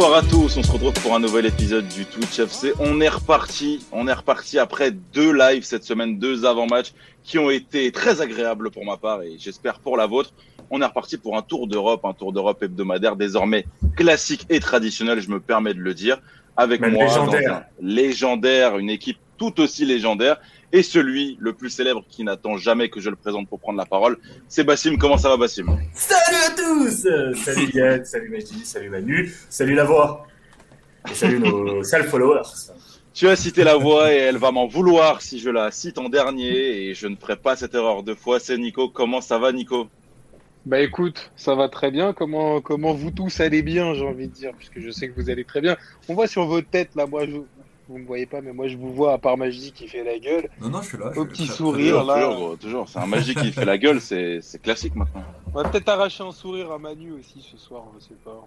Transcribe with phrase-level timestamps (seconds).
[0.00, 2.72] Bonsoir à tous, on se retrouve pour un nouvel épisode du Twitch FC.
[2.80, 7.50] On est reparti, on est reparti après deux lives cette semaine, deux avant-matchs qui ont
[7.50, 10.32] été très agréables pour ma part et j'espère pour la vôtre.
[10.70, 15.20] On est reparti pour un tour d'Europe, un tour d'Europe hebdomadaire désormais classique et traditionnel,
[15.20, 16.18] je me permets de le dire,
[16.56, 17.64] avec moi légendaire.
[17.82, 20.38] légendaire, une équipe tout aussi légendaire
[20.72, 23.86] et celui le plus célèbre qui n'attend jamais que je le présente pour prendre la
[23.86, 24.18] parole.
[24.48, 24.96] C'est Bassim.
[24.96, 25.66] Comment ça va, Bassim?
[25.94, 27.08] Salut à tous
[27.44, 30.26] Salut Yann, salut Majdi, salut Manu, salut la voix
[31.10, 32.42] et salut nos sales followers.
[33.12, 36.08] Tu as cité la voix et elle va m'en vouloir si je la cite en
[36.08, 38.38] dernier et je ne ferai pas cette erreur deux fois.
[38.38, 38.88] C'est Nico.
[38.88, 39.88] Comment ça va, Nico?
[40.66, 42.12] Bah écoute, ça va très bien.
[42.12, 45.30] Comment comment vous tous allez bien, j'ai envie de dire, puisque je sais que vous
[45.30, 45.76] allez très bien.
[46.08, 47.38] On voit sur vos têtes là, moi je,
[47.90, 50.18] vous me voyez pas, mais moi je vous vois à part Magie qui fait la
[50.18, 50.48] gueule.
[50.60, 51.12] Non, non, je suis là.
[51.16, 52.24] Au petit sourire là.
[52.24, 52.88] Toujours, toujours.
[52.88, 55.24] C'est un Magie qui fait la gueule, c'est classique maintenant.
[55.52, 58.46] On va peut-être arracher un sourire à Manu aussi ce soir, je sais pas.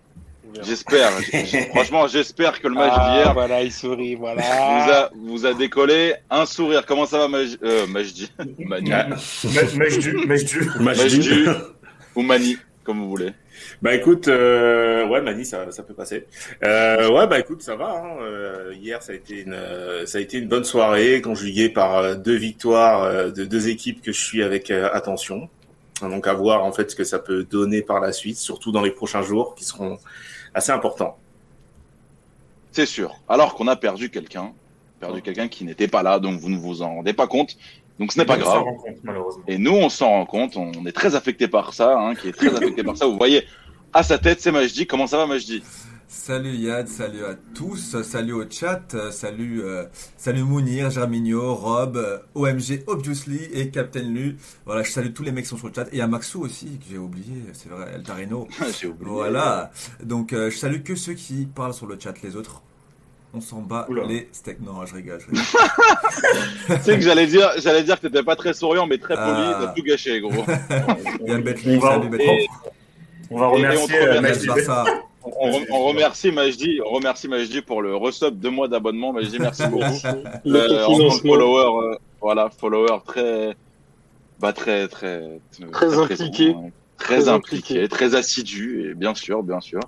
[0.61, 1.11] J'espère.
[1.71, 3.33] Franchement, j'espère que le match ah, d'hier.
[3.33, 4.41] Voilà, il sourit, voilà.
[4.41, 6.85] Vous a, vous a décollé un sourire.
[6.85, 7.57] Comment ça va, Maj...
[7.63, 8.91] euh, Majdi Manu.
[9.77, 10.67] Majdu.
[10.79, 11.47] Majdu.
[12.15, 13.31] Ou Mani, comme vous voulez.
[13.83, 16.25] Bah écoute, euh, ouais, Mani, ça, ça peut passer.
[16.63, 17.89] Euh, ouais, bah écoute, ça va.
[17.89, 18.15] Hein.
[18.21, 19.57] Euh, hier, ça a été une,
[20.05, 24.23] ça a été une bonne soirée, conjuguée par deux victoires de deux équipes que je
[24.23, 25.49] suis avec attention.
[26.01, 28.81] Donc à voir en fait ce que ça peut donner par la suite, surtout dans
[28.81, 29.99] les prochains jours, qui seront
[30.53, 31.17] assez importants.
[32.71, 33.13] C'est sûr.
[33.27, 34.53] Alors qu'on a perdu quelqu'un,
[35.01, 37.57] perdu quelqu'un qui n'était pas là, donc vous ne vous en rendez pas compte.
[37.99, 38.63] Donc ce n'est pas grave.
[39.47, 40.57] Et nous, on s'en rend compte.
[40.57, 43.05] On est très affecté par ça, hein, qui est très affecté par ça.
[43.05, 43.45] Vous voyez,
[43.93, 44.87] à sa tête, c'est Majdi.
[44.87, 45.63] Comment ça va, Majdi?
[46.07, 49.83] Salut Yad, salut à tous, salut au chat, salut, euh,
[50.15, 54.37] salut Mounir, Germinio, Rob, euh, OMG Obviously et Captain Lu.
[54.65, 56.65] Voilà, je salue tous les mecs qui sont sur le chat et à Maxou aussi
[56.77, 58.47] que j'ai oublié, c'est vrai, El Tarino.
[58.79, 59.11] j'ai oublié.
[59.11, 59.71] Voilà,
[60.03, 62.61] donc euh, je salue que ceux qui parlent sur le chat, les autres
[63.35, 64.61] on s'en bat les steaks.
[64.61, 65.19] Non, je rigole.
[65.19, 65.35] Je
[66.75, 69.27] tu sais que j'allais dire, j'allais dire que t'étais pas très souriant, mais très poli.
[69.27, 69.57] Ah.
[69.59, 70.31] T'as tout gâché, gros.
[71.19, 72.47] Il y a Betly, salut Betly.
[73.33, 74.47] On va remercier on, Majdi.
[75.71, 79.11] On, remercie Majdi, on remercie Majdi pour le resub de mois d'abonnement.
[79.11, 79.83] Majdi, merci beaucoup.
[80.45, 83.55] euh, en tant que follower, euh, voilà, follower très,
[84.39, 85.39] bah très, très,
[85.71, 86.55] très, impliqué.
[86.97, 89.79] très, impliqué, très assidu, et bien sûr, bien sûr.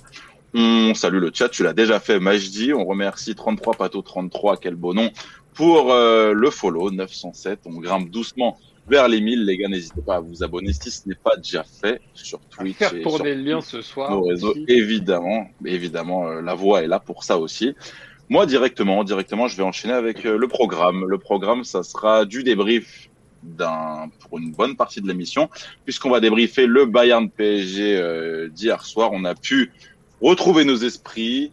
[0.55, 2.73] On salue le chat, tu l'as déjà fait, Majdi.
[2.73, 5.11] On remercie 33 Pato 33, quel beau nom,
[5.53, 7.59] pour euh, le follow 907.
[7.65, 8.57] On grimpe doucement
[8.87, 9.45] vers les 1000.
[9.45, 12.77] Les gars, n'hésitez pas à vous abonner si ce n'est pas déjà fait sur Twitch.
[12.77, 14.11] faire pour des liens ce soir.
[14.11, 15.47] Nos réseaux, évidemment.
[15.65, 17.75] Évidemment, euh, la voix est là pour ça aussi.
[18.29, 21.05] Moi, directement, directement, je vais enchaîner avec euh, le programme.
[21.07, 23.09] Le programme, ça sera du débrief
[23.43, 25.49] d'un pour une bonne partie de l'émission,
[25.83, 29.11] puisqu'on va débriefer le Bayern PSG d'hier soir.
[29.13, 29.71] On a pu
[30.19, 31.51] retrouver nos esprits,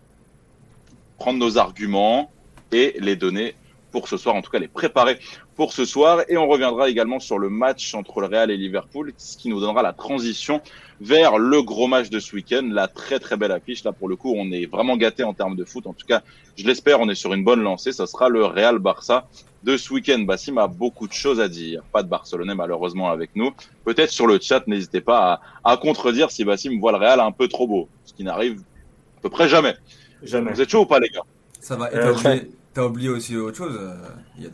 [1.18, 2.30] prendre nos arguments
[2.72, 3.54] et les donner
[3.92, 5.18] pour ce soir, en tout cas les préparer
[5.54, 6.22] pour ce soir.
[6.28, 9.60] Et on reviendra également sur le match entre le Real et Liverpool, ce qui nous
[9.60, 10.60] donnera la transition
[11.00, 13.84] vers le gros match de ce week-end, la très très belle affiche.
[13.84, 15.86] Là pour le coup, on est vraiment gâté en termes de foot.
[15.86, 16.22] En tout cas,
[16.56, 17.92] je l'espère, on est sur une bonne lancée.
[17.92, 19.28] Ça sera le Real Barça
[19.62, 20.20] de ce week-end.
[20.20, 21.82] Bassim a beaucoup de choses à dire.
[21.92, 23.52] Pas de Barcelonais malheureusement avec nous.
[23.84, 27.32] Peut-être sur le chat, n'hésitez pas à, à, contredire si Bassim voit le Real un
[27.32, 28.60] peu trop beau, ce qui n'arrive
[29.18, 29.74] à peu près jamais.
[30.22, 30.52] Jamais.
[30.52, 31.22] Vous êtes chaud ou pas les gars?
[31.60, 31.92] Ça va.
[31.92, 31.98] Et
[32.74, 34.48] t'as oublié, aussi autre chose euh,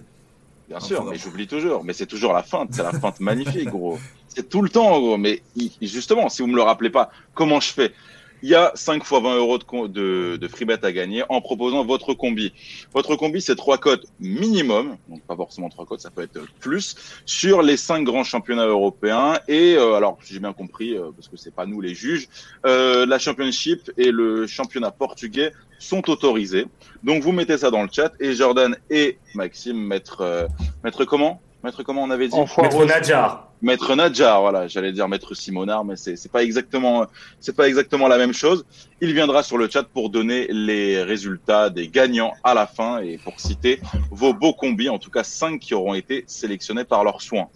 [0.69, 1.83] Bien sûr, mais j'oublie toujours.
[1.85, 2.71] Mais c'est toujours la feinte.
[2.73, 3.99] C'est la feinte magnifique, gros.
[4.29, 5.17] C'est tout le temps, gros.
[5.17, 5.43] Mais
[5.81, 7.95] justement, si vous me le rappelez pas, comment je fais?
[8.43, 11.85] Il y a 5 fois 20 euros de, de, free bet à gagner en proposant
[11.85, 12.53] votre combi.
[12.93, 16.95] Votre combi, c'est trois cotes minimum, donc pas forcément trois cotes, ça peut être plus,
[17.27, 19.39] sur les cinq grands championnats européens.
[19.49, 22.29] Et euh, alors, j'ai bien compris, euh, parce que c'est pas nous les juges,
[22.67, 26.67] euh, la Championship et le championnat portugais sont autorisés.
[27.03, 30.49] Donc vous mettez ça dans le chat et Jordan et Maxime mettre
[30.83, 31.41] mettre comment?
[31.65, 33.49] Maître comment on avait dit Maître Nadjar.
[33.61, 37.07] Maître Nadjar, voilà, j'allais dire Maître Simonard, mais c'est c'est pas exactement
[37.41, 38.65] c'est pas exactement la même chose.
[39.01, 43.19] Il viendra sur le chat pour donner les résultats des gagnants à la fin et
[43.19, 47.23] pour citer vos beaux combis, en tout cas cinq qui auront été sélectionnés par leurs
[47.23, 47.49] soins.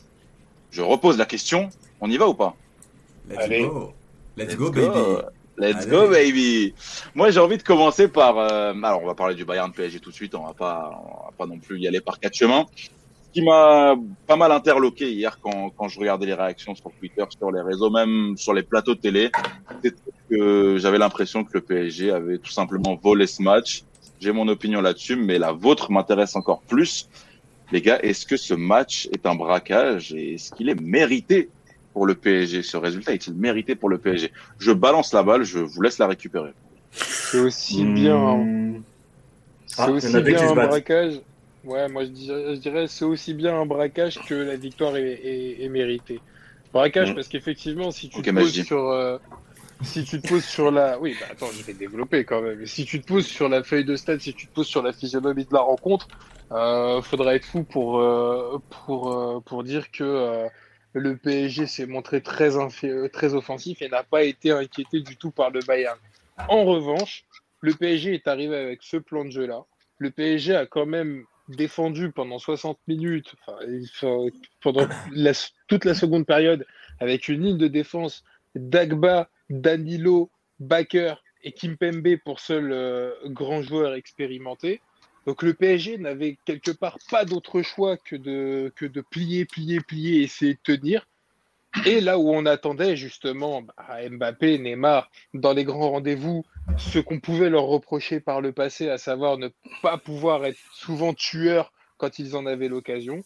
[0.73, 1.71] Je repose la question,
[2.01, 2.57] on y va ou pas?
[3.31, 3.63] Let's Allez.
[3.63, 3.93] go.
[4.37, 5.23] Let's, go, baby.
[5.59, 6.75] Let's go baby.
[7.15, 10.11] Moi j'ai envie de commencer par euh, alors on va parler du Bayern PSG tout
[10.11, 12.67] de suite, on va pas on va pas non plus y aller par quatre chemins
[13.33, 13.95] qui m'a
[14.27, 17.91] pas mal interloqué hier quand, quand je regardais les réactions sur Twitter, sur les réseaux,
[17.91, 19.31] même sur les plateaux de télé,
[19.83, 19.95] c'est
[20.31, 23.85] que j'avais l'impression que le PSG avait tout simplement volé ce match.
[24.21, 27.09] J'ai mon opinion là-dessus, mais la vôtre m'intéresse encore plus.
[27.73, 31.49] Les gars, est-ce que ce match est un braquage et est-ce qu'il est mérité
[31.95, 35.59] pour le PSG Ce résultat est-il mérité pour le PSG Je balance la balle, je
[35.59, 36.51] vous laisse la récupérer.
[36.93, 38.83] C'est aussi bien, Hmm.
[39.67, 40.69] c'est Ah, en aussi bien un battent.
[40.69, 41.15] braquage.
[41.63, 45.13] Ouais, moi je dirais, je dirais c'est aussi bien un braquage que la victoire est,
[45.13, 46.25] est- est méritée.
[46.73, 47.15] Braquage Mm.
[47.15, 49.19] parce qu'effectivement, si tu te poses sur, euh,
[49.83, 52.67] si tu te poses sur la, oui, bah attends, je vais développer quand même.
[52.67, 54.93] Si tu te poses sur la feuille de stade, si tu te poses sur la
[54.93, 56.09] physionomie de la rencontre,
[56.53, 60.49] euh, faudra être fou pour euh, pour euh, pour dire que euh,
[60.95, 65.19] le PSG s'est montré très infé- euh, très offensif et n'a pas été inquiété du
[65.19, 65.99] tout par le Bayern.
[66.47, 67.27] En revanche,
[67.61, 69.65] le PSG est arrivé avec ce plan de jeu là.
[69.99, 71.27] Le PSG a quand même
[71.57, 74.27] défendu pendant 60 minutes, enfin,
[74.61, 74.87] pendant
[75.69, 76.67] toute la seconde période,
[77.01, 83.95] avec une ligne de défense Dagba, Danilo, Baker et Kimpembe pour seul euh, grand joueur
[83.95, 84.81] expérimenté.
[85.27, 89.81] Donc le PSG n'avait quelque part pas d'autre choix que de, que de plier, plier,
[89.81, 91.07] plier et essayer de tenir.
[91.87, 96.45] Et là où on attendait justement bah, Mbappé, Neymar, dans les grands rendez-vous,
[96.79, 99.49] ce qu'on pouvait leur reprocher par le passé, à savoir ne
[99.83, 103.23] pas pouvoir être souvent tueurs quand ils en avaient l'occasion,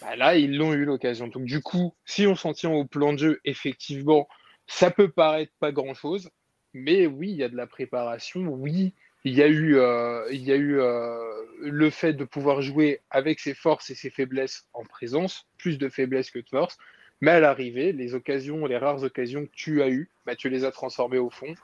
[0.00, 1.28] bah là, ils l'ont eu l'occasion.
[1.28, 4.28] Donc du coup, si on s'en tient au plan de jeu, effectivement,
[4.66, 6.30] ça peut paraître pas grand-chose,
[6.72, 8.94] mais oui, il y a de la préparation, oui,
[9.24, 11.18] il y a eu, euh, y a eu euh,
[11.60, 15.88] le fait de pouvoir jouer avec ses forces et ses faiblesses en présence, plus de
[15.88, 16.78] faiblesses que de force.
[17.20, 20.64] Mais à l'arrivée, les occasions, les rares occasions que tu as eues, bah, tu les
[20.64, 21.54] as transformées au fond.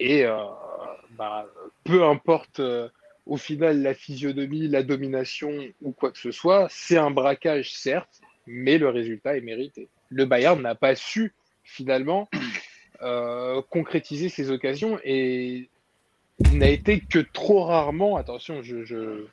[0.00, 0.36] Et euh,
[1.10, 1.46] bah,
[1.84, 2.88] peu importe euh,
[3.26, 5.52] au final la physionomie, la domination
[5.82, 9.88] ou quoi que ce soit, c'est un braquage certes, mais le résultat est mérité.
[10.10, 11.34] Le Bayern n'a pas su
[11.64, 12.28] finalement
[13.02, 15.68] euh, concrétiser ses occasions et
[16.52, 19.26] n'a été que trop rarement, attention, je, je,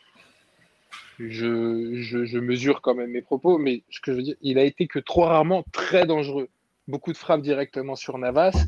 [1.20, 4.58] je, je, je mesure quand même mes propos, mais ce que je veux dire, il
[4.58, 6.50] a été que trop rarement très dangereux.
[6.88, 8.66] Beaucoup de frappes directement sur Navas,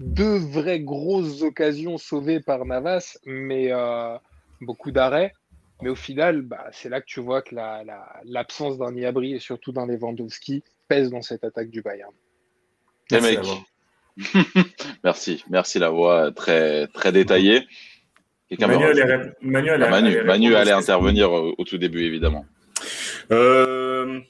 [0.00, 4.16] deux vraies grosses occasions sauvées par Navas, mais euh,
[4.60, 5.32] beaucoup d'arrêts.
[5.82, 9.34] Mais au final, bah, c'est là que tu vois que la- la- l'absence d'un Niabri
[9.34, 12.12] et surtout d'un Lewandowski pèse dans cette attaque du Bayern.
[13.10, 13.50] Les Merci.
[15.04, 17.66] Merci, merci la voix très très détaillée.
[18.58, 21.64] Manu allait, Manu allait- Ah, Manu, allait Manu répondre allait parce que- intervenir au, au
[21.64, 22.46] tout début évidemment.
[23.30, 24.20] Euh,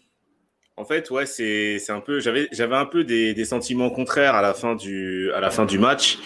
[0.76, 2.20] en fait, ouais, c'est un peu.
[2.20, 5.64] J'avais j'avais un peu des, des sentiments contraires à la fin du à la fin
[5.64, 6.18] du match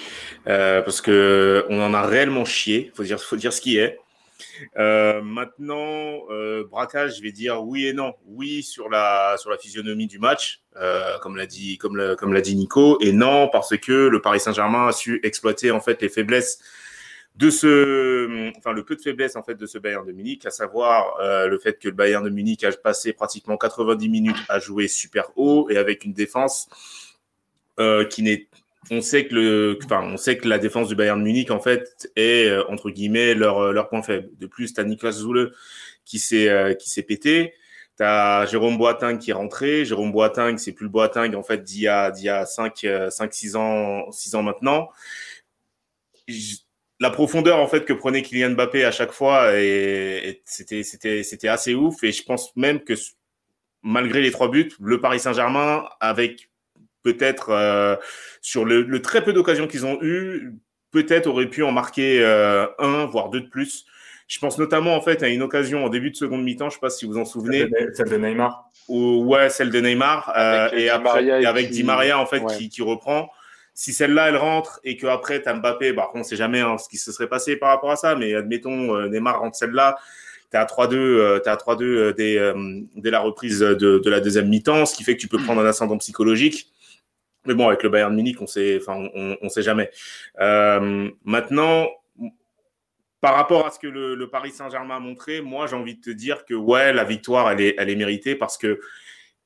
[0.49, 2.91] euh, parce que on en a réellement chié.
[2.94, 3.99] Faut dire faut dire ce qui est.
[4.79, 8.14] Euh, maintenant, euh, braquage, je vais dire oui et non.
[8.26, 12.32] Oui sur la sur la physionomie du match, euh, comme l'a dit comme le- comme
[12.32, 16.00] l'a dit Nico, et non parce que le Paris Saint-Germain a su exploiter en fait
[16.02, 16.58] les faiblesses
[17.37, 20.50] de ce, enfin le peu de faiblesse en fait de ce Bayern de Munich, à
[20.50, 24.59] savoir euh, le fait que le Bayern de Munich a passé pratiquement 90 minutes à
[24.59, 26.69] jouer super haut et avec une défense
[27.79, 28.47] euh, qui n'est,
[28.91, 31.61] on sait que le, enfin on sait que la défense du Bayern de Munich en
[31.61, 34.29] fait est euh, entre guillemets leur leur point faible.
[34.38, 35.55] De plus, t'as Niklas Zoule
[36.05, 37.55] qui s'est euh, qui s'est pété.
[37.97, 39.85] T'as Jérôme Boateng qui est rentré.
[39.85, 42.87] Jérôme Boateng, c'est plus le Boateng en fait d'il y a d'il y a 5
[43.11, 44.88] 5 6 ans 6 ans maintenant.
[46.28, 46.64] J-
[47.00, 51.23] la profondeur en fait que prenait Kylian Mbappé à chaque fois et, et c'était c'était
[51.23, 52.92] c'était assez ouf et je pense même que
[53.83, 56.50] malgré les trois buts le Paris Saint-Germain avec
[57.02, 57.97] peut-être euh,
[58.42, 60.52] sur le, le très peu d'occasions qu'ils ont eu
[60.90, 63.87] peut-être aurait pu en marquer euh, un voire deux de plus
[64.28, 66.80] je pense notamment en fait à une occasion en début de seconde mi-temps je sais
[66.80, 68.71] pas si vous en souvenez Celle de- Neymar.
[68.88, 71.73] ou ouais celle de Neymar euh, Avec et Di après Maria et et avec qui-
[71.73, 72.57] Di Maria en fait ouais.
[72.59, 73.30] qui, qui reprend
[73.80, 76.87] si celle-là elle rentre et que après t'as Mbappé bah on sait jamais hein, ce
[76.87, 79.96] qui se serait passé par rapport à ça mais admettons euh, Neymar rentre celle-là
[80.50, 82.38] t'es à 3-2 euh, t'es à 3-2 euh, dès
[83.00, 85.62] dès la reprise de, de la deuxième mi-temps ce qui fait que tu peux prendre
[85.62, 86.70] un ascendant psychologique.
[87.46, 89.90] Mais bon avec le Bayern Munich on sait enfin on, on sait jamais.
[90.40, 91.88] Euh, maintenant
[93.22, 96.02] par rapport à ce que le, le Paris Saint-Germain a montré, moi j'ai envie de
[96.02, 98.78] te dire que ouais, la victoire elle est, elle est méritée parce que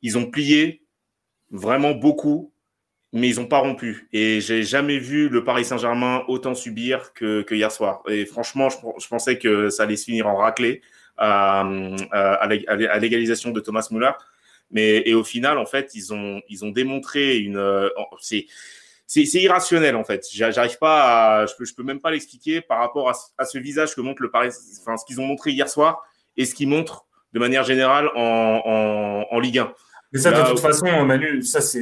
[0.02, 0.82] ils ont plié
[1.52, 2.52] vraiment beaucoup,
[3.14, 4.08] mais ils n'ont pas rompu.
[4.12, 8.02] Et j'ai jamais vu le Paris Saint-Germain autant subir que, hier soir.
[8.08, 10.82] Et franchement, je, pensais que ça allait se finir en raclée
[11.16, 11.60] à,
[12.10, 14.10] à, à l'ég- à l'égalisation de Thomas Müller.
[14.70, 17.88] Mais et au final, en fait, ils ont ils ont démontré une euh,
[18.20, 18.46] c'est
[19.06, 20.26] c'est irrationnel en fait.
[20.32, 23.94] J'a- J'arrive pas à je peux peux même pas l'expliquer par rapport à ce visage
[23.94, 24.48] que montre le Paris
[24.80, 26.02] enfin ce qu'ils ont montré hier soir
[26.36, 27.04] et ce qu'ils montrent
[27.34, 29.72] de manière générale en en, en Ligue 1.
[30.14, 31.80] Mais ça, Là, de toute façon, Manu, ça, c'est.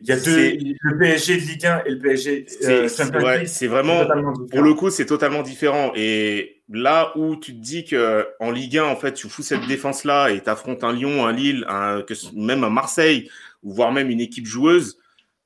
[0.00, 0.56] Il y a deux.
[0.80, 4.04] Le PSG de Ligue 1 et le PSG C'est euh, c'est- ouais, vraiment
[4.50, 5.92] pour le coup, c'est totalement différent.
[5.94, 9.66] Et là où tu te dis que en Ligue 1, en fait, tu fous cette
[9.66, 13.30] défense-là et t'affrontes un Lyon, un Lille, un, que, ce- même un Marseille,
[13.62, 14.98] ou voire même une équipe joueuse,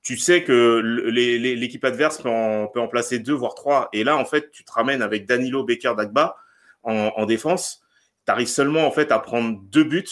[0.03, 0.79] tu sais que
[1.11, 3.89] l'équipe adverse peut en, peut en placer deux, voire trois.
[3.93, 6.37] Et là, en fait, tu te ramènes avec Danilo, Becker, Dagba
[6.85, 7.83] en, en défense.
[8.27, 10.05] Tu arrives seulement en fait à prendre deux buts,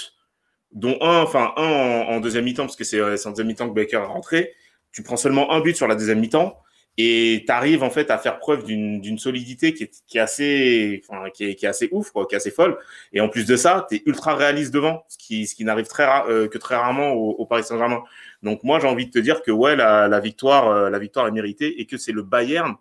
[0.72, 3.96] dont un, enfin un en, deuxième mi-temps, parce que c'est en deuxième mi-temps que Becker
[3.96, 4.52] est rentré.
[4.92, 6.58] Tu prends seulement un but sur la deuxième mi-temps
[6.98, 11.02] et tu arrives en fait à faire preuve d'une solidité qui est, qui est assez
[11.06, 12.78] enfin, qui, est, qui est assez ouf quoi, qui est assez folle.
[13.12, 15.86] Et en plus de ça tu es ultra réaliste devant ce qui ce qui n'arrive
[15.86, 18.02] très euh, que très rarement au, au Paris Saint-Germain.
[18.42, 21.26] Donc moi j'ai envie de te dire que ouais la, la victoire euh, la victoire
[21.26, 22.74] est méritée et que c'est le Bayern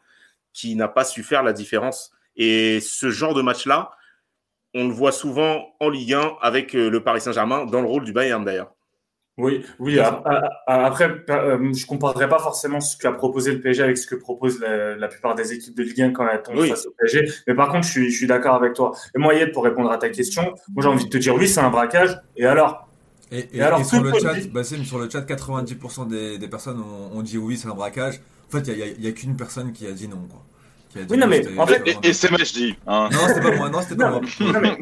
[0.54, 2.14] qui n'a pas su faire la différence.
[2.38, 3.92] Et ce genre de match là
[4.76, 8.04] on le voit souvent en Ligue 1 avec euh, le Paris Saint-Germain dans le rôle
[8.04, 8.76] du Bayern d'ailleurs
[9.38, 10.00] oui, oui.
[10.00, 14.62] Après, euh, je comparerai pas forcément ce qu'a proposé le PSG avec ce que propose
[14.62, 17.30] la, plupart des équipes de Ligue 1 quand elles tombent face au PSG.
[17.46, 18.94] Mais par contre, je suis, je suis d'accord avec toi.
[19.14, 21.50] Et moi, Yed, pour répondre à ta question, moi j'ai envie de te dire oui,
[21.50, 22.18] c'est un braquage.
[22.38, 22.88] Et alors?
[23.30, 27.18] Et, et, alors, sur, le chat, bah, sur le chat, 90% des, des personnes ont,
[27.18, 28.22] ont, dit oui, c'est un braquage.
[28.48, 30.46] En fait, il n'y a, y a, qu'une personne qui a dit non, quoi.
[31.10, 32.76] Oui, non, mais en fait, et, et c'est Majdi.
[32.88, 33.10] Hein.
[33.12, 33.70] Non, c'était pas moi.
[33.70, 34.22] Non, c'était pas moi.
[34.40, 34.78] non, mais,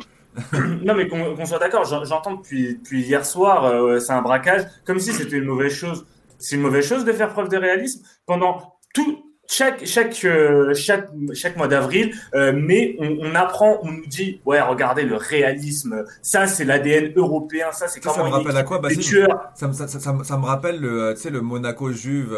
[0.83, 4.99] non, mais qu'on soit d'accord, j'entends depuis, depuis hier soir, euh, c'est un braquage, comme
[4.99, 6.05] si c'était une mauvaise chose.
[6.39, 9.25] C'est une mauvaise chose de faire preuve de réalisme pendant tout.
[9.45, 14.39] Chaque, chaque, euh, chaque, chaque mois d'avril, euh, mais on, on, apprend, on nous dit,
[14.45, 18.63] ouais, regardez le réalisme, ça c'est l'ADN européen, ça c'est comment ça me rappelle à
[18.63, 18.89] quoi bah,
[19.53, 22.37] ça, ça, ça, ça, me rappelle le, le Monaco-Juve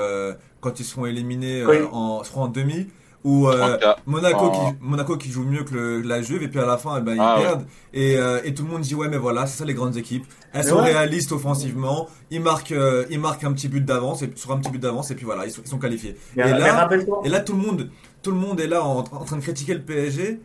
[0.61, 1.77] quand ils sont éliminés oui.
[1.91, 2.87] en, je crois en demi
[3.25, 6.65] ou euh, Monaco, qui, Monaco qui joue mieux que le, la Juve et puis à
[6.67, 7.61] la fin eh ben, ils ah, perdent.
[7.61, 7.65] Ouais.
[7.99, 10.25] et, euh, et tout le monde dit ouais mais voilà c'est ça les grandes équipes.
[10.53, 10.93] Elles mais sont ouais.
[10.93, 12.07] réalistes offensivement.
[12.29, 15.09] Ils marquent euh, ils marquent un petit but d'avance et sur un petit but d'avance
[15.09, 16.15] et puis voilà ils sont, ils sont qualifiés.
[16.35, 16.87] Mais et, là,
[17.23, 17.89] et là tout le monde
[18.21, 20.39] tout le monde est là en, en train de critiquer le PSG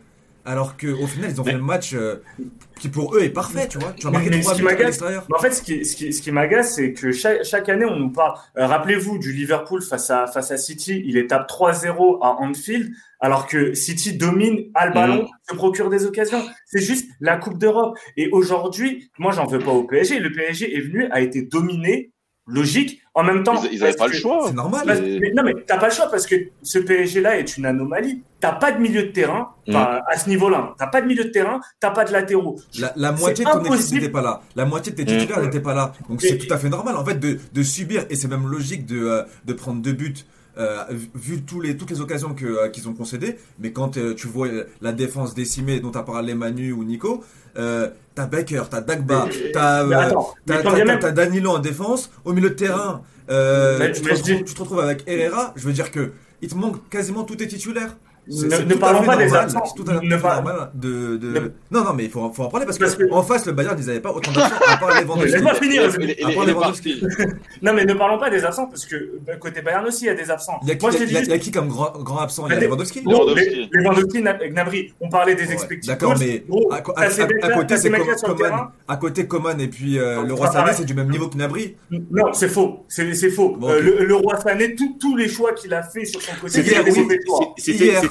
[0.45, 2.23] alors qu'au final, ils ont fait le match euh,
[2.79, 3.93] qui pour eux est parfait, tu vois.
[3.93, 5.27] Tu vas marquer 3 buts à l'extérieur.
[5.33, 7.95] En fait, ce qui, ce qui, ce qui m'agace, c'est que chaque, chaque, année, on
[7.95, 8.37] nous parle.
[8.57, 12.91] Euh, Rappelez-vous du Liverpool face à, face à City, il est tape 3-0 à Anfield,
[13.19, 15.27] alors que City domine, a le ballon, mmh.
[15.49, 16.43] se procure des occasions.
[16.65, 17.97] C'est juste la Coupe d'Europe.
[18.17, 20.19] Et aujourd'hui, moi, j'en veux pas au PSG.
[20.19, 22.11] Le PSG est venu, a été dominé
[22.51, 23.01] logique.
[23.13, 24.45] En même temps, ils n'avaient pas le choix.
[24.47, 24.83] C'est normal.
[24.85, 28.23] Parce, mais, non, mais t'as pas le choix parce que ce PSG-là est une anomalie.
[28.39, 29.75] T'as pas de milieu de terrain mmh.
[29.75, 30.73] à ce niveau-là.
[30.77, 32.57] T'as pas de milieu de terrain, t'as pas de latéraux.
[32.79, 34.41] La, la moitié de ton équipe n'était pas là.
[34.55, 35.45] La moitié de tes titulaires mmh.
[35.45, 35.93] n'étaient pas là.
[36.09, 38.85] Donc c'est tout à fait normal en fait de, de subir et c'est même logique
[38.85, 40.15] de, euh, de prendre deux buts.
[40.57, 40.83] Euh,
[41.15, 44.49] vu tous les, toutes les occasions euh, qu'ils ont concédées, mais quand euh, tu vois
[44.81, 47.23] la défense décimée dont a parlé Manu ou Nico,
[47.55, 54.43] t'as Baker, t'as Dagba, t'as, Danilo en défense, au milieu de terrain, tu, te retrouves,
[54.43, 57.47] tu, te retrouves, avec Herrera, je veux dire que il te manque quasiment tous tes
[57.47, 57.95] titulaires.
[58.27, 59.63] Ne, parlons pas des absents.
[59.75, 60.35] Tout à ne pas...
[60.35, 61.51] normal de, de...
[61.71, 63.53] Non, non, mais il faut, faut en parler parce, parce que, que, en face, le
[63.53, 65.31] Bayern, ils n'avaient pas autant d'absents à part Lewandowski.
[65.31, 65.81] Laisse-moi finir.
[67.61, 70.15] Non, mais ne parlons pas des absents parce que côté Bayern aussi, il y a
[70.15, 70.59] des absents.
[70.63, 72.19] Il y a qui, Moi, il y a, il y a qui comme grand, grand
[72.19, 72.47] absent?
[72.47, 73.01] Il y a Lewandowski?
[73.01, 74.93] Lewandowski, Gnabry.
[75.01, 75.87] On parlait des expectatifs.
[75.87, 77.91] D'accord, mais à côté, c'est
[78.23, 78.67] Coman.
[78.87, 81.75] À côté, Coman et puis le Roi Sané, c'est du même niveau que Gnabry?
[81.89, 82.85] Non, c'est faux.
[82.87, 83.57] C'est faux.
[83.59, 86.61] Le Roi Sané, tous les choix qu'il a fait sur son côté,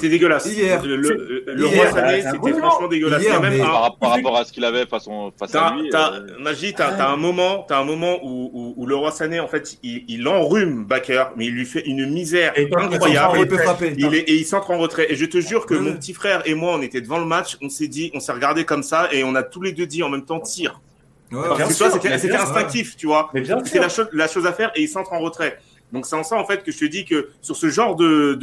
[0.01, 0.47] c'était dégueulasse.
[0.47, 3.23] Hier le, le, le roi Sané, c'était franchement dégueulasse.
[3.23, 5.95] Hier, même par, par, rapport à ce qu'il avait face, face à lui.
[5.95, 6.27] As, euh...
[6.39, 9.49] Magie, t'as as un moment, as un moment où, où, où, le roi Sané, en
[9.49, 13.39] fait, il, il enrhume Baker, mais il lui fait une misère et incroyable.
[13.41, 13.95] Il peut frapper.
[13.97, 15.07] Il est, et il s'entre en retrait.
[15.11, 17.57] Et je te jure que mon petit frère et moi, on était devant le match,
[17.63, 20.03] on s'est dit, on s'est regardé comme ça, et on a tous les deux dit
[20.03, 20.81] en même temps tire.
[21.33, 23.31] Ouais, Parce que c'était instinctif, tu vois.
[23.65, 25.59] C'était la, cho la chose à faire, et il s'entre en retrait.
[25.93, 28.35] Donc c'est en ça en fait que je te dis que sur ce genre de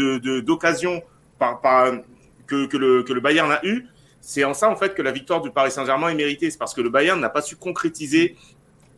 [0.41, 1.01] d'occasion de, de,
[1.37, 1.93] par, par,
[2.45, 3.87] que, que, le, que le Bayern a eu,
[4.21, 6.51] c'est en ça en fait que la victoire du Paris Saint-Germain est méritée.
[6.51, 8.35] C'est parce que le Bayern n'a pas su concrétiser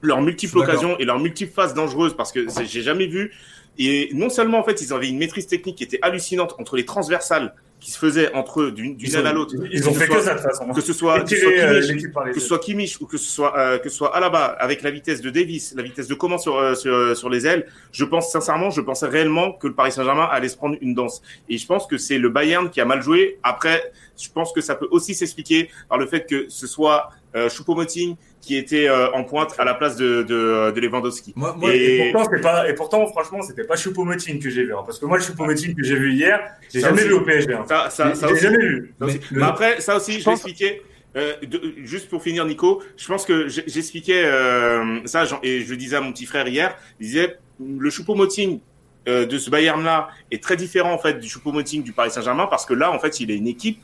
[0.01, 3.33] leurs multiples occasions et leurs multiples phases dangereuses parce que j'ai jamais vu.
[3.77, 6.85] Et non seulement en fait ils avaient une maîtrise technique qui était hallucinante entre les
[6.85, 9.55] transversales qui se faisaient entre eux d'une aile à l'autre.
[9.71, 10.67] Ils ont fait soit, que ça de toute façon.
[10.67, 13.77] Que ce soit, que, euh, Kimmich, que ce soit Kimmich ou que ce soit euh,
[13.77, 16.75] que ce soit Alaba avec la vitesse de Davis, la vitesse de comment sur euh,
[16.75, 17.65] sur, sur les ailes.
[17.91, 21.21] Je pense sincèrement, je pensais réellement que le Paris Saint-Germain allait se prendre une danse.
[21.47, 23.39] Et je pense que c'est le Bayern qui a mal joué.
[23.43, 27.47] Après, je pense que ça peut aussi s'expliquer par le fait que ce soit euh,
[27.47, 31.33] Choupo-Moting qui était euh, en pointe à la place de, de, de Lewandowski.
[31.35, 32.09] Moi, moi, et...
[32.09, 32.11] et...
[32.11, 34.73] pourtant, pas, et pourtant, franchement, c'était pas Choupo-Moting que j'ai vu.
[34.73, 36.39] Hein, parce que moi, le Choupo-Moting que j'ai vu hier,
[36.71, 37.53] j'ai jamais aussi, vu au PSG.
[37.53, 37.65] Hein.
[37.67, 38.93] Ça, ça, ça j'ai jamais vu.
[38.99, 39.19] Mais, aussi.
[39.41, 40.81] Après, ça aussi, je, je vais expliquer.
[41.15, 45.75] Euh, de, juste pour finir, Nico, je pense que j'expliquais euh, ça, et je le
[45.75, 48.59] disais à mon petit frère hier, il disait le Choupo-Moting
[49.07, 52.75] de ce Bayern-là est très différent en fait du Choupo-Moting du Paris Saint-Germain parce que
[52.75, 53.81] là, en fait, il a une équipe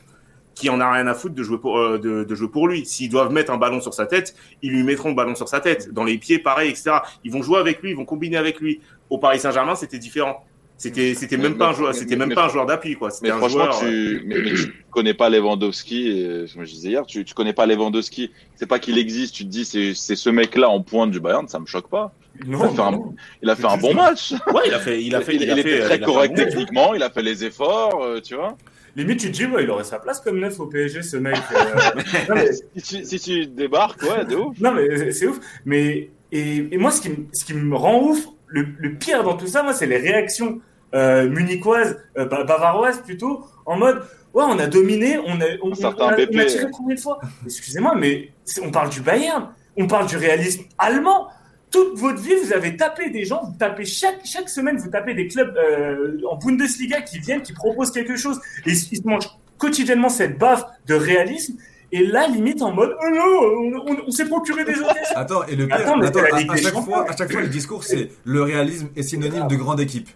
[0.56, 2.84] qui en a rien à foutre de jouer pour, euh, de, de, jouer pour lui.
[2.86, 5.60] S'ils doivent mettre un ballon sur sa tête, ils lui mettront le ballon sur sa
[5.60, 5.92] tête.
[5.92, 6.96] Dans les pieds, pareil, etc.
[7.24, 8.80] Ils vont jouer avec lui, ils vont combiner avec lui.
[9.10, 10.44] Au Paris Saint-Germain, c'était différent.
[10.78, 13.10] C'était, c'était même pas un joueur, c'était même pas un joueur d'appui, quoi.
[13.22, 17.34] Mais franchement, tu, mais, tu connais pas Lewandowski, et, comme je disais hier, tu, tu
[17.34, 18.30] connais pas Lewandowski.
[18.56, 21.48] C'est pas qu'il existe, tu te dis, c'est, c'est ce mec-là en pointe du Bayern,
[21.48, 22.12] ça me choque pas.
[22.46, 23.00] Non, il a fait, un,
[23.42, 24.32] il a fait un bon match.
[24.52, 26.94] Ouais, il a fait, il a fait, il, il, a était très correct bon- techniquement,
[26.94, 28.56] il a fait les efforts, euh, tu vois.
[28.96, 31.36] Limite, tu te dis, ouais, il aurait sa place comme neuf au PSG, ce mec.
[31.52, 31.74] euh.
[32.28, 34.58] non, mais, Si tu, si tu débarques, ouais, de ouf.
[34.58, 35.38] non, mais c'est- ouf.
[35.66, 39.22] Mais, et, et moi, ce qui, me- ce qui me rend ouf, le, le pire
[39.22, 40.60] dans tout ça, moi, c'est les réactions
[40.94, 43.98] euh, munichoises, euh, ba- bavaroises plutôt, en mode,
[44.32, 47.20] ouais, on a dominé, on a, on, on- a, on a tiré combien de fois?
[47.44, 48.30] Excusez-moi, mais
[48.62, 51.28] on parle du Bayern, on parle du réalisme allemand.
[51.76, 55.12] Toute votre vie, vous avez tapé des gens, vous tapez chaque, chaque semaine, vous tapez
[55.12, 58.40] des clubs euh, en Bundesliga qui viennent, qui proposent quelque chose.
[58.64, 59.28] Et ils ils se mangent
[59.58, 61.56] quotidiennement cette baffe de réalisme.
[61.92, 65.16] Et là, limite en mode, oh non, on, on- on s'est procuré des occasions.
[65.16, 68.08] Attends, et le pire, Attends, attends, à, chaque fois, à chaque fois, le discours, c'est
[68.24, 70.08] le réalisme est synonyme de grande équipe.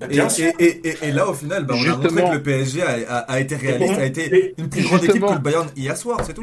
[0.00, 0.52] Bah, Et, bien et, sûr.
[0.58, 2.30] et, et, et là, au final, bah, on a montré Justement.
[2.30, 5.28] que le PSG a, a, a été réaliste, a été une plus grande équipe Justement.
[5.28, 6.42] que le Bayern hier soir, c'est tout.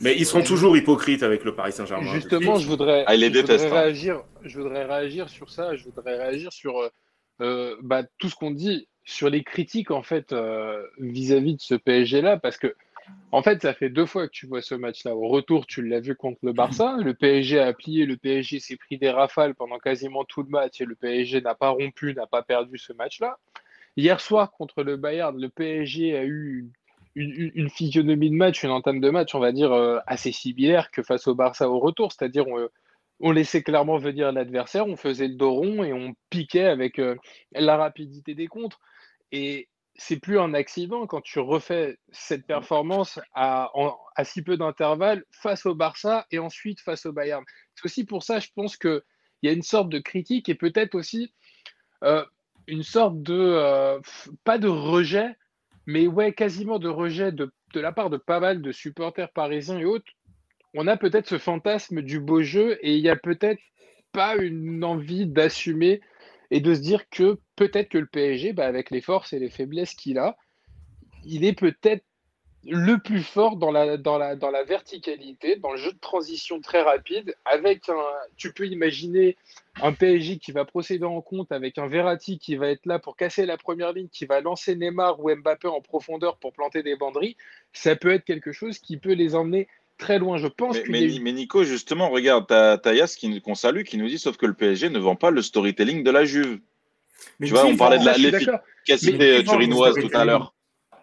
[0.00, 2.12] Mais ils seront toujours hypocrites avec le Paris Saint-Germain.
[2.14, 3.70] Justement, je voudrais, Ah, je voudrais hein.
[3.74, 6.88] réagir, je voudrais réagir sur ça, je voudrais réagir sur euh,
[7.42, 11.74] euh, bah, tout ce qu'on dit, sur les critiques en fait euh, vis-à-vis de ce
[11.74, 12.74] PSG-là, parce que
[13.32, 15.14] en fait, ça fait deux fois que tu vois ce match-là.
[15.14, 16.96] Au retour, tu l'as vu contre le Barça.
[17.00, 20.80] Le PSG a plié, le PSG s'est pris des rafales pendant quasiment tout le match
[20.80, 23.38] et le PSG n'a pas rompu, n'a pas perdu ce match-là.
[23.96, 26.70] Hier soir, contre le Bayern, le PSG a eu
[27.14, 31.02] une, physionomie de match, une entame de match, on va dire, euh, assez similaire que
[31.02, 32.12] face au Barça au retour.
[32.12, 32.68] C'est-à-dire, on,
[33.20, 37.16] on laissait clairement venir l'adversaire, on faisait le dos rond et on piquait avec euh,
[37.52, 38.80] la rapidité des contres.
[39.32, 44.56] Et c'est plus un accident quand tu refais cette performance à, en- à si peu
[44.56, 47.44] d'intervalle face au Barça et ensuite face au Bayern.
[47.74, 49.02] C'est aussi pour ça, je pense qu'il
[49.42, 51.32] y a une sorte de critique et peut-être aussi
[52.02, 52.24] euh,
[52.66, 54.00] une sorte de, euh,
[54.42, 55.36] pas de rejet,
[55.86, 59.78] mais ouais, quasiment de rejet de, de la part de pas mal de supporters parisiens
[59.78, 60.10] et autres.
[60.74, 63.60] On a peut-être ce fantasme du beau jeu et il y a peut-être
[64.12, 66.00] pas une envie d'assumer
[66.50, 69.50] et de se dire que peut-être que le PSG, bah, avec les forces et les
[69.50, 70.36] faiblesses qu'il a,
[71.24, 72.04] il est peut-être
[72.66, 78.02] le plus fort dans la, verticalité, dans le jeu de transition très rapide, avec un,
[78.36, 79.36] tu peux imaginer
[79.82, 83.16] un PSG qui va procéder en compte avec un Verratti qui va être là pour
[83.16, 86.96] casser la première ligne, qui va lancer Neymar ou Mbappé en profondeur pour planter des
[86.96, 87.36] banderies,
[87.72, 90.36] ça peut être quelque chose qui peut les emmener très loin.
[90.38, 94.08] Je pense Mais, eu- Nico, justement, regarde, t'as t'as Yas qui- qu'on salue qui nous
[94.08, 96.60] dit sauf que le PSG ne vend pas le storytelling de la Juve.
[97.40, 98.60] Mais Tu vois, qui on parlait vend- de la- je suis l'effi- d'accord.
[98.86, 100.54] Efficacité Mais euh, qui vend le turinoise tout à storytelling l'heure.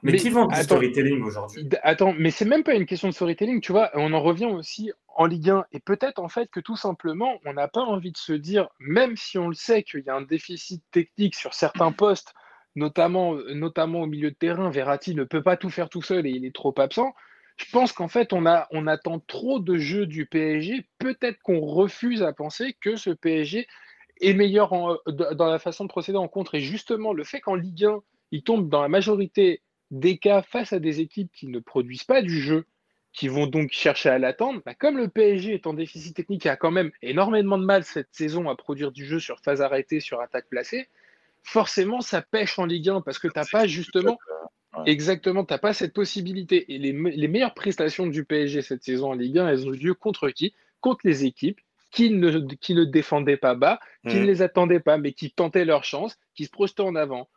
[0.03, 0.63] Mais, Mais qui vend du attends.
[0.63, 1.69] storytelling aujourd'hui?
[1.83, 4.91] Attends, mais c'est même pas une question de storytelling, tu vois, on en revient aussi
[5.15, 5.65] en Ligue 1.
[5.73, 9.15] Et peut-être en fait que tout simplement, on n'a pas envie de se dire, même
[9.15, 12.33] si on le sait qu'il y a un déficit technique sur certains postes,
[12.75, 16.31] notamment, notamment au milieu de terrain, Verratti ne peut pas tout faire tout seul et
[16.31, 17.13] il est trop absent.
[17.57, 20.85] Je pense qu'en fait, on, a, on attend trop de jeux du PSG.
[20.97, 23.67] Peut-être qu'on refuse à penser que ce PSG
[24.19, 26.55] est meilleur en- dans la façon de procéder en contre.
[26.55, 29.61] Et justement, le fait qu'en Ligue 1, il tombe dans la majorité
[29.91, 32.65] des cas face à des équipes qui ne produisent pas du jeu,
[33.13, 36.49] qui vont donc chercher à l'attendre, bah, comme le PSG est en déficit technique et
[36.49, 39.99] a quand même énormément de mal cette saison à produire du jeu sur phase arrêtée,
[39.99, 40.87] sur attaque placée,
[41.43, 44.17] forcément ça pêche en Ligue 1 parce que tu n'as pas justement
[44.73, 44.85] Ouais.
[44.85, 46.73] exactement, t'as pas cette possibilité.
[46.73, 49.73] Et les, me- les meilleures prestations du PSG cette saison en Ligue 1, elles ont
[49.73, 50.53] eu lieu contre qui?
[50.79, 51.59] Contre les équipes
[51.91, 54.21] qui ne, qui ne défendaient pas bas, qui Mhm.
[54.21, 57.29] ne les attendaient pas, mais qui tentaient leur chance, qui se projetaient en avant.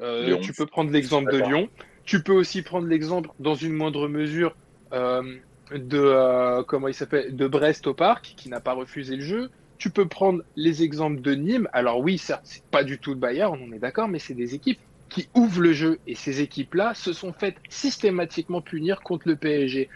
[0.00, 0.38] Euh, Lyon.
[0.38, 1.38] tu peux prendre l'exemple de.
[1.38, 1.68] Lyon.
[2.04, 4.56] Tu peux aussi prendre l'exemple, dans une moindre mesure,
[4.92, 5.22] euh,
[5.70, 9.50] de euh, comment il s'appelle, de Brest au Parc, qui n'a pas refusé le jeu.
[9.78, 11.68] Tu peux prendre les exemples de Nîmes.
[11.72, 14.54] Alors oui, certes, c'est pas du tout le Bayern, on est d'accord, mais c'est des
[14.54, 15.98] équipes qui ouvrent le jeu.
[16.06, 19.88] Et ces équipes-là se sont faites systématiquement punir contre le PSG.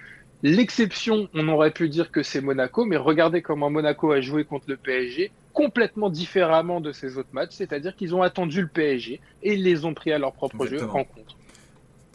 [0.42, 4.66] L'exception, on aurait pu dire que c'est Monaco, mais regardez comment Monaco a joué contre
[4.68, 9.54] le PSG, complètement différemment de ses autres matchs, c'est-à-dire qu'ils ont attendu le PSG et
[9.54, 10.92] ils les ont pris à leur propre Exactement.
[10.92, 11.36] jeu en contre.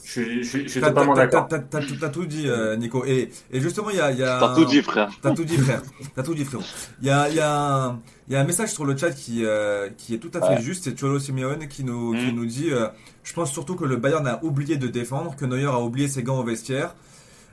[0.04, 1.48] Je suis, je suis- je suis T'as totalement t'as- d'accord.
[1.48, 3.04] t'as- tout- dit, euh, Nico.
[3.06, 5.10] Et, et justement, il y a, a T'as tout dit, frère.
[5.22, 5.82] T'as tout dit, frère.
[6.16, 6.64] T'as tout dit, frérot.
[7.02, 9.12] Il y a, il y, a un, il y a un message sur le chat
[9.12, 10.62] qui, euh, qui est tout à fait Ouais.
[10.62, 10.84] juste.
[10.86, 12.36] C'est Cholo Simeone qui nous, qui Mm.
[12.36, 12.88] nous dit euh,
[13.24, 16.24] Je pense surtout que le Bayern a oublié de défendre, que Neuer a oublié ses
[16.24, 16.96] gants au vestiaire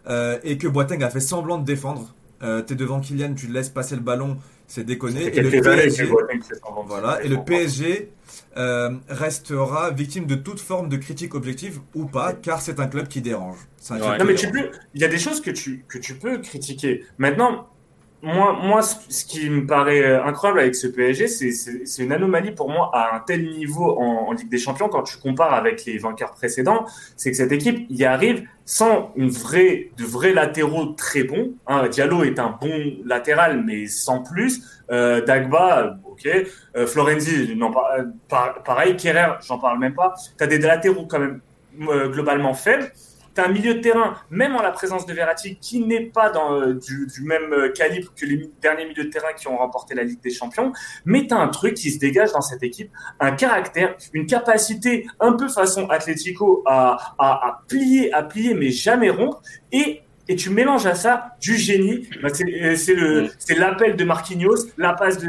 [0.09, 2.15] euh, et que Boateng a fait semblant de défendre.
[2.43, 4.37] Euh, T'es devant Kylian, tu laisses passer le ballon,
[4.69, 5.25] c'est déconné.
[5.37, 6.87] Et le PSG, Boateng s'est en vente.
[6.89, 7.23] voilà.
[7.25, 8.11] Et le PSG
[8.59, 13.09] euh, restera victime de toute forme de critique objective ou pas, car c'est un club
[13.09, 13.57] qui dérange.
[13.79, 14.17] C'est un club Ouais.
[14.17, 14.71] qui Non, mais tu dérange.
[14.71, 17.05] peux, il y a des choses que tu, que tu peux critiquer.
[17.19, 17.67] Maintenant,
[18.23, 22.69] moi, moi, ce qui me paraît euh, incroyable avec ce PSG, c'est- une anomalie pour
[22.71, 26.33] moi à un tel niveau en, Ligue des Champions quand tu compares avec les vainqueurs
[26.33, 26.87] précédents.
[27.17, 31.53] C'est que cette équipe y arrive sans une vraie, de vrais latéraux très bons.
[31.67, 34.63] Hein, Diallo est un bon latéral, mais sans plus.
[34.91, 36.29] Euh, Dagba, ok.
[36.77, 37.71] Euh, Florenzi, non,
[38.29, 38.97] par- pareil.
[38.97, 40.15] Kerrer, j'en parle même pas.
[40.37, 41.41] T'as des latéraux quand même
[41.79, 42.91] globalement faibles.
[43.37, 46.55] T'as un milieu de terrain, même en la présence de Verratti, qui n'est pas dans,
[46.59, 49.95] euh, du, du même euh, calibre que les derniers milieux de terrain qui ont remporté
[49.95, 50.73] la Ligue des Champions.
[51.05, 55.33] Mais t'as un truc qui se dégage dans cette équipe, un caractère, une capacité un
[55.35, 59.43] peu façon Atlético à, à, à plier, à plier, mais jamais rompre.
[59.71, 62.09] Et et tu mélanges à ça du génie.
[62.21, 63.29] Bah, c'est euh, Mm.
[63.39, 65.29] c'est l'appel de Marquinhos, la passe de,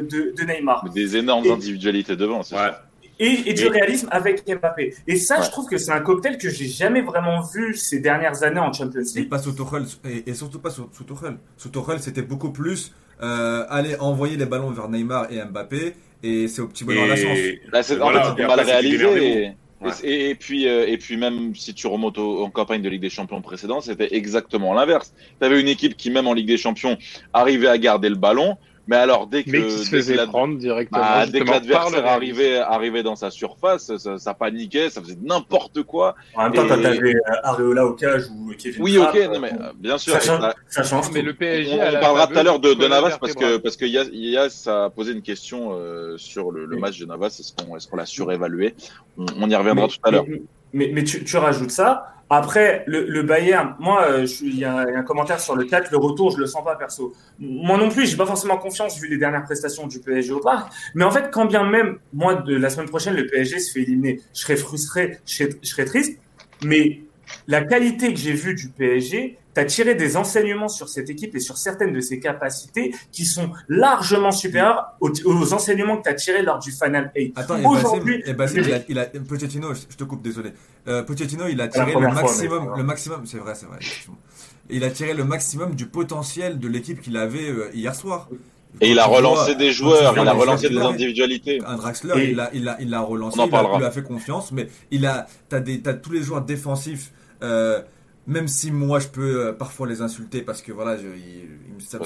[0.00, 2.60] de, de Neymar Mais Des énormes Et- individualités devant, c'est Ouais.
[2.62, 2.84] ça.
[3.18, 4.94] Et, et du Et- réalisme avec Mbappé.
[5.06, 5.44] Et ça, Ouais.
[5.46, 8.72] je trouve que c'est un cocktail que j'ai jamais vraiment vu ces dernières années en
[8.72, 9.28] Champions Et League.
[9.28, 11.36] pas sous Tuchel, et, et surtout pas sous, sous Tuchel.
[11.56, 16.48] Sous Tuchel, c'était beaucoup plus euh, aller envoyer les ballons vers Neymar et Mbappé, et
[16.48, 17.38] c'est au petit bonheur la chance.
[17.38, 19.04] Et, Là, c'est Et en voilà, fait, c'est et mal réalisé.
[19.44, 19.52] Et.
[19.80, 19.90] Ouais.
[20.02, 23.02] et, et puis, euh, et puis même si tu remontes au- en campagne de Ligue
[23.02, 25.12] des Champions précédente, c'était exactement l'inverse.
[25.38, 26.96] Tu avais une équipe qui, même en Ligue des Champions,
[27.34, 30.14] arrivait à garder le ballon, mais alors dès que, Mais qui se dès que faisait
[30.16, 31.00] la- prendre directement.
[31.00, 35.82] bah, dès que l'adversaire arrivait, arrivait dans sa surface, ça, ça paniquait, ça faisait n'importe
[35.82, 36.14] quoi.
[36.34, 39.40] En même temps, Et- t'avais euh, Areola au cage ou Kevin Oui, Trapp, ok, non,
[39.40, 40.12] mais euh, bien sûr.
[40.14, 41.72] ça change, ça- ça change Mais le PSG.
[41.72, 44.64] On, on parlera tout à l'heure de, de Navas parce que parce que Yas, Yas
[44.66, 46.80] a posé une question euh, sur le, le Oui.
[46.80, 47.28] match de Navas.
[47.40, 48.74] Est-ce qu'on est-ce qu'on l'a surévalué?
[49.16, 50.24] On, on y reviendra mais, tout à l'heure.
[50.74, 52.10] Mais, tu, rajoutes ça.
[52.30, 55.98] Après, le, le Bayern, moi, euh, il y a un commentaire sur le 4, le
[55.98, 57.14] retour, je le sens pas perso.
[57.38, 60.72] Moi non plus, j'ai pas forcément confiance vu les dernières prestations du PSG au parc.
[60.94, 63.82] Mais en fait, quand bien même, moi, de la semaine prochaine, le PSG se fait
[63.82, 66.18] éliminer, je serais frustré, je serais, je serais triste.
[66.64, 67.03] Mais
[67.46, 71.34] la qualité que j'ai vue du PSG, tu as tiré des enseignements sur cette équipe
[71.36, 76.08] et sur certaines de ses capacités qui sont largement supérieures aux, aux enseignements que tu
[76.08, 77.32] as tirés lors du Final 8.
[77.36, 80.50] Attends, et Aujourd'hui, et Bassim, il a, il a- Pochettino, je te coupe, désolé.
[80.88, 82.76] Euh, Pochettino, il a C'est la tiré le première fois, mais maximum, c'est vrai.
[82.78, 83.78] le maximum, c'est vrai, c'est vrai.
[83.80, 84.18] effectivement.
[84.70, 88.28] Il a tiré le maximum du potentiel de l'équipe qu'il avait euh, hier soir.
[88.80, 91.60] Et il a relancé vois- des joueurs, il a relancé des individualités.
[91.66, 93.74] Un Draxler, Et- il a, il a, il a relancé, On en il a, parlera.
[93.76, 97.12] il lui a fait confiance, mais il a, t'as des, t'as tous les joueurs défensifs,
[97.42, 97.80] euh,
[98.26, 101.74] même si moi je peux euh, parfois les insulter parce que voilà, je, il, il
[101.74, 101.98] me- ça,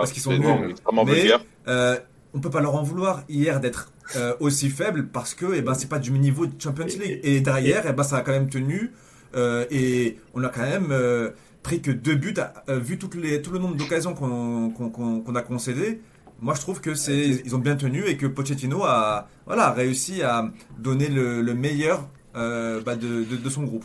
[0.00, 0.74] Parce qu'ils sont nuls.
[1.04, 1.22] Mais-.
[1.68, 1.96] Euh,
[2.34, 5.74] on peut pas leur en vouloir hier d'être euh, aussi faible parce que eh ben
[5.74, 8.48] c'est pas du niveau de Champions League et derrière eh ben ça a quand même
[8.48, 8.92] tenu
[9.36, 11.30] euh, et on a quand même euh,
[11.62, 12.34] pris que deux buts
[12.68, 16.00] euh, vu toutes les tout le nombre d'occasions qu'on qu'on qu'on- qu'on a concédé
[16.40, 20.22] moi je trouve que c'est ils ont bien tenu et que Pochettino a voilà réussi
[20.22, 23.84] à donner le, le meilleur euh, bah, de, de, de son groupe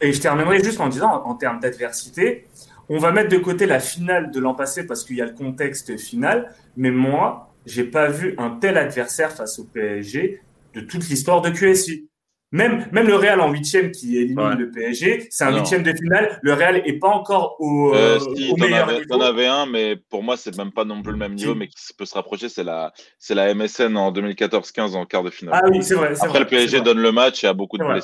[0.00, 2.48] Et je terminerai juste en disant, en termes d'adversité,
[2.88, 5.32] on va mettre de côté la finale de l'an passé parce qu'il y a le
[5.34, 10.40] contexte final, mais moi, j'ai pas vu un tel adversaire face au PSG
[10.74, 12.08] de toute l'histoire de QSI.
[12.52, 14.56] Même, même le Real en huitième qui élimine Ouais.
[14.56, 16.38] le PSG, c'est un huitième de finale.
[16.42, 19.08] Le Real est pas encore au, Euh, euh, si, au meilleur avais, niveau.
[19.18, 21.66] t'en avais un, mais pour moi, c'est même pas non plus le même niveau, mais
[21.68, 25.60] qui peut se rapprocher, c'est la, c'est la MSN en 2014-15 en quart de finale.
[25.64, 26.12] Ah oui, c'est vrai.
[26.12, 28.00] Après, vrai, le PSG donne le match et a beaucoup de vrai.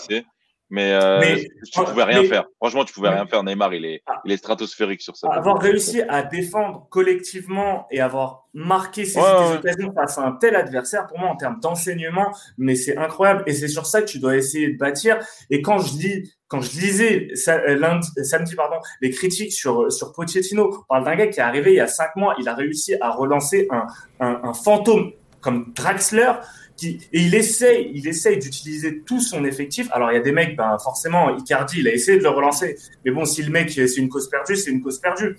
[0.71, 2.45] Mais, euh, Mais- tu pouvais rien mais- faire.
[2.59, 3.43] Franchement, tu pouvais mais- rien faire.
[3.43, 4.21] Neymar, il est, Ah.
[4.27, 5.29] il est stratosphérique sur ça.
[5.33, 10.57] avoir réussi à défendre collectivement et avoir marqué ses Ouais, occasions face à un tel
[10.57, 13.45] adversaire, pour moi, en termes d'enseignement, mais c'est incroyable.
[13.47, 15.19] Et c'est sur ça que tu dois essayer de bâtir.
[15.49, 19.91] Et quand je lis, quand je lisais sa- euh, lundi, samedi, pardon, les critiques sur,
[19.91, 22.49] sur Pochettino, on parle d'un gars qui est arrivé il y a cinq mois, il
[22.49, 23.87] a réussi à relancer un,
[24.21, 26.33] un, un fantôme comme Draxler,
[26.79, 29.89] qui, et il essaye, il essaye d'utiliser tout son effectif.
[29.93, 32.77] Alors, il y a des mecs, ben, forcément, Icardi, il a essayé de le relancer.
[33.05, 35.37] Mais bon, si le mec, c'est une cause perdue, c'est une cause perdue.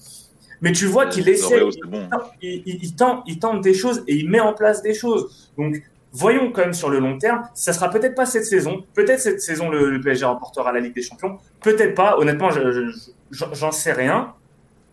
[0.62, 2.08] Mais tu vois qu'il essaie, bon.
[2.42, 5.50] il, il, il tente, il tente des choses et il met en place des choses.
[5.58, 7.44] Donc, voyons quand même sur le long terme.
[7.54, 8.84] Ça sera peut-être pas cette saison.
[8.94, 11.38] Peut-être cette saison, le, le PSG remportera la Ligue des Champions.
[11.64, 12.18] Peut-être pas.
[12.18, 14.34] Honnêtement, je- je- je- j'en sais rien.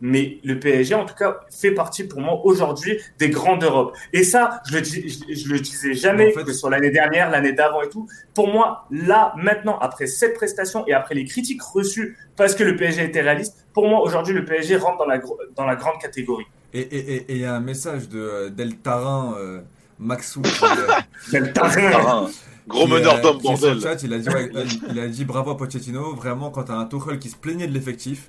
[0.03, 3.97] Mais le PSG, en tout cas, fait partie pour moi aujourd'hui des grands d'Europe.
[4.13, 6.91] Et ça, je le, dis- je, je le disais jamais En fait- que sur l'année
[6.91, 8.07] dernière, l'année d'avant et tout.
[8.35, 12.77] Pour moi, là, maintenant, après cette prestation et après les critiques reçues parce que le
[12.77, 15.99] PSG était réaliste, pour moi, aujourd'hui, le PSG rentre dans la, gro- dans la grande
[16.01, 16.45] catégorie.
[16.75, 19.61] et et- et- et il y a un message de euh, Del Tarin euh,
[19.99, 20.87] Maxou euh,
[21.33, 22.29] le tarin.
[22.69, 23.81] Gros meneur euh, d'homme, bordel.
[23.81, 24.51] chat, il a dit, ouais,
[24.91, 27.73] il a dit bravo à Pochettino, vraiment quand t'as un Tuchel qui se plaignait de
[27.73, 28.29] l'effectif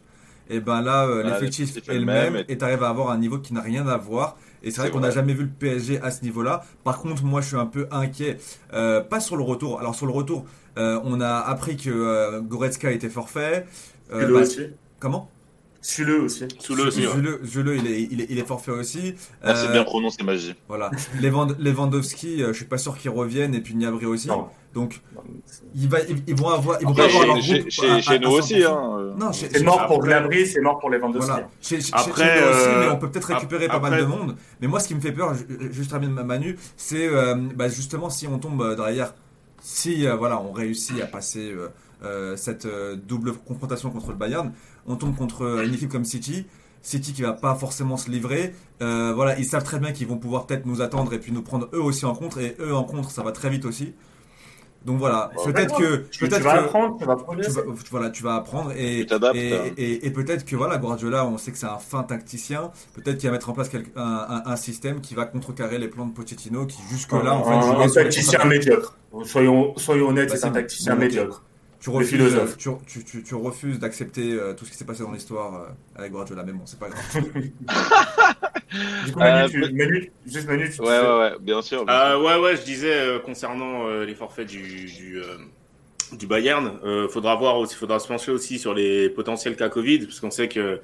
[0.50, 3.18] et ben là, euh, l'effectif est le même, même et- et t'arrives à avoir un
[3.18, 4.38] niveau qui n'a rien à voir.
[4.64, 6.64] Et c'est vrai qu'on n'a jamais vu le PSG à ce niveau-là.
[6.84, 8.38] Par contre, moi, je suis un peu inquiet,
[8.74, 9.80] euh, pas sur le retour.
[9.80, 10.46] Alors sur le retour,
[10.78, 13.66] euh, on a appris que euh, Goretzka était forfait.
[14.14, 14.62] Euh, bah, aussi.
[15.00, 15.30] comment?
[15.80, 16.46] Suis-le aussi.
[16.60, 17.06] Sous le aussi.
[17.06, 17.14] ouais.
[17.14, 19.14] Zuleux, Zuleux, il est, il est, il est forfait aussi.
[19.44, 20.56] Ah, c'est bien prononcé, magie.
[20.68, 20.92] Voilà.
[21.22, 24.28] Lewand- Lewandowski, euh, je suis pas sûr qu'il revienne et puis Niabri aussi.
[24.28, 24.48] Non.
[24.78, 25.02] Donc
[25.90, 28.02] va, ils, ils vont avoir, ils vont Après, pas avoir leur chez, groupe chez, à-
[28.02, 28.66] chez à- nous à aussi, 100%.
[28.68, 28.98] hein.
[29.00, 29.14] euh.
[29.18, 31.32] Non, chez- C'est mort pour Gnabry, c'est mort pour Lewandowski.
[31.32, 31.50] Voilà.
[31.62, 34.06] Chez, chez- Après, chez nous aussi, euh, mais on peut peut-être récupérer pas mal de
[34.06, 34.36] monde.
[34.62, 37.68] Mais moi, ce qui me fait peur, ju- juste terminer ma Manu, c'est euh, bah,
[37.70, 39.14] justement si on tombe euh, derrière,
[39.62, 41.70] si euh, voilà, on réussit à passer euh,
[42.04, 44.52] euh, cette euh, double confrontation contre le Bayern,
[44.86, 46.46] on tombe contre euh, une équipe comme City.
[46.84, 50.18] City qui va pas forcément se livrer, Euh, voilà, ils savent très bien qu'ils vont
[50.20, 52.84] pouvoir peut-être nous attendre et puis nous prendre eux aussi en contre et eux en
[52.84, 53.94] contre, ça va très vite aussi.
[54.86, 57.62] Donc voilà, Ouais, peut-être que Tu, tu peut-être vas que apprendre, tu vas tu vas,
[57.92, 59.74] voilà, tu vas apprendre et, Tu t'adaptes, et, hein.
[59.78, 62.72] et- et peut-être que voilà, Guardiola, on sait que c'est un fin tacticien.
[62.94, 65.88] Peut-être qu'il va mettre en place quelque- un, un- un système qui va contrecarrer les
[65.90, 68.96] plans de Pochettino qui jusque-là en fait un, jouait tacticien médiocre.
[69.26, 71.44] Soyons, soyons honnêtes, Bah, c'est un tacticien médiocre.
[71.80, 72.58] Tu refuses, philosophe.
[72.58, 75.68] tu, tu, tu, tu refuses d'accepter euh, tout ce qui s'est passé dans l'histoire euh,
[75.96, 77.24] avec Guardiola, mais bon, c'est pas grave.
[79.06, 81.86] Du coup, Manu, Euh, tu, Manu, juste Manu, tu Ouais, ouais, ouais, bien sûr.
[81.86, 82.26] bien Euh, sûr.
[82.26, 85.38] ouais, ouais, je disais euh, concernant euh, les forfaits du, du, euh,
[86.12, 90.00] du Bayern, euh, faudra voir aussi, faudra se pencher aussi sur les potentiels cas Covid,
[90.08, 90.82] parce qu'on sait que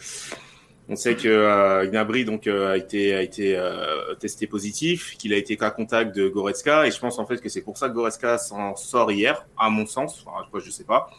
[0.90, 5.34] on sait que euh, Gnabry donc euh, a été a été euh, testé positif, qu'il
[5.34, 7.88] a été cas contact de Goretzka, et je pense en fait que c'est pour ça
[7.90, 10.26] que Goretzka s'en sort hier, à mon sens.
[10.26, 11.10] Enfin, je, sais pas.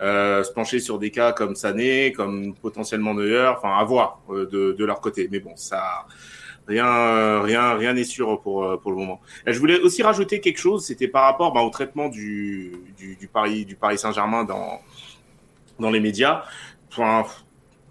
[0.00, 4.46] Euh, se pencher sur des cas comme Sané, comme potentiellement Neuer, enfin à voir euh,
[4.46, 5.28] de, de leur côté.
[5.30, 6.06] Mais bon, ça
[6.66, 9.20] rien euh, rien rien n'est sûr pour pour le moment.
[9.46, 13.16] Et je voulais aussi rajouter quelque chose, c'était par rapport bah, au traitement du, du
[13.16, 14.80] du Paris du Paris Saint-Germain dans
[15.78, 16.44] dans les médias.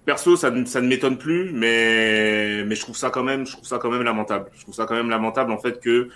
[0.06, 3.54] Perso, ça, ne- ça ne m'étonne plus, mais mais je trouve ça quand même je
[3.54, 4.50] trouve ça quand même lamentable.
[4.56, 6.10] Je trouve ça quand même lamentable en fait que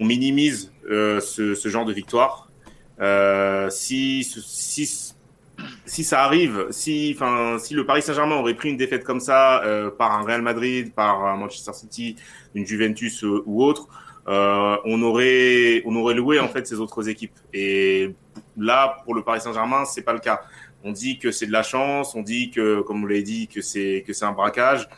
[0.00, 2.50] on minimise euh, ce, ce genre de victoire.
[3.00, 5.14] Euh, si si
[5.86, 7.16] si ça arrive, si
[7.60, 10.92] si le Paris Saint-Germain aurait pris une défaite comme ça euh, par un Real Madrid,
[10.94, 12.16] par un Manchester City,
[12.54, 13.88] une Juventus euh, ou autre,
[14.28, 17.34] euh, on aurait on aurait loué en fait ces autres équipes.
[17.52, 18.14] Et
[18.56, 20.40] là pour le Paris Saint-Germain, c'est pas le cas.
[20.84, 23.60] On dit que c'est de la chance, on dit que comme vous l'avez dit que
[23.60, 24.88] c'est que c'est un braquage.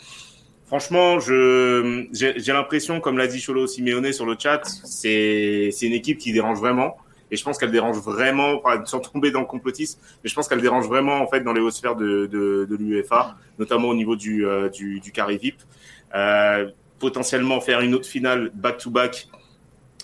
[0.66, 5.94] Franchement, je j'ai l'impression, comme l'a dit Cholo Simeone sur le chat, c'est c'est une
[5.94, 6.96] équipe qui dérange vraiment.
[7.32, 10.60] Et je pense qu'elle dérange vraiment, sans tomber dans le complotisme, mais je pense qu'elle
[10.60, 14.16] dérange vraiment en fait dans les hautes sphères de, de, de l'UEFA, notamment au niveau
[14.16, 15.56] du, euh, du, du carré VIP.
[16.14, 19.28] Euh, potentiellement faire une autre finale back-to-back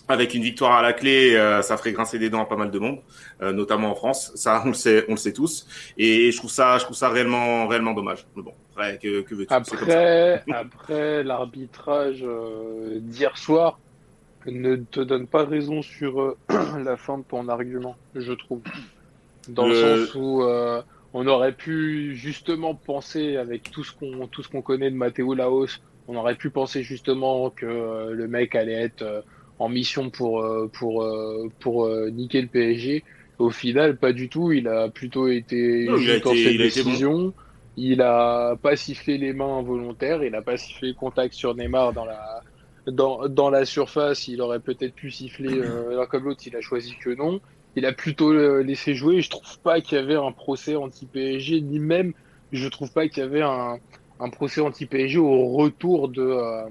[0.08, 2.70] avec une victoire à la clé, euh, ça ferait grincer des dents à pas mal
[2.70, 3.00] de monde,
[3.42, 4.32] euh, notamment en France.
[4.36, 5.66] Ça, on le sait, on le sait tous.
[5.98, 8.24] Et je trouve ça, je trouve ça réellement, réellement dommage.
[8.36, 9.52] Mais bon, après, que, que veux-tu?
[9.52, 13.78] Après, après l'arbitrage euh, d'hier soir
[14.46, 16.36] ne te donne pas raison sur euh,
[16.84, 18.60] la fin de ton argument, je trouve.
[19.48, 20.82] Dans le Le- sens où euh,
[21.14, 25.34] on aurait pu justement penser, avec tout ce qu'on tout ce qu'on connaît de Matteo
[25.34, 29.20] Laos, on aurait pu penser justement que euh, le mec allait être euh,
[29.58, 33.04] en mission pour euh, pour euh, pour euh, niquer le PSG.
[33.38, 34.52] Au final, pas du tout.
[34.52, 37.02] Il a plutôt été Non, il dans été- il a bon.
[37.76, 40.22] Il a pas sifflé les mains involontaires.
[40.24, 42.42] Il a pas sifflé contact sur Neymar dans la
[42.86, 44.28] dans, dans la surface.
[44.28, 46.42] Il aurait peut-être pu siffler euh, l'un comme l'autre.
[46.46, 47.40] Il a choisi que non.
[47.74, 49.20] Il a plutôt euh, laissé jouer.
[49.22, 52.12] Je trouve pas qu'il y avait un procès anti-PSG, ni même
[52.52, 53.78] je trouve pas qu'il y avait un,
[54.18, 56.68] un procès anti-PSG au retour de, euh,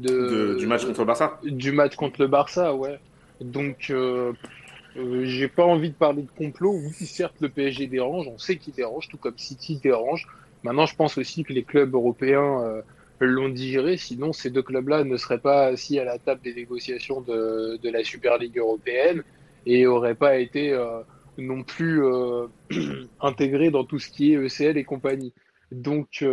[0.00, 1.40] de, De- du match contre le Barça.
[1.44, 2.98] du match contre le Barça, ouais.
[3.40, 4.32] Donc, euh,
[4.96, 6.72] euh, j'ai pas envie de parler de complot.
[6.74, 10.26] Oui, certes, le PSG dérange, on sait qu'il dérange, tout comme City dérange.
[10.64, 12.82] Maintenant, je pense aussi que les clubs européens euh,
[13.20, 17.20] l'ont digéré, sinon ces deux clubs-là ne seraient pas assis à la table des négociations
[17.20, 19.22] de, de la Super League européenne
[19.66, 20.76] et auraient pas été
[21.36, 22.02] non plus
[23.20, 25.32] intégrés dans tout ce qui est ECL et compagnie.
[25.72, 26.24] Donc,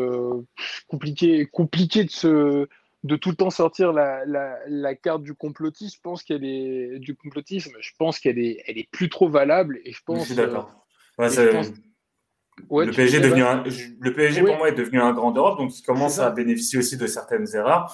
[0.88, 2.68] compliqué, compliqué de se
[3.06, 7.00] de tout le temps sortir la, la, la carte du complotisme, je pense qu'elle est
[7.00, 10.26] du complotisme, je pense qu'elle est elle est plus trop valable et je Je pense
[10.26, 10.86] suis d'accord.
[11.18, 11.72] Ouais, je pense-
[12.70, 13.64] Ouais, le PSG, est disais, devenu un-
[14.00, 14.48] le PSG Oui.
[14.48, 17.48] pour moi est devenu un grand d'Europe, donc il commence à bénéficier aussi de certaines
[17.54, 17.94] erreurs.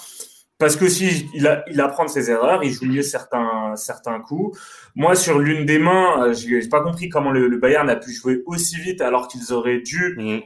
[0.58, 4.20] Parce que si il, a, il apprend de ses erreurs, il joue mieux certains, certains
[4.20, 4.56] coups.
[4.94, 8.12] Moi, sur l'une des mains, euh, j'ai pas compris comment le, le Bayern a pu
[8.12, 10.40] jouer aussi vite alors qu'ils auraient dû Mhm.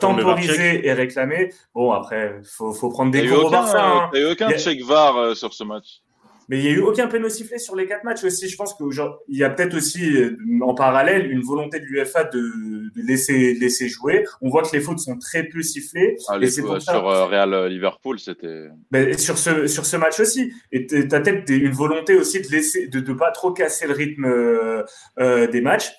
[0.00, 1.52] Temporiser et réclamer.
[1.74, 3.84] Bon, après, faut, faut prendre des n'y cours au aucun, Barça.
[3.84, 4.10] hein.
[4.14, 6.00] il y a eu aucun a- check VAR euh, sur ce match.
[6.48, 8.48] Mais il n'y a eu aucun péno sifflé sur les quatre matchs aussi.
[8.48, 8.86] Je pense qu'il
[9.28, 13.88] y a peut-être aussi euh, en parallèle une volonté de l'UFA de, de, laisser, laisser
[13.88, 14.24] jouer.
[14.42, 16.16] On voit que les fautes sont très peu sifflées.
[16.28, 18.66] Ah, et c'est pour sur euh, Real Liverpool, c'était.
[18.90, 20.52] Ben, sur ce sur ce match aussi.
[20.72, 23.94] Et tu as peut-être une volonté aussi de laisser de ne pas trop casser le
[23.94, 25.90] rythme euh, des matchs.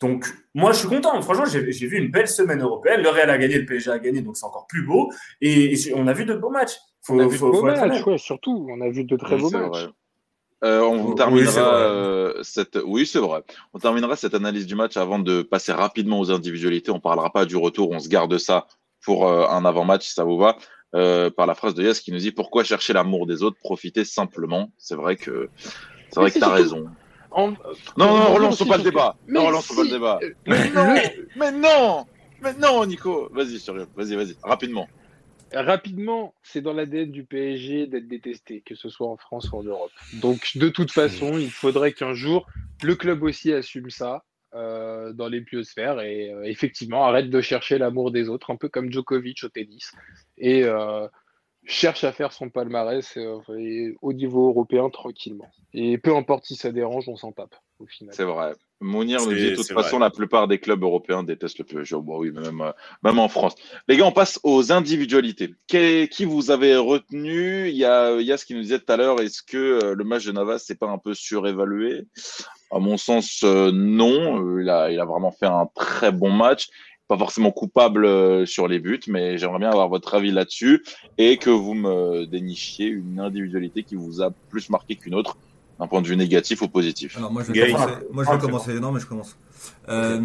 [0.00, 1.20] Donc, moi, je suis content.
[1.20, 3.02] Franchement, j'ai vu une belle semaine européenne.
[3.02, 5.10] Le Real a gagné, le PSG a gagné, donc c'est encore plus beau.
[5.42, 6.76] Et, on a vu de beaux matchs.
[7.02, 8.66] Faut, on a vu de beaux matchs, ouais, surtout.
[8.70, 9.88] On a vu de très beaux matchs.
[10.62, 12.78] Euh, on terminera euh, cette.
[12.84, 13.42] Oui, c'est vrai.
[13.72, 16.90] On terminera cette analyse du match avant de passer rapidement aux individualités.
[16.90, 17.90] On parlera pas du retour.
[17.90, 18.66] On se garde ça
[19.02, 20.56] pour euh, un avant-match, si ça vous va.
[20.92, 24.70] par la phrase de Yass qui nous dit pourquoi chercher l'amour des autres, profiter simplement.
[24.76, 25.48] C'est vrai que
[26.10, 26.86] c'est vrai que t'as raison.
[27.36, 27.56] Non,
[27.96, 29.16] non, relançons pas le débat.
[29.28, 30.20] Non, relançons pas le débat.
[30.46, 30.94] Mais non,
[31.36, 32.06] mais non,
[32.42, 33.28] mais non, Nico.
[33.32, 33.58] Vas-y,
[33.96, 34.88] vas-y, vas-y, rapidement.
[35.52, 39.62] Rapidement, c'est dans l'ADN du PSG d'être détesté, que ce soit en France ou en
[39.64, 39.90] Europe.
[40.14, 42.46] Donc, de toute façon, il faudrait qu'un jour,
[42.82, 44.22] le club aussi assume ça
[44.54, 48.68] euh, dans les biosphères et euh, effectivement arrête de chercher l'amour des autres, un peu
[48.68, 49.92] comme Djokovic au tennis.
[50.38, 51.06] Et euh,
[51.64, 55.50] cherche à faire son palmarès euh, au niveau européen tranquillement.
[55.72, 58.14] Et peu importe si ça dérange, on s'en tape au final.
[58.14, 58.52] C'est vrai.
[58.80, 61.96] Mounir nous dit de toute façon, la plupart des clubs européens détestent le PSG.
[62.00, 63.54] Bon, oui, même, euh, même en France.
[63.88, 65.54] Les gars, on passe aux individualités.
[65.68, 67.68] Qui, vous avez retenu?
[67.68, 69.20] Il y a, il y a ce qui nous disait tout à l'heure.
[69.20, 72.06] Est-ce que euh, le match de Navas c'est pas un peu surévalué?
[72.70, 74.58] À mon sens, non.
[74.58, 76.68] Il a, il a vraiment fait un très bon match
[77.10, 80.84] pas forcément coupable euh, sur les buts, mais j'aimerais bien avoir votre avis là-dessus
[81.18, 85.36] et que vous me dénichiez une individualité qui vous a plus marqué qu'une autre
[85.80, 87.16] d'un point de vue négatif ou positif.
[87.16, 87.92] Alors moi je vais commencer.
[88.12, 88.74] Moi je vais commencer.
[88.74, 89.36] Non mais je commence.
[89.88, 90.20] Euh...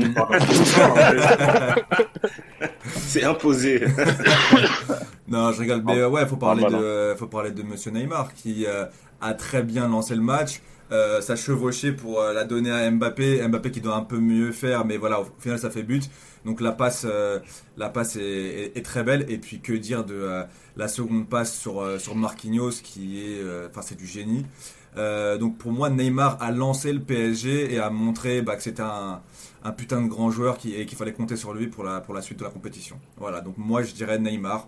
[2.85, 3.83] C'est imposé.
[5.27, 5.81] non, je rigole.
[5.87, 8.85] Mais euh, ouais, faut parler de, faut parler de Monsieur Neymar qui euh,
[9.21, 10.61] a très bien lancé le match.
[10.91, 13.47] Euh, ça chevauchait pour la donner à Mbappé.
[13.47, 16.09] Mbappé qui doit un peu mieux faire, mais voilà, au final ça fait but.
[16.45, 17.39] Donc la passe, euh,
[17.75, 19.25] la passe est, très belle.
[19.29, 20.43] Et puis que dire de euh,
[20.77, 24.45] la seconde passe sur, euh, sur Marquinhos qui est, enfin c'est du génie.
[24.95, 29.21] donc pour moi, Neymar a lancé le PSG et a montré bah, que c'était un,
[29.63, 32.13] un, putain de grand joueur qui, et qu'il fallait compter sur lui pour la, pour
[32.13, 32.97] la suite de la compétition.
[33.17, 34.67] Voilà, donc moi je dirais Neymar.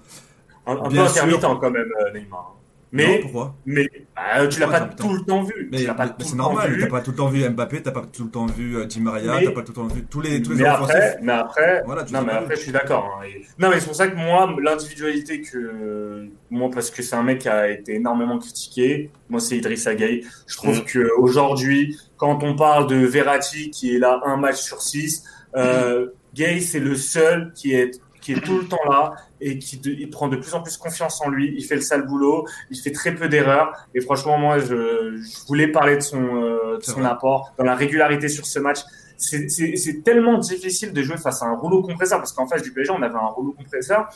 [0.65, 2.56] Un, un peu intermittent quand même, Neymar.
[2.91, 3.55] Mais, pourquoi?
[3.65, 5.69] mais bah, tu l'as pas tout le temps vu.
[5.71, 5.79] Mais,
[6.19, 8.77] c'est normal, t'as pas tout le temps vu Mbappé, t'as pas tout le temps vu
[8.77, 11.17] euh, Di Maria, t'as pas tout le temps vu tous les tous les mais après,
[11.21, 13.19] mais après, non mais après je suis d'accord.
[13.21, 13.27] Hein.
[13.59, 17.39] Non mais c'est pour ça que moi l'individualité que moi parce que c'est un mec
[17.39, 19.11] qui a été énormément critiqué.
[19.29, 20.25] Moi c'est Idrissa Gueye.
[20.47, 20.85] Je trouve mm.
[20.85, 25.23] que aujourd'hui quand on parle de Verratti qui est là un match sur six,
[25.57, 29.79] euh, Gay c'est le seul qui est qui est tout le temps là et qui
[29.85, 31.53] il prend de plus en plus confiance en lui.
[31.57, 33.71] Il fait le sale boulot, il fait très peu d'erreurs.
[33.95, 37.73] Et franchement, moi, je, je voulais parler de son, euh, de son apport dans la
[37.73, 38.79] régularité sur ce match.
[39.17, 42.91] C'est tellement difficile de jouer face à un rouleau compresseur parce qu'en face du PSG,
[42.91, 44.09] on avait un rouleau compresseur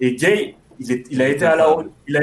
[0.00, 1.90] et Gay, il, est, il a été à la hauteur.
[2.06, 2.20] Il a...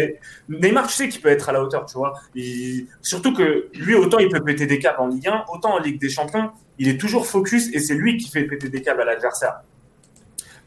[0.48, 2.14] Neymar, tu sais qu'il peut être à la hauteur, tu vois.
[2.36, 2.88] Il...
[3.02, 6.00] Surtout que lui, autant il peut péter des câbles en Ligue 1, autant en Ligue
[6.00, 9.06] des Champions, il est toujours focus et c'est lui qui fait péter des câbles à
[9.06, 9.62] l'adversaire.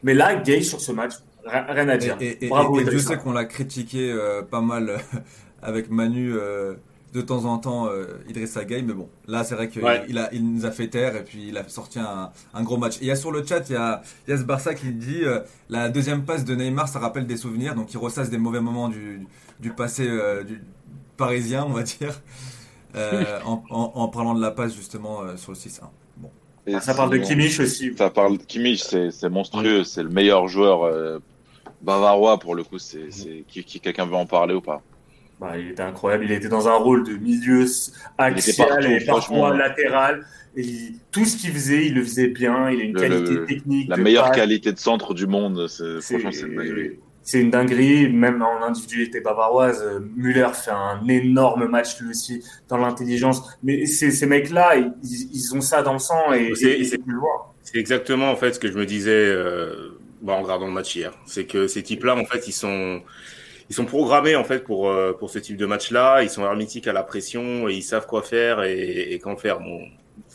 [0.06, 1.14] Mais là, Gay sur ce match,
[1.44, 2.16] rien à dire.
[2.20, 4.98] Et, Bravo, et, je sais qu'on l'a critiqué euh, pas mal euh,
[5.62, 6.74] avec Manu euh,
[7.12, 7.88] de temps en temps,
[8.28, 11.24] Idrissa Gay, mais bon, là c'est vrai qu'il a, il nous a fait taire et
[11.24, 12.98] puis il a sorti un, un gros match.
[12.98, 15.22] Et il y a sur le chat, il y a, il Barça qui dit
[15.70, 18.88] la deuxième passe de Neymar, ça rappelle des souvenirs, donc il ressasse des mauvais moments
[18.88, 19.26] du,
[19.58, 20.06] du passé
[20.46, 20.62] du
[21.16, 22.20] parisien, on va dire,
[22.94, 25.80] en, en, en, parlant de la passe justement sur le 6-1.
[26.72, 27.92] Ah, ça parle de Kimmich aussi.
[27.96, 31.18] Ça parle de Kimmich, c'est monstrueux, c'est le meilleur joueur euh,
[31.82, 32.78] bavarois pour le coup.
[32.78, 33.08] C'est
[33.48, 34.82] qui, qui quelqu'un veut en parler ou pas
[35.40, 36.24] bah, Il était incroyable.
[36.24, 37.66] Il était dans un rôle de milieu
[38.18, 40.26] axial et parfois latéral.
[40.56, 42.70] Et tout ce qu'il faisait, il le faisait bien.
[42.70, 43.88] Il a une qualité technique.
[43.88, 45.68] La meilleure qualité de centre du monde.
[46.00, 46.46] Franchement, c'est
[47.26, 49.84] c'est une dinguerie, même en individualité bavaroise.
[50.14, 53.42] Müller fait un énorme match lui aussi dans l'intelligence.
[53.64, 57.34] Mais ces, ces mecs-là, ils, ils, ont ça dans le sang et c'est plus loin.
[57.64, 60.94] C'est exactement en fait ce que je me disais euh, bah, en regardant le match
[60.94, 61.12] hier.
[61.26, 63.02] C'est que ces types-là, en fait, ils sont
[63.68, 66.22] ils sont programmés en fait pour euh, pour ce type de match-là.
[66.22, 69.58] Ils sont hermétiques à la pression et ils savent quoi faire et, et quand faire.
[69.58, 69.80] Bon,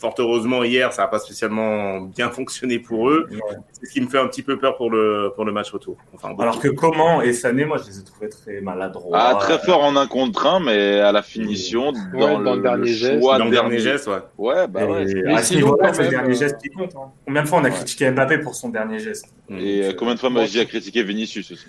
[0.02, 3.28] fort heureusement hier, ça n'a pas spécialement bien fonctionné pour eux.
[3.72, 5.96] C'est ce qui me fait un petit peu peur pour le pour le match retour.
[6.12, 9.16] Enfin, Alors que comment et Sané, moi je les ai trouvés très maladroits.
[9.18, 13.20] Ah, très fort en un contre un, mais à la finition, dans, le, dernier geste,
[13.20, 14.18] dans le dernier geste, ouais.
[14.38, 15.32] Ouais, bah ouais.
[15.32, 16.94] À ce niveau-là, c'est le dernier geste qui compte.
[16.96, 17.10] Hein.
[17.24, 20.20] Combien de fois on a critiqué Mbappé pour son dernier geste Et euh, combien de
[20.20, 21.66] fois Magie a critiqué Vinicius aussi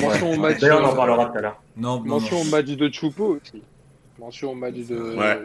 [0.00, 0.60] Mention au match.
[0.60, 1.60] D'ailleurs, on en parlera tout à l'heure.
[1.76, 3.62] Non, mention au match de Choupo aussi.
[4.24, 5.38] Mention au match de, Ouais.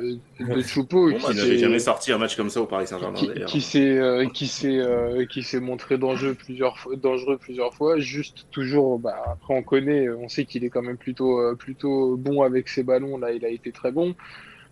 [0.55, 2.65] de Choupo Bon, qui bah, il n'avait s'est- jamais sorti un match comme ça au
[2.65, 3.49] Paris Saint-Germain qui, d'ailleurs.
[3.49, 7.99] qui s'est euh, qui s'est euh, qui s'est montré dangereux plusieurs fois, dangereux plusieurs fois
[7.99, 12.15] juste toujours bah après on connaît on sait qu'il est quand même plutôt euh, plutôt
[12.15, 14.15] bon avec ses ballons là il a été très bon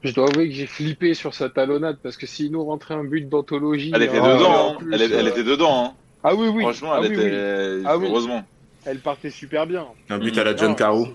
[0.05, 3.03] je dois avouer que j'ai flippé sur sa talonnade parce que s'il nous rentrait un
[3.03, 4.75] but d'anthologie Elle était hein, hein.
[4.79, 5.85] plus, elle, était dedans.
[5.85, 5.93] hein.
[6.23, 7.25] ah oui oui Franchement, ah elle oui, oui.
[7.25, 7.81] était.
[7.85, 8.07] Ah oui.
[8.09, 8.43] Heureusement.
[8.85, 11.07] elle partait super bien Un but à la John Non, Caro.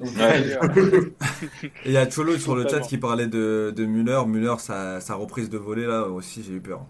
[0.00, 0.58] Ouais.
[1.84, 4.20] il y a Cholo sur le chat qui parlait de, de Müller.
[4.26, 6.80] Müller, sa, sa reprise de volée, là aussi, j'ai eu peur.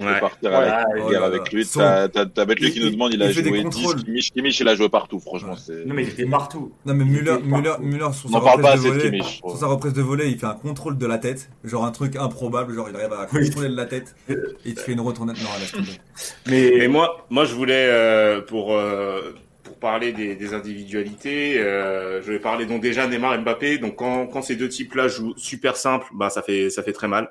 [0.00, 0.18] Ouais.
[0.18, 1.64] partir Ouais, avec, oh guerre là avec lui.
[1.64, 3.96] Son- T'as Betley qui nous demande, il il a joué contrôles.
[3.96, 4.04] 10.
[4.04, 5.52] Kimmich, Kimmich, il a joué partout, franchement.
[5.52, 5.58] Ouais.
[5.64, 6.72] c'est- Non, mais il était partout.
[6.86, 7.74] Non, mais Müller, Müller.
[7.80, 9.50] Müller, sur sa parle pas reprise de assez de volée, trouve.
[9.52, 11.50] sur sa reprise de volée, il fait un contrôle de la tête.
[11.62, 12.74] Genre un truc improbable.
[12.74, 14.16] Genre, il arrive à contrôler de la tête.
[14.28, 14.34] Et
[14.64, 15.36] il te fait une retournette.
[15.40, 16.00] Non, laisse tomber.
[16.48, 19.51] Mais Mais moi, moi, je voulais euh, pour euh, pour
[19.82, 23.76] parler des, individualités, euh, je vais parler donc déjà Neymar et Mbappé.
[23.76, 27.30] Donc quand, ces deux types-là jouent super simple, bah ça fait ça fait très mal.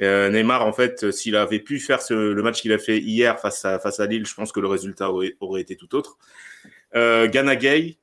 [0.00, 3.64] Euh, Neymar, en fait, s'il avait pu faire le match qu'il a fait hier face
[3.66, 6.16] à face à Lille, je pense que le résultat aurait, été tout autre.
[6.94, 7.98] Euh, Gay,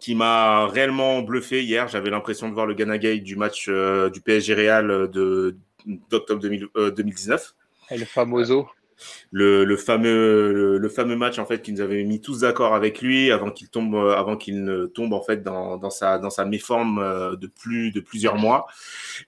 [0.00, 1.88] qui m'a réellement bluffé hier.
[1.88, 5.56] J'avais l'impression de voir le Gana Gay du match euh, du PSG Real de
[6.10, 7.54] d'octobre 2000 euh, 2019
[7.90, 8.68] El Famoso
[9.30, 13.30] le, fameux le, fameux match en fait qui nous avait mis tous d'accord avec lui
[13.30, 16.44] avant qu'il tombe euh, avant qu'il ne tombe en fait dans, dans sa dans sa
[16.44, 18.66] méforme euh, de plus de plusieurs mois.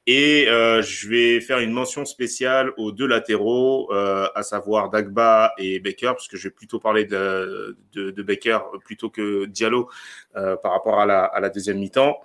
[0.06, 5.80] Et euh, je vais faire une mention spéciale aux deux latéraux à savoir Dagba et
[5.80, 9.88] Baker parce que je vais plutôt parler de de, de Baker plutôt que Diallo
[10.34, 12.18] par rapport à la à la deuxième mi-temps.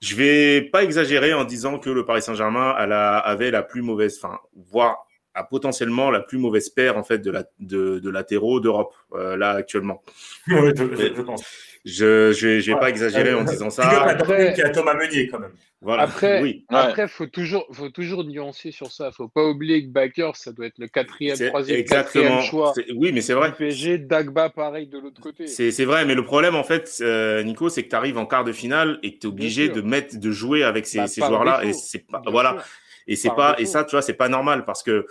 [0.00, 4.40] Je vais pas exagérer en disant que le Paris Saint-Germain avait la plus mauvaise fin
[4.56, 8.94] voire a potentiellement la plus mauvaise paire en fait de la de, de latéraux d'Europe
[9.14, 10.02] euh, là actuellement.
[10.48, 11.42] Ouais, je, je- je pense.
[11.84, 12.80] Je je vais, je vais Ouais.
[12.80, 14.02] pas exagérer en disant à ça.
[14.04, 15.50] Après- a Thomas Meunier quand même.
[15.80, 16.04] Voilà.
[16.04, 16.64] Après, oui.
[16.70, 16.76] Ouais.
[16.78, 19.10] Après, faut toujours, faut toujours nuancer sur ça.
[19.10, 23.10] Faut pas oublier que Baker, ça doit être le quatrième, troisième, quatrième choix C'est- Oui,
[23.12, 23.52] mais c'est vrai.
[23.52, 23.98] PSG.
[23.98, 25.48] Dagba, pareil de l'autre côté.
[25.48, 28.26] C'est c'est vrai, mais le problème en fait, euh, Nico, c'est que tu arrives en
[28.26, 31.06] quart de finale et que tu es obligé de mettre de jouer avec ces, Bah,
[31.08, 32.62] ces joueurs-là et c'est pas Bien voilà sûr.
[33.06, 35.06] Et c'est pas et ça tu vois c'est pas normal parce que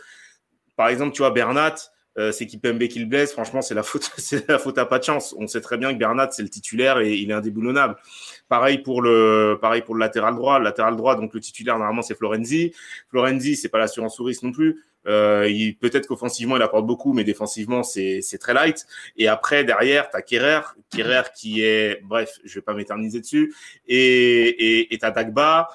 [0.75, 1.75] par exemple tu vois Bernat
[2.17, 3.31] euh, c'est Kipembe qui le blesse.
[3.31, 5.33] Franchement c'est la faute c'est la faute à pas de chance.
[5.37, 7.95] On sait très bien que Bernat c'est le titulaire et il est indéboulonnable.
[8.49, 10.59] Pareil pour le pareil pour le latéral droit.
[10.59, 12.73] Le latéral droit donc le titulaire normalement c'est Florenzi.
[13.09, 14.83] Florenzi c'est pas l'assurance touriste non plus.
[15.07, 18.85] Euh, il peut-être qu'offensivement il apporte beaucoup mais défensivement c'est c'est très light.
[19.15, 20.61] Et après derrière t'as Kerrer.
[20.89, 23.55] Kerrer qui est bref je vais pas m'éterniser dessus.
[23.87, 25.69] Et et et t'as Dagba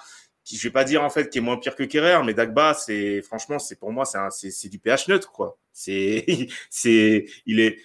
[0.46, 2.72] qui je vais pas dire en fait qui est moins pire que Kerrer, mais Dagba,
[2.72, 5.58] c'est franchement, c'est pour moi, c'est c'est du pH neutre quoi.
[5.72, 6.24] C'est
[6.70, 7.78] c'est il est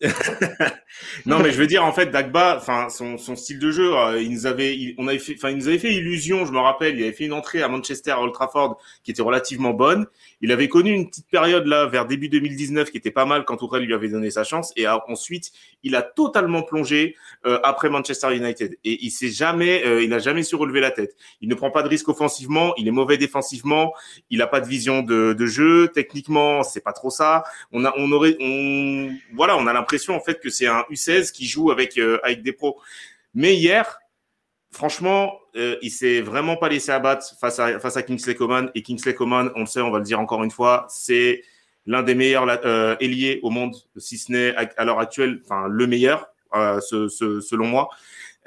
[1.24, 4.20] non mais je veux dire en fait Dagba, enfin son, son style de jeu, euh,
[4.20, 6.58] il nous avait, il- on avait fait, enfin il nous avait fait illusion, je me
[6.58, 10.06] rappelle, il avait fait une entrée à Manchester à Old Trafford qui était relativement bonne.
[10.42, 13.56] Il avait connu une petite période là vers début 2019 qui était pas mal quand
[13.56, 15.52] Tourelle lui avait donné sa chance et a- ensuite
[15.82, 20.18] il a totalement plongé euh, après Manchester United et il s'est jamais, euh, il a
[20.18, 21.16] jamais su relever la tête.
[21.40, 23.92] Il ne prend pas de risque offensivement, il est mauvais défensivement,
[24.30, 27.44] il a pas de vision de, de jeu, techniquement c'est pas trop ça.
[27.72, 31.32] On a, on aurait, on, voilà, on a l'impression en fait que c'est un U16
[31.32, 32.80] qui joue avec euh, avec des pros.
[33.34, 33.98] Mais hier,
[34.70, 38.82] franchement, euh, il s'est vraiment pas laissé abattre face à face à Kingsley Coman et
[38.82, 41.42] Kingsley Coman, on le sait, on va le dire encore une fois, c'est
[41.86, 45.86] l'un des meilleurs euh, ailiers au monde, si ce n'est à, l'heure actuelle, enfin le
[45.86, 47.88] meilleur, euh, selon moi.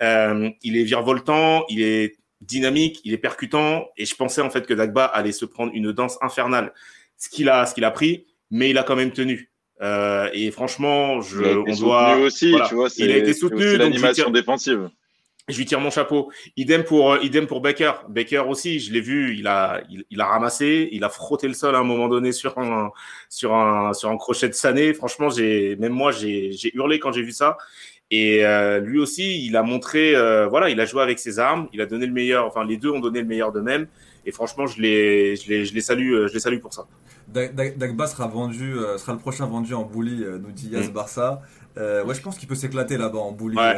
[0.01, 4.65] Euh, il est virevoltant, il est dynamique, il est percutant, et je pensais en fait
[4.65, 6.73] que Dagba allait se prendre une danse infernale,
[7.17, 9.51] ce qu'il a, ce qu'il a pris, mais il a quand même tenu.
[9.81, 12.67] Euh, et franchement, je, Il a été on doit aussi, voilà.
[12.67, 12.89] tu vois.
[12.97, 14.89] Il a été soutenu, l'animation tire- défensive.
[15.47, 16.29] je lui tire mon chapeau.
[16.57, 17.93] Idem pour euh, idem pour Baker.
[18.09, 21.53] Baker aussi, je l'ai vu, il a il, il a ramassé, il a frotté le
[21.53, 22.91] sol à un moment donné sur un
[23.29, 24.93] sur un sur un crochet de Sané.
[24.93, 27.57] Franchement, j'ai même moi j'ai j'ai hurlé quand j'ai vu ça.
[28.11, 30.13] Et euh, lui aussi, il a montré
[30.49, 32.45] voilà, il a joué avec ses armes, il a donné le meilleur.
[32.47, 33.87] Enfin, les deux ont donné le meilleur d'eux-mêmes.
[34.29, 36.85] Et franchement, je les je les je les salue euh, je les salue pour ça.
[37.27, 40.69] Dag- Dag- Dagba sera vendu, euh, sera le prochain vendu en bully, euh, nous dit
[40.69, 40.93] Yas Mm.
[40.93, 41.41] Barça.
[41.77, 43.57] Euh, ouais, je pense qu'il peut s'éclater là-bas en bully.
[43.57, 43.77] Ouais.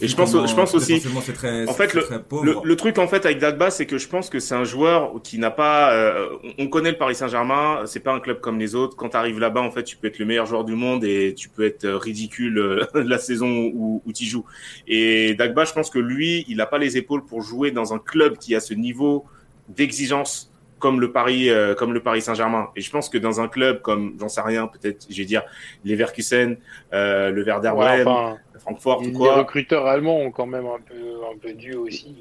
[0.00, 1.00] Et je pense- je pense aussi-
[1.34, 4.38] très, En fait, Le, le truc en fait avec Dagba, c'est que je pense que
[4.38, 5.92] c'est un joueur qui n'a pas.
[5.92, 8.96] euh, on- on connaît le Paris Saint-Germain, c'est pas un club comme les autres.
[8.96, 11.34] Quand tu arrives là-bas, en fait, tu peux être le meilleur joueur du monde et
[11.34, 14.44] tu peux être ridicule euh, la saison où, où tu joues.
[14.86, 17.98] Et Dagba, je pense que lui, il n'a pas les épaules pour jouer dans un
[17.98, 19.24] club qui a ce niveau
[19.68, 22.68] d'exigence comme le Paris, euh, comme le Paris Saint-Germain.
[22.76, 25.42] Et je pense que dans un club comme, j'en sais rien, peut-être, je vais dire,
[25.84, 26.56] Leverkusen,
[26.92, 29.34] euh, le Werder Ouais, Bremen, enfin, Francfort ou les quoi.
[29.38, 30.94] recruteurs allemands ont quand même un peu,
[31.34, 32.14] un peu dû aussi.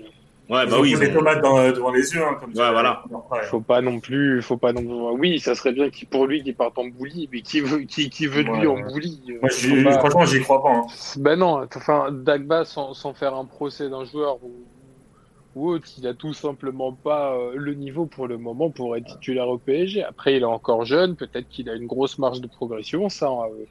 [0.50, 0.96] Ouais, Ils bah ont oui.
[0.96, 2.24] ont- tomates dans- devant les yeux.
[2.24, 3.04] Hein, comme Ouais, voilà.
[3.12, 3.44] Ouais.
[3.44, 5.20] Faut pas non plus, faut pas non plus.
[5.20, 8.10] Oui, ça serait bien qu'il pour lui qu'il parte en bouli, mais qui veut, qui,
[8.10, 8.68] qui veut de lui Ouais.
[8.68, 10.72] en bouli euh, Moi, pas- franchement, j'y crois pas.
[10.72, 10.86] hein.
[11.18, 14.52] Ben non, enfin, Dagba, sans, sans faire un procès d'un joueur ou,
[15.58, 19.06] ou autre, il a tout simplement pas euh, le niveau pour le moment pour être
[19.06, 20.04] titulaire au PSG.
[20.04, 23.28] Après, il est encore jeune, peut-être qu'il a une grosse marge de progression, ça.
[23.28, 23.66] euh,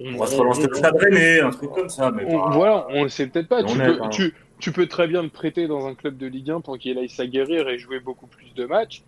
[0.00, 2.10] On va se relancer le stade Rennais, un truc comme ça.
[2.10, 3.62] Mais on- pas- voilà, on le sait peut-être pas.
[3.62, 4.10] Mais Tu on peux, est, hein.
[4.10, 6.98] tu, tu peux très bien le prêter dans un club de Ligue 1 pour qu'il
[6.98, 9.02] aille s'aguerrir et jouer beaucoup plus de matchs,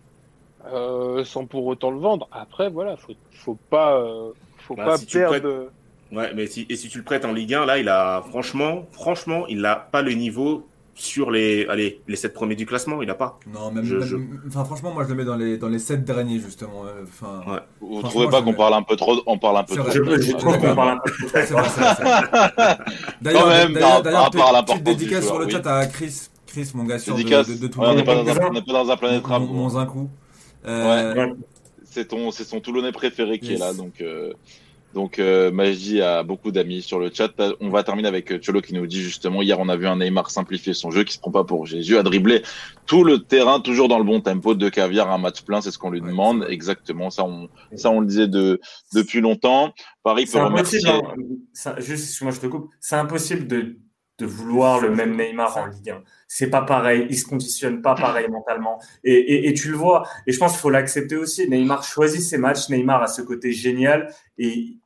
[0.65, 2.27] euh, sans pour autant le vendre.
[2.31, 5.71] Après, voilà, faut, faut pas, euh, faut Bah, pas si perdre.
[6.11, 8.85] Ouais, mais si, et si tu le prêtes en Ligue 1, là, il a, franchement,
[8.91, 13.09] franchement, il n'a pas le niveau sur les, allez, les sept premiers du classement, il
[13.09, 13.39] a pas.
[13.51, 15.79] Non, même, Je- même- je- enfin franchement, moi je le mets dans les dans les
[15.79, 16.83] sept derniers justement.
[16.85, 17.59] euh, Enfin, Ouais.
[17.79, 19.89] Vous trouvez pas qu'on parle un peu trop, on parle un peu trop.
[19.89, 21.47] Je, trouve qu'on parle un peu vrai.
[23.21, 26.71] D'ailleurs, d'ailleurs, par- d'ailleurs, par rapport à petite dédicace sur le chat à Chris, Chris,
[26.75, 27.27] mon gars sûr de, de,
[27.61, 28.25] de tout Ouais, on le n'est pas, monde.
[28.25, 29.41] dans un- on n'est pas dans un planète rap.
[29.41, 29.69] mon.
[29.69, 30.09] Zinkou.
[30.67, 31.33] Euh, Ouais.
[31.85, 33.55] C'est ton, c'est son Toulonnais préféré qui Yes.
[33.59, 34.01] est là, donc.
[34.95, 34.99] Euh...
[34.99, 37.31] Donc euh, Magie a beaucoup d'amis sur le chat.
[37.59, 39.97] On va terminer avec euh, Cholo qui nous dit justement hier on a vu un
[39.97, 42.41] Neymar simplifier son jeu qui se prend pas pour Jésus à dribbler
[42.85, 45.77] tout le terrain toujours dans le bon tempo de caviar un match plein c'est ce
[45.77, 48.59] qu'on lui Ouais, demande exactement ça on ça on le disait de
[48.93, 49.73] depuis longtemps.
[50.03, 50.89] Paris peut C'est impossible.
[50.89, 51.71] remercier.
[51.77, 52.69] Juste, excuse-moi, je te coupe.
[52.79, 53.77] C'est impossible de,
[54.17, 56.03] de vouloir le même Neymar en Ligue 1.
[56.27, 57.05] C'est pas pareil.
[57.09, 58.79] Il se conditionne pas pareil mentalement.
[59.03, 60.07] Et, et, et tu le vois.
[60.27, 61.47] Et je pense qu'il faut l'accepter aussi.
[61.49, 62.69] Neymar choisit ses matchs.
[62.69, 64.77] Neymar a ce côté génial et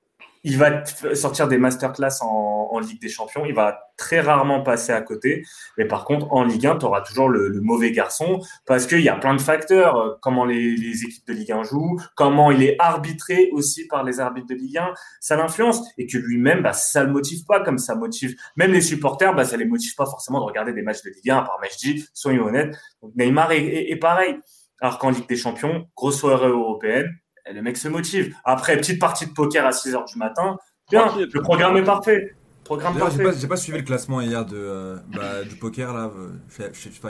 [0.46, 0.86] il va
[1.16, 3.46] sortir des masterclass en, en Ligue des Champions.
[3.46, 5.44] Il va très rarement passer à côté.
[5.76, 9.10] Mais par contre, en Ligue 1, tu auras toujours le, mauvais garçon parce qu'il y
[9.10, 10.20] a plein de facteurs.
[10.22, 14.48] Comment les, équipes de Ligue 1 jouent, comment il est arbitré aussi par les arbitres
[14.48, 17.96] de Ligue 1 ça l'influence et que lui-même, bah, ça le motive pas comme ça
[17.96, 21.10] motive même les supporters, bah, ça les motive pas forcément de regarder des matchs de
[21.10, 22.76] Ligue 1 par Majdi, soyons honnêtes.
[23.16, 24.38] Neymar est- est pareil.
[24.80, 27.08] Alors qu'en Ligue des Champions, grosse soirée européenne,
[27.48, 28.36] et le mec se motive.
[28.44, 30.58] Après, petite partie de poker à 6 heures du matin,
[30.90, 31.30] bien, Tranquille.
[31.32, 32.34] le programme est parfait.
[32.64, 33.32] Programme D'ailleurs, j'ai parfait.
[33.36, 36.10] pas, j'ai pas suivi le classement hier de, euh, bah, du poker là.
[36.58, 36.64] je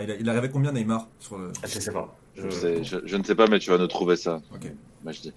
[0.04, 1.52] il, a, il arrivait combien Neymar sur le.
[1.64, 2.14] Ah, Je sais pas.
[2.36, 4.42] Je- Je, sais- je- je ne sais pas mais tu vas nous trouver ça.
[4.54, 4.70] Ok.
[5.06, 5.32] Magie.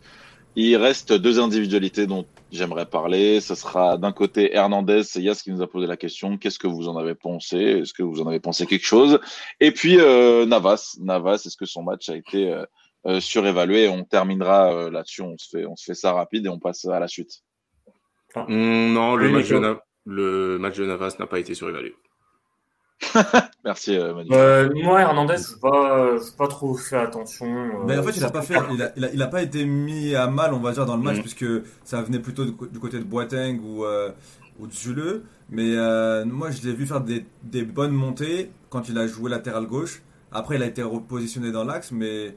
[0.56, 3.40] Il reste deux individualités dont j'aimerais parler.
[3.40, 6.36] Ce sera d'un côté Hernandez, c'est Yas qui nous a posé la question.
[6.36, 7.56] Qu'est-ce que vous en avez pensé?
[7.58, 9.20] Est-ce que vous en avez pensé quelque chose?
[9.60, 10.96] Et puis euh, Navas.
[11.00, 12.64] Navas, est-ce que son match a été euh,
[13.08, 15.22] euh, surévalué On terminera euh, là-dessus.
[15.22, 17.40] On se fait, on se fait ça rapide et on passe à la suite.
[18.36, 19.58] Hum, non, le Oui, match, de.
[19.58, 21.94] Na- le match de Navas n'a pas été surévalué.
[23.64, 24.28] Merci euh, Manu.
[24.32, 27.46] Euh, moi, Hernandez, je n'ai pas, pas trop fait attention.
[27.46, 29.42] euh, Mais en fait, il a pas fait, il a, il a, il a pas
[29.42, 31.22] été mis à mal, on va dire, dans le match, Mhm.
[31.22, 31.46] puisque
[31.84, 33.84] ça venait plutôt du, côté de Boateng ou,
[34.58, 35.22] ou de Zule.
[35.50, 39.30] Mais euh, moi, je l'ai vu faire des, des bonnes montées quand il a joué
[39.30, 40.02] latéral gauche.
[40.32, 42.34] Après, il a été repositionné dans l'axe, mais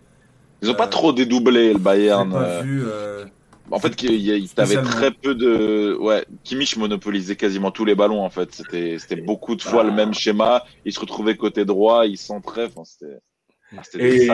[0.62, 2.32] Ils ont pas trop dédoublé le Bayern.
[2.32, 2.84] pas euh, vu.
[2.86, 3.26] euh,
[3.72, 4.90] En fait, qu'il y a- il t'avait Spécialement.
[4.92, 5.96] très peu de.
[6.00, 8.54] Ouais, Kimmich monopolisait quasiment tous les ballons en fait.
[8.54, 9.86] C'était, c'était beaucoup de fois Ah.
[9.88, 10.64] le même schéma.
[10.86, 12.66] Il se retrouvait côté droit, il centrait.
[12.66, 13.18] Enfin, c'était.
[13.78, 14.28] ah, Et,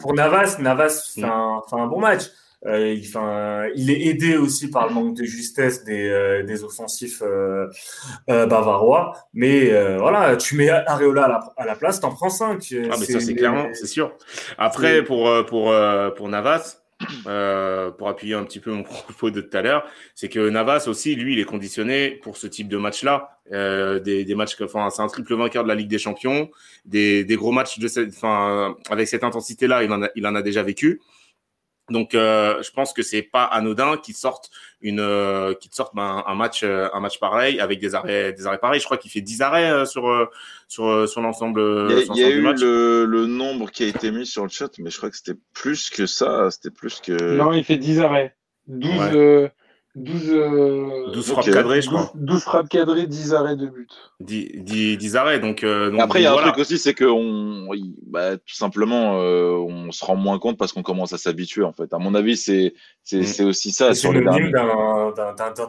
[0.00, 1.24] pour, Navas, Navas fait, Mm.
[1.24, 2.24] un, fait un bon match.
[2.66, 7.68] Euh, il, est aidé aussi par le manque de justesse des, euh, des offensifs euh,
[8.28, 9.12] bavarois.
[9.34, 12.74] Mais voilà, tu mets Areola à la, à la place, t'en prends 5.
[12.90, 14.12] Ah, mais ça, c'est clairement, c'est sûr.
[14.58, 15.74] Après, pour, pour,
[16.16, 16.78] pour Navas,
[17.98, 21.14] pour appuyer un petit peu mon propos de tout à l'heure, c'est que Navas aussi,
[21.14, 23.30] lui, il est conditionné pour ce type de match-là.
[23.50, 26.50] Des, des matchs, enfin, c'est un triple vainqueur de la Ligue des Champions,
[26.84, 30.34] des, des gros matchs de cette, enfin, avec cette intensité-là, il en a, il en
[30.34, 31.00] a déjà vécu.
[31.88, 36.24] Donc, euh, je pense que c'est pas anodin qu'il sorte une, euh, qu'il sorte un,
[36.26, 38.80] un match, euh, un match pareil avec des arrêts, des arrêts pareils.
[38.80, 40.28] Je crois qu'il fait 10 arrêts euh, sur, euh,
[40.66, 41.60] sur, sur l'ensemble.
[41.90, 42.60] Il y a, il y eu match.
[42.60, 45.38] le, le nombre qui a été mis sur le chat, mais je crois que c'était
[45.54, 46.50] plus que ça.
[46.50, 47.36] C'était plus que.
[47.36, 48.34] Non, il fait 10 arrêts.
[48.66, 49.52] 12, Ouais.
[49.96, 51.32] Euh, 12, euh, 12 Ok.
[51.34, 52.12] frappes cadrées, je 12, crois.
[52.14, 53.90] 12 frappes cadrées, 10 arrêts de but.
[54.20, 55.40] 10, 10, 10 arrêts.
[55.40, 56.48] Donc, euh, donc après, il y a un voilà.
[56.48, 57.68] truc aussi, c'est que on,
[58.06, 61.72] bah, tout simplement, euh, on se rend moins compte parce qu'on commence à s'habituer en
[61.72, 61.92] fait.
[61.92, 63.46] À mon avis, c'est c'est Mm.
[63.46, 64.50] aussi ça c'est sur les derniers.
[64.50, 65.12] d'un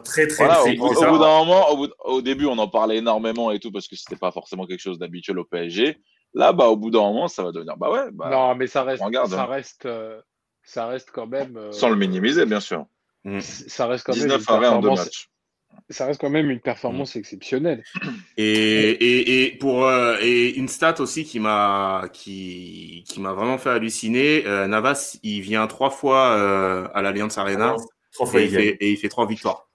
[0.04, 3.50] très très Voilà, au, bout d'un moment, au, bout- au début, on en parlait énormément
[3.50, 5.98] et tout parce que c'était pas forcément quelque chose d'habituel au PSG.
[6.34, 8.82] Là, bah, au bout d'un moment, ça va devenir, bah ouais, bah, non, mais ça
[8.82, 9.46] reste, regarde, ça hein.
[9.46, 10.20] reste, euh,
[10.62, 11.56] ça reste quand même.
[11.56, 12.84] euh, sans le minimiser, bien sûr.
[13.40, 14.22] Ça reste quand même.
[14.24, 15.28] 19 une arrêts en deux performance- matchs.
[15.90, 17.84] Ça reste quand même une performance exceptionnelle.
[18.36, 18.42] Et,
[18.90, 23.70] et, et pour euh, et une stat aussi qui m'a qui qui m'a vraiment fait
[23.70, 24.44] halluciner.
[24.46, 27.76] euh, Navas, il vient trois fois euh, à l'Allianz Arena
[28.12, 28.62] Trois fois et il il gagne.
[28.64, 29.67] fait et il fait trois victoires.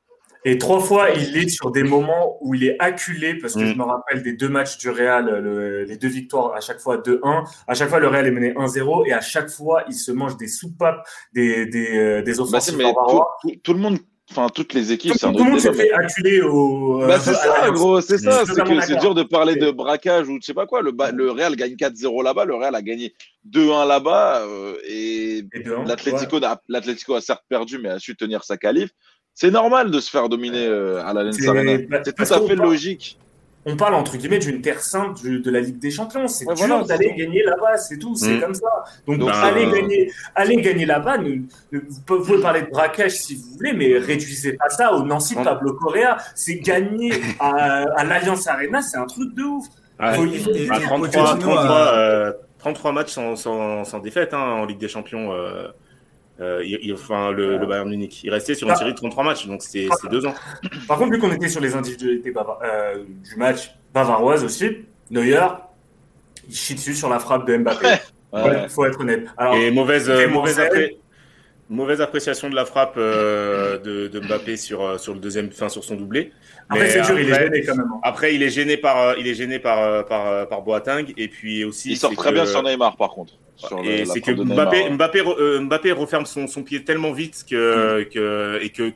[0.45, 3.67] Et trois fois, il est sur des moments où il est acculé, parce que Mm.
[3.67, 6.97] je me rappelle des deux matchs du Real, le- les deux victoires, à chaque fois
[6.97, 7.43] 2-1.
[7.67, 10.35] À chaque fois, le Real est mené 1-0, et à chaque fois, il se mange
[10.37, 13.27] des soupapes, des, des, euh, des Bah, offensives mais tout, bavarois.
[13.41, 13.97] tout- tout le monde,
[14.31, 17.03] enfin toutes les équipes, c'est un tout le monde débat, fait acculer au.
[17.03, 18.43] euh, Bah c'est ça, gros, c'est ça.
[18.45, 20.81] C'est que c'est dur de parler de braquage ou je sais pas quoi.
[20.81, 20.91] Le,
[21.31, 23.13] Real gagne 4-0 là-bas, le Real a gagné
[23.45, 28.15] 2-1 là-bas euh, et Et 2-1, l'Atlético n'a- l'Atlético a certes perdu mais a su
[28.15, 28.89] tenir sa qualif.
[29.35, 31.77] C'est normal de se faire dominer euh, à l'Allianz C'est- Arena.
[31.89, 33.17] bah, C'est tout à fait parle- logique.
[33.65, 36.27] On parle entre guillemets d'une terre sainte du- de la Ligue des Champions.
[36.27, 38.41] C'est Ouais, dur voilà, d'aller gagner là-bas, c'est tout, c'est Mm.
[38.41, 38.67] comme ça.
[39.07, 41.17] Donc, Donc, allez, euh, gagner, allez gagner là-bas.
[41.71, 45.43] Vous pouvez parler de braquage si vous voulez, mais réduisez pas ça au Nancy Ouais.
[45.45, 46.17] Pablo Correa.
[46.35, 49.65] C'est gagner à, à l'Alliance Arena, c'est un truc de ouf.
[49.97, 53.11] Ah, Faut- Et- il faut- et- Ah, et 33, Pochettino a- 33, euh, 33 matchs
[53.13, 55.31] sans, sans, sans défaite hein, en Ligue des Champions.
[56.41, 58.21] Euh, il, il- enfin, le, le Bayern Munich.
[58.23, 58.77] Il restait sur une Ah.
[58.77, 60.33] série de 33 matchs, donc c'est deux ans.
[60.87, 64.77] Par contre, vu qu'on était sur les individualités bava- euh, du match bavaroise aussi,
[65.11, 65.39] Neuer,
[66.49, 67.85] il chie dessus sur la frappe de Mbappé.
[68.33, 68.63] Ouais.
[68.63, 69.27] Il faut être honnête.
[69.37, 70.97] Alors, Et mauvaise, euh, mauvaise, appré-
[71.69, 75.69] mauvaise appréciation de la frappe euh, de, de Mbappé sur, euh, sur le deuxième, fin
[75.69, 76.31] sur son doublé.
[76.69, 77.87] après, Mais c'est dur, il est après- gêné quand même.
[77.93, 77.99] hein.
[78.03, 81.13] Après, il est gêné par, euh, il est gêné par, euh, par, euh, par Boateng
[81.17, 81.91] et puis aussi.
[81.91, 83.33] Il sort très que- bien sur Neymar par contre.
[83.55, 84.89] Sur Et c'est que de Neymar, Mbappé, ouais.
[84.89, 88.91] Mbappé, re- euh, Mbappé referme son, son pied tellement vite que, que et que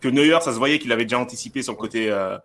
[0.00, 2.36] que Neuer, ça se voyait qu'il avait déjà anticipé sur le côté, euh,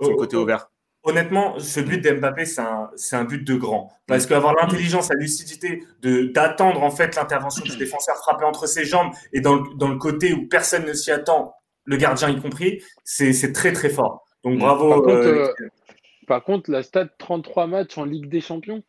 [0.00, 0.42] sur le côté Oh, oh.
[0.42, 0.68] ouvert.
[1.08, 3.90] Honnêtement, ce but d'Mbappé, c'est un, c'est un but de grand.
[4.06, 8.84] Parce qu'avoir l'intelligence, la lucidité de, d'attendre en fait l'intervention du défenseur frapper entre ses
[8.84, 11.54] jambes et dans le, dans le côté où personne ne s'y attend,
[11.84, 14.24] le gardien y compris, c'est, c'est très très fort.
[14.44, 14.58] Donc Mm.
[14.58, 14.88] bravo.
[14.90, 15.68] Par contre, euh, euh,
[16.26, 18.82] Par contre, la stat 33 matchs en Ligue des Champions,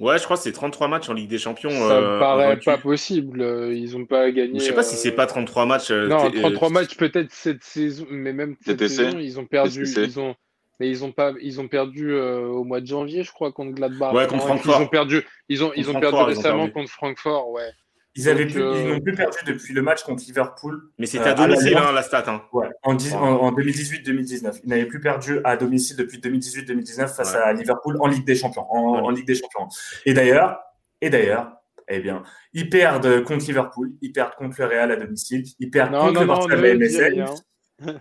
[0.00, 1.70] Ouais, je crois que c'est 33 matchs en Ligue des Champions.
[1.70, 2.64] ça euh, me paraît vaincus.
[2.64, 3.40] pas possible.
[3.42, 4.58] Euh, Ils ont pas gagné.
[4.58, 5.92] Je sais pas si c'est euh, pas 33 matchs.
[5.92, 9.04] euh, Non, t'es- 33 euh, matchs peut-être cette saison, mais même cette TTC.
[9.04, 9.84] saison, ils ont perdu.
[9.84, 10.02] TTC.
[10.02, 10.34] Ils ont,
[10.80, 13.72] mais ils ont pas, ils ont perdu euh, au mois de janvier, je crois, contre
[13.74, 14.12] Gladbach.
[14.14, 14.76] Ouais, contre Francfort.
[14.80, 15.22] Ils ont perdu.
[15.48, 16.72] Ils ont, ils ont perdu ont récemment perdu.
[16.72, 17.70] contre Francfort, ouais.
[18.16, 21.34] ils, plus- euh, ils n'ont plus perdu depuis le match contre Liverpool Mais c'était Euh,
[21.34, 22.24] à à domicile, hein, la stat.
[22.28, 22.42] Hein.
[22.52, 24.60] ouais, en, dix- en, en 2018-2019.
[24.64, 27.40] Ils n'avaient plus perdu à domicile depuis 2018-2019 face Ouais.
[27.40, 28.66] à Liverpool en Ligue des Champions.
[28.70, 29.00] En, Ouais.
[29.00, 29.68] en Ligue des Champions.
[30.06, 30.58] Et d'ailleurs,
[31.00, 31.52] et d'ailleurs,
[31.88, 32.22] eh bien,
[32.54, 36.12] ils perdent contre Liverpool, ils perdent contre le Real à domicile, ils perdent Non, contre
[36.14, 37.24] non, le non, Barça de la MSN.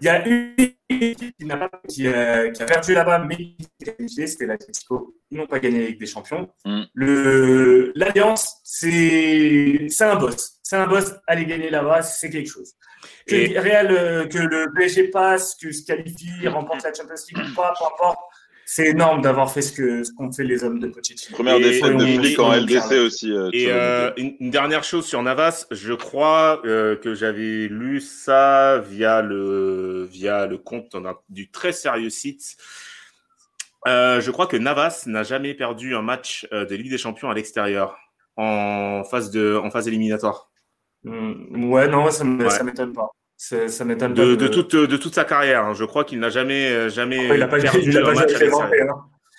[0.02, 1.16] Il y a une équipe qui,
[1.90, 5.16] qui, euh, qui a perdu là-bas, mais qui a qualifié, c'était l'Atlético.
[5.32, 6.50] Ils n'ont pas gagné Ligue des Champions.
[6.66, 6.84] Mm.
[6.94, 10.60] Le- L'Alliance, c'est c'est un boss.
[10.64, 11.14] C'est un boss.
[11.28, 12.74] Aller gagner là-bas, c'est quelque chose.
[13.28, 17.52] Que, Et- Real, euh, que le PSG passe, que se qualifie, remporte la Champions League
[17.52, 18.20] ou pas, peu importe.
[18.66, 21.36] C'est énorme d'avoir fait ce que ce qu'ont fait les hommes de Pochettino.
[21.36, 23.32] Première Et- défaite de flic en LDC aussi.
[23.32, 28.00] euh, Et euh, une, une dernière chose sur Navas, je crois euh, que j'avais lu
[28.00, 32.56] ça via le via le compte d'un- du très sérieux site.
[33.86, 37.30] Euh, je crois que Navas n'a jamais perdu un match euh, de Ligue des Champions
[37.30, 37.98] à l'extérieur
[38.38, 40.50] en phase de en phase éliminatoire
[41.04, 42.50] Mm, ouais, non, ça me- Ouais.
[42.50, 43.10] ça m'étonne pas.
[43.38, 45.66] C'est- Ça m'étonne de, de toute de toute sa carrière.
[45.66, 45.74] hein.
[45.74, 48.14] Je crois qu'il n'a jamais euh, jamais il a pas, perdu il a pas un
[48.16, 48.48] match avec les.
[48.48, 48.88] Européens.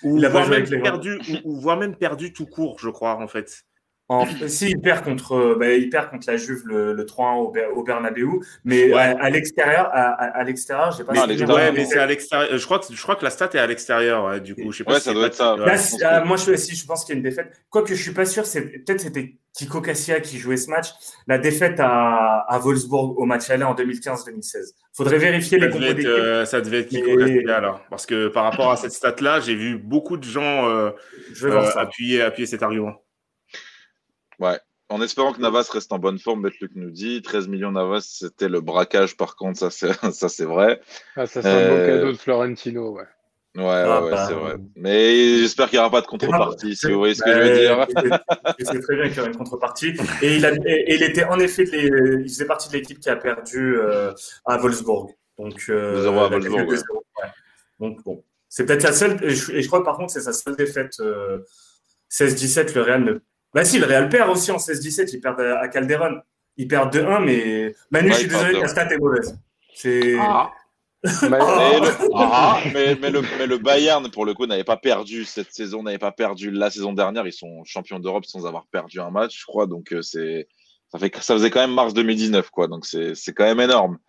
[0.03, 3.63] Ou voire même perdu ou voire même perdu tout court, je crois en fait.
[4.07, 7.37] En, si il perd contre, euh, bah, il perd contre la Juve le, le 3-1
[7.37, 8.27] au, Ber- au Bernabeu,
[8.63, 8.99] mais Ouais.
[8.99, 11.13] à, à l'extérieur, à, à, à l'extérieur, j'ai pas.
[11.25, 12.55] L'extérieur, Ouais, mais c'est à l'extérieur.
[12.55, 14.25] Je crois que je crois que la stat est à l'extérieur.
[14.25, 15.55] ouais, du coup, je sais pas si ça doit être ça.
[15.55, 15.65] ouais.
[15.65, 17.51] Là, si- ah, moi, je, si je pense qu'il y a une défaite.
[17.71, 20.89] Quoique je suis pas sûr, c'est peut-être c'était Kiko Cassia qui jouait ce match.
[21.25, 24.73] La défaite à, à Wolfsburg au match aller en 2015-2016.
[24.95, 26.11] Faudrait vérifier Ça les devait, compos d'équipe.
[26.11, 27.81] euh, ça devait être Kiko Mais- Castilla, alors.
[27.89, 30.91] Parce que par rapport à cette stat-là, j'ai vu beaucoup de gens euh,
[31.33, 32.93] Je euh, appuyer, appuyer cet argument.
[34.87, 38.49] En espérant que Navas reste en bonne forme, Betluc nous dit 13 millions Navas, c'était
[38.49, 40.79] le braquage par contre, ça c'est ça c'est vrai.
[41.15, 43.03] Ah, ça, c'est un beau Euh, cadeau de Florentino, ouais.
[43.55, 44.55] Ouais, Ah, ouais, ouais, bah, c'est vrai.
[44.75, 47.47] Mais j'espère qu'il n'y aura pas de contrepartie, si vous voyez ce que je veux
[47.75, 48.21] Bah, dire.
[48.59, 49.93] Je sais très bien qu'il y aura une contrepartie.
[50.21, 53.09] Et il, a, et il était en effet, les- il faisait partie de l'équipe qui
[53.09, 54.11] a perdu euh,
[54.45, 55.15] à Wolfsburg.
[55.39, 57.29] Donc, euh, 2-0 à Wolfsburg, défaite de 0, ouais.
[57.79, 58.23] Donc, bon.
[58.49, 60.99] C'est peut-être la seule, et je, et je crois par contre, c'est sa seule défaite.
[60.99, 61.39] euh,
[62.09, 63.19] 16-17, le Real ne.
[63.55, 66.19] Bah si, le Real perd aussi en 16-17, ils perdent à Calderon.
[66.57, 68.61] Ils perdent 2-1, mais Manu, Ouais, je suis désolé, 2-1.
[68.61, 69.39] la stat est mauvaise.
[69.73, 70.15] C'est.
[70.19, 70.51] Ah.
[71.21, 74.75] Mais- Mais le, ah, mais, mais le, mais le Bayern, pour le coup, n'avait pas
[74.77, 77.27] perdu cette saison, n'avait pas perdu la saison dernière.
[77.27, 79.67] Ils sont champions d'Europe sans avoir perdu un match, je crois.
[79.67, 80.47] Donc, euh, c'est,
[80.89, 82.67] ça, fait, ça faisait quand même mars 2019, quoi.
[82.67, 83.99] Donc, c'est, c'est quand même énorme.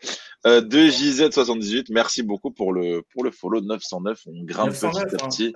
[0.46, 4.18] Euh, de JZ78, merci beaucoup pour le, pour le follow 909.
[4.26, 5.28] On grimpe 909, petit à hein.
[5.28, 5.54] petit.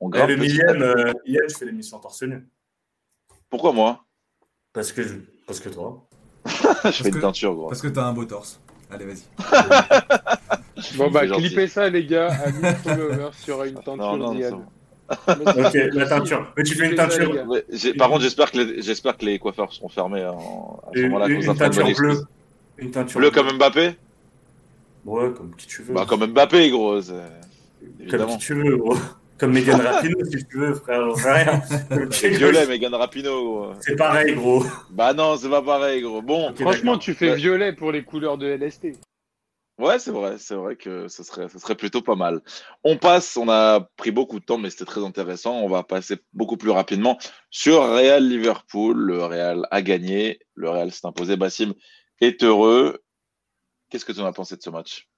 [0.00, 2.46] On Et grimpe le petit millième, euh, hier, je fais l'émission torse nu.
[3.54, 4.04] Pourquoi moi?
[4.72, 5.14] Parce que, je-
[5.46, 6.04] parce que toi.
[6.86, 7.68] Je fais que- une teinture, gros.
[7.68, 8.58] Parce que t'as un beau torse.
[8.90, 9.22] Allez, vas-y.
[10.96, 12.32] Bon, bah, clippez ça, les gars.
[12.32, 14.64] À 1000 followers sur une teinture Non.
[15.28, 16.52] Ok, la teinture.
[16.56, 17.46] Mais tu fais une teinture.
[17.46, 17.64] Ouais,
[17.96, 21.04] par contre, j'espère que les, j'espère que les coiffeurs seront fermés en- à ce Une,
[21.12, 21.28] moment-là.
[21.28, 22.22] une- teinture bleue.
[22.78, 23.94] Une teinture Bleu comme Mbappé?
[25.04, 25.94] Ouais, comme qui tu veux.
[25.94, 27.00] Bah, comme Mbappé, gros.
[27.00, 28.96] c'est- Comme qui tu veux, gros.
[29.38, 31.62] Comme Megan Rapinoe, si tu veux, frère, j'en sais rien.
[32.12, 33.72] C'est violet, Megan Rapinoe, gros.
[33.80, 34.64] C'est pareil, gros.
[34.90, 36.22] Bah non, c'est pas pareil, gros.
[36.22, 37.36] Bon, Franchement, tu fais Ouais.
[37.36, 38.92] violet pour les couleurs de LST.
[39.78, 42.42] ouais, c'est vrai, c'est vrai que ce serait, ce serait plutôt pas mal.
[42.84, 45.58] On passe, on a pris beaucoup de temps, mais c'était très intéressant.
[45.58, 47.18] On va passer beaucoup plus rapidement
[47.50, 48.96] sur Real Liverpool.
[48.96, 51.36] Le Real a gagné, le Real s'est imposé.
[51.36, 51.74] Bassim
[52.20, 53.02] est heureux.
[53.90, 55.08] Qu'est-ce que tu en as pensé de ce match?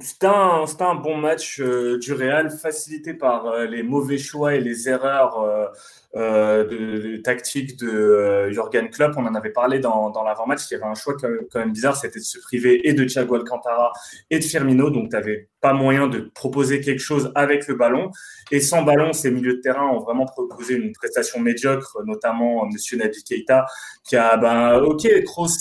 [0.00, 4.90] C'était un, bon match euh, du Real, facilité par euh, les mauvais choix et les
[4.90, 5.72] erreurs
[6.16, 9.14] euh, de, tactique de euh, Jurgen Klopp.
[9.16, 10.62] On en avait parlé dans, dans l'avant-match.
[10.70, 11.28] Il y avait un choix quand
[11.60, 13.92] même, bizarre, c'était de se priver et de Thiago Alcantara
[14.28, 14.90] et de Firmino.
[14.90, 18.10] Donc, tu n'avais pas moyen de proposer quelque chose avec le ballon.
[18.50, 22.96] Et sans ballon, ces milieux de terrain ont vraiment proposé une prestation médiocre, notamment Monsieur
[22.96, 23.66] Naby Keita,
[24.04, 25.58] qui a, ben, ok, Kroos,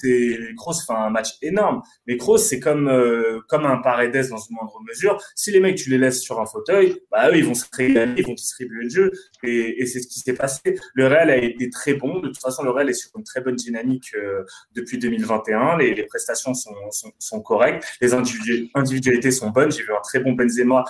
[0.57, 4.55] Kroos fait un match énorme, mais Kroos, c'est comme, euh, comme un Paredes dans une
[4.55, 5.21] moindre mesure.
[5.35, 8.13] Si les mecs, tu les laisses sur un fauteuil, bah, eux, ils vont se régaler,
[8.17, 9.11] ils vont distribuer le jeu.
[9.43, 10.79] Et, et c'est ce qui s'est passé.
[10.93, 12.19] Le Real a été très bon.
[12.19, 15.77] De toute façon, le Real est sur une très bonne dynamique euh, depuis 2021.
[15.77, 17.83] Les, les prestations sont, sont, sont correctes.
[18.01, 19.71] Les individu- individualités sont bonnes.
[19.71, 20.83] J'ai vu un très bon Benzema.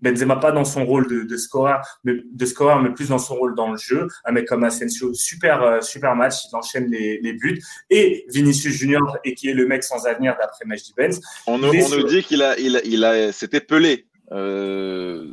[0.00, 3.36] Benzema pas dans son rôle de, de scoreur, mais de scoreur, mais plus dans son
[3.36, 4.08] rôle dans le jeu.
[4.26, 7.62] Un mec comme Asensio, super, euh, super match, il enchaîne les, les buts.
[7.88, 11.20] Et Vinicius Junior, et qui est le mec sans avenir d'après Majdi Benz.
[11.46, 14.06] On, nous, on dit qu'il a, il il a, c'était Pelé.
[14.32, 15.26] Euh,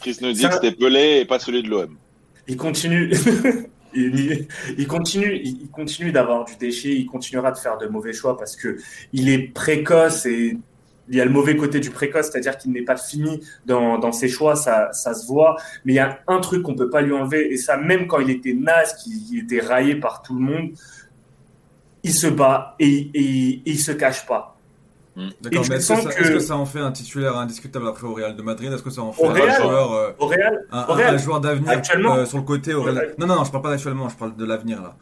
[0.00, 1.96] Chris nous dit que c'était Pelé et pas celui de l'OM.
[3.94, 6.12] il continue.
[6.12, 8.78] D'avoir du déchet, il continuera de faire de mauvais choix parce que
[9.12, 10.56] il est précoce et
[11.10, 14.28] il y a le mauvais côté du précoce, c'est-à-dire qu'il n'est pas fini dans, ses
[14.28, 15.56] choix, ça, se voit.
[15.84, 18.20] Mais il y a un truc qu'on peut pas lui enlever et ça, même quand
[18.20, 20.70] il était naze, qu'il était raillé par tout le monde,
[22.02, 24.57] il se bat et, et- et il se cache pas.
[25.40, 27.36] D'accord, Et tu mais est-ce que, ça, que- est-ce que ça en fait un titulaire
[27.36, 28.72] indiscutable après au Real de Madrid?
[28.72, 29.30] Est-ce que ça en fait un
[29.62, 32.14] joueur, euh, Real, un, Au un- Real, un joueur d'avenir actuellement.
[32.16, 33.14] euh, sur le côté au Real?
[33.18, 34.94] Non, non, non, je parle pas d'actuellement, je parle de l'avenir là.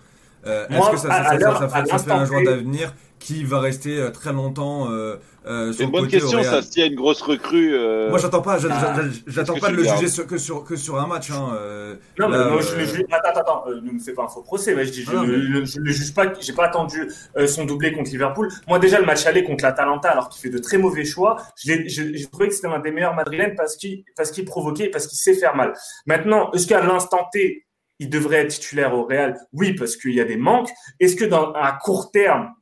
[0.47, 3.45] Euh, Est-ce que ça, ça, ça- ça- fait, ça fait l'instant un joueur d'avenir qui
[3.45, 5.17] va rester euh, très longtemps euh,
[5.47, 6.61] euh, sur C'est une bonne côté question, ça.
[6.63, 7.75] S'il y a une grosse recrue.
[7.75, 8.59] euh, Moi, j'attends pas, Ah.
[8.59, 11.31] j'a- j'attends pas de le juger sur- que, sur, que sur un match.
[11.31, 11.49] Hein.
[11.55, 13.05] euh, Non, mais là, moi, euh, je le juge.
[13.11, 13.65] Attends, attends, attends.
[13.69, 14.75] euh, ne me fais pas un faux procès.
[14.75, 16.27] ouais, je dis, je, Ah, mais- le- je le juge pas.
[16.39, 18.49] J'ai pas attendu euh, son doublé contre Liverpool.
[18.69, 21.73] Moi, déjà, le match aller contre l'Atalanta, alors qu'il fait de très mauvais choix, je
[21.73, 24.85] l'ai- je- j'ai trouvé que c'était l'un des meilleurs madrilènes parce qu'il parce qu'il provoquait,
[24.85, 25.73] et parce qu'il sait faire mal.
[26.07, 27.66] Maintenant, est-ce qu'à l'instant T,
[27.99, 30.71] il devrait être titulaire au Real Oui, parce qu'il y a des manques.
[31.01, 32.53] Est-ce que dans à court terme,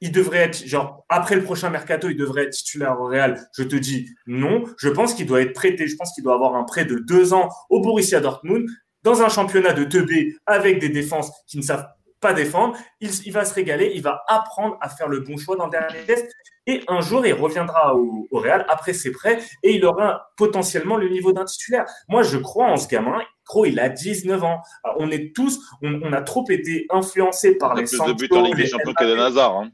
[0.00, 3.48] il devrait être, genre, après le prochain mercato, il devrait être titulaire au Real?
[3.56, 4.64] Je te dis non.
[4.78, 5.86] Je pense qu'il doit être prêté.
[5.86, 8.68] Je pense qu'il doit avoir un prêt de deux ans au Borussia Dortmund
[9.02, 11.86] dans un championnat de 2B avec des défenses qui ne savent
[12.20, 12.76] pas défendre.
[13.00, 13.92] Il, il va se régaler.
[13.94, 16.34] Il va apprendre à faire le bon choix dans le dernier test.
[16.66, 20.96] Et un jour, il reviendra au, au Real après ses prêts et il aura potentiellement
[20.98, 21.86] le niveau d'un titulaire.
[22.08, 23.22] Moi, je crois en ce gamin.
[23.46, 24.60] Gros, il a 19 ans.
[24.84, 28.28] Alors, On est tous, on, on a trop été influencés par les plus de buts
[28.32, 29.56] en Ligue des Champions qu'Eden Hazard.
[29.56, 29.70] Hein.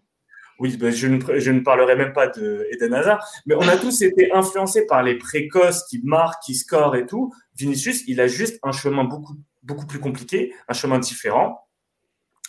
[0.61, 3.76] Oui, ben, je, ne, je ne parlerai même pas de Eden Hazard, mais on a
[3.76, 7.32] tous été influencés par les précoces qui marquent, qui scorent et tout.
[7.57, 9.34] Vinicius, il a juste un chemin beaucoup,
[9.64, 11.66] beaucoup plus compliqué, un chemin différent.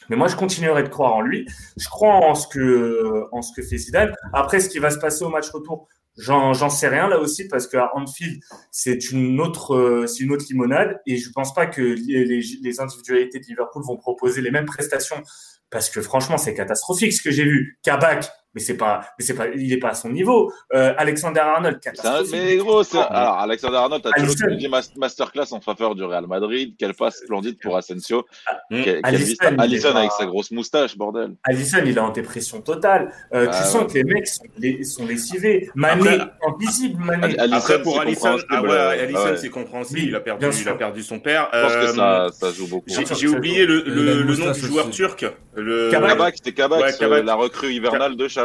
[0.10, 1.48] Mais moi, je continuerai de croire en lui.
[1.78, 4.14] Je crois en ce que, en ce que fait Zidane.
[4.34, 5.88] Après, ce qui va se passer au match retour,
[6.18, 8.40] j'en, sais rien là aussi parce qu'à Anfield,
[8.72, 13.40] c'est une autre, euh, une autre limonade et je pense pas que les, les individualités
[13.40, 15.22] de Liverpool vont proposer les mêmes prestations
[15.70, 17.78] parce que franchement, c'est catastrophique ce que j'ai vu.
[17.84, 20.52] Kabak, mais c'est pas, mais c'est pas, il est pas à son niveau.
[20.74, 22.32] Euh, Alexander Arnold, C'est un- catastrophique.
[22.34, 24.58] Mais gros, c'est- alors Alexander Arnold, t'as toujours Alisson.
[24.58, 26.74] dit mas- masterclass en faveur du Real Madrid.
[26.80, 28.26] Quelle passe splendide pour Asensio.
[28.72, 28.76] Mm.
[28.76, 31.36] Est Alisson pas- avec sa grosse moustache, bordel.
[31.44, 33.12] Alisson, il est en dépression totale.
[33.34, 33.70] Euh, Bah, tu ouais.
[33.70, 35.70] sens que les mecs sont, les, sont lessivés.
[35.76, 37.38] Mané, invisible, Mané.
[37.40, 39.38] Après, pour compréhensible, ah ouais, Alisson, ouais.
[39.38, 40.00] c'est compréhensible.
[40.00, 41.50] Oui, il, a perdu, il a perdu son père.
[41.54, 42.86] Je pense que Euh, ça, ça joue beaucoup.
[42.88, 45.26] J'ai oublié le, le, nom du joueur turc.
[45.56, 45.90] Le...
[45.90, 46.10] Kabak.
[46.12, 48.45] Kabak, c'était Kabak, la recrue hivernale de Schalke.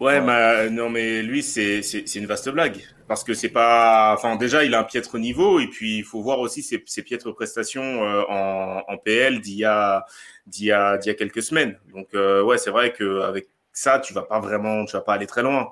[0.00, 0.20] Ouais, Ouais.
[0.20, 1.80] mais non, mais lui, c'est
[2.16, 4.12] une vaste blague parce que c'est pas.
[4.14, 7.02] Enfin, déjà, il a un piètre niveau et puis il faut voir aussi ses, ses
[7.02, 10.04] piètres prestations euh, en, en PL d'il y a
[10.46, 11.78] d'il y a d'il y a quelques semaines.
[11.92, 15.14] Donc euh, ouais, c'est vrai que avec ça, tu vas pas vraiment, tu vas pas
[15.14, 15.68] aller très loin.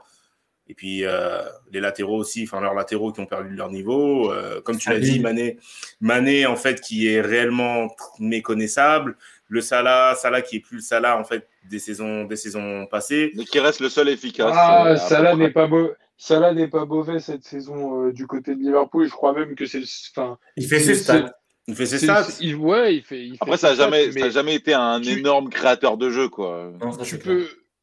[0.68, 1.42] Et puis euh,
[1.72, 4.94] les latéraux aussi, enfin leurs latéraux qui ont perdu leur niveau, euh, comme tu l'as
[4.96, 5.10] Salut.
[5.10, 5.58] dit, Mané,
[6.00, 7.88] Mané en fait qui est réellement
[8.20, 9.16] méconnaissable.
[9.53, 13.32] Le Salah, Salah qui est plus le Salah en fait des saisons des saisons passées.
[13.36, 14.50] Mais qui reste le seul efficace.
[14.57, 15.90] Ah, euh, Salah n'est pas beau.
[16.16, 19.05] Salah n'est pas mauvais cette saison euh, du côté de Liverpool.
[19.05, 19.82] Je crois même que c'est.
[20.16, 21.34] Enfin, il fait ses stats.
[21.68, 22.26] Il fait ses stats.
[22.40, 23.26] Il, ouais, il fait.
[23.26, 26.72] Il Après, fait ça n'a jamais, été un tu- énorme créateur de jeu, quoi.
[26.80, 27.36] Non, ça, tu clair.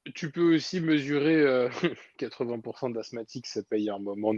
[0.10, 0.14] Peux.
[0.14, 1.70] Tu peux aussi mesurer euh,
[2.20, 4.34] 80% d'asthmatiques, ça paye un moment.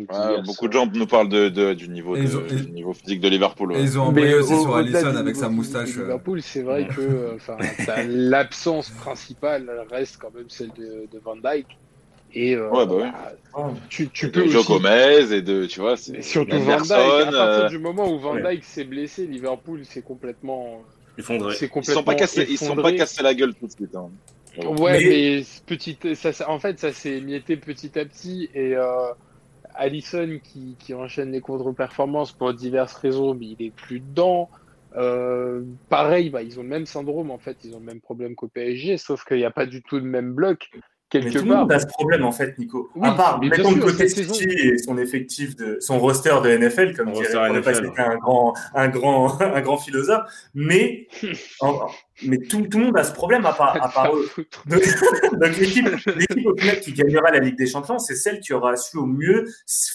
[0.46, 3.28] beaucoup de gens nous parlent de, de- du, niveau de- ont- du niveau physique de
[3.30, 3.72] Liverpool.
[3.72, 3.82] Ouais.
[3.82, 5.96] ils ont envoyé aussi au- sur Allison avec sa moustache.
[5.96, 6.04] de euh.
[6.04, 7.38] Liverpool, c'est vrai que euh,
[8.08, 11.78] l'absence principale reste quand même celle de, de Van Dyke.
[12.34, 13.12] Et euh, Ouais, bah
[13.54, 16.80] bah, tu, tu de peux Joe aussi Gomez et de, tu vois, c'est surtout Van
[16.80, 18.36] Dyke, à partir euh, du moment où Van.
[18.36, 20.82] Dyke s'est blessé, Liverpool c'est complètement,
[21.18, 21.56] Effondré.
[21.60, 23.94] ils sont pas cassés, ils sont pas cassés la gueule tout de suite.
[23.96, 24.10] hein.
[24.58, 28.76] Ouais, Mais- mais, petit, ça, ça- en fait, ça s'est émietté petit à petit et
[28.76, 28.86] euh,
[29.76, 34.50] Allison qui, qui enchaîne les contre-performances pour diverses raisons, mais il est plus dedans.
[34.98, 38.36] Euh, pareil, bah, ils ont le même syndrome en fait, ils ont le même problème
[38.36, 40.80] qu'au PSG, sauf qu'il n'y a pas du tout le même bloc Mais
[41.10, 42.90] quelque tout le monde a ce problème en fait, Nico.
[42.96, 46.50] Oui, à part, mais mettons de côté City et son effectif de son roster de
[46.50, 47.86] NFL, comme dirait ne pas NFL.
[47.88, 50.30] citer un grand, un grand, un grand philosophe.
[50.54, 51.08] Mais,
[51.62, 51.88] en-
[52.24, 54.30] mais tout, tout le monde a ce problème à part, à part eux.
[54.66, 54.82] Donc,
[55.34, 58.76] donc l'équipe, l'équipe au final qui gagnera la Ligue des Champions, c'est celle qui aura
[58.76, 59.46] su au mieux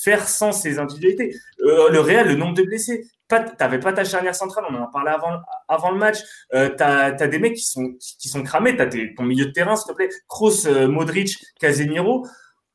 [0.02, 1.34] faire sans ses individualités.
[1.60, 3.06] Euh, le Real, le nombre de blessés.
[3.28, 6.18] T'avais pas ta charnière centrale, on en a parlé avant, avant le match.
[6.54, 8.76] Euh, t'as, des mecs qui sont, qui, qui sont cramés.
[8.76, 10.08] T'as ton milieu de terrain, s'il te plaît.
[10.28, 12.24] Kroos, euh, Modric, Casemiro.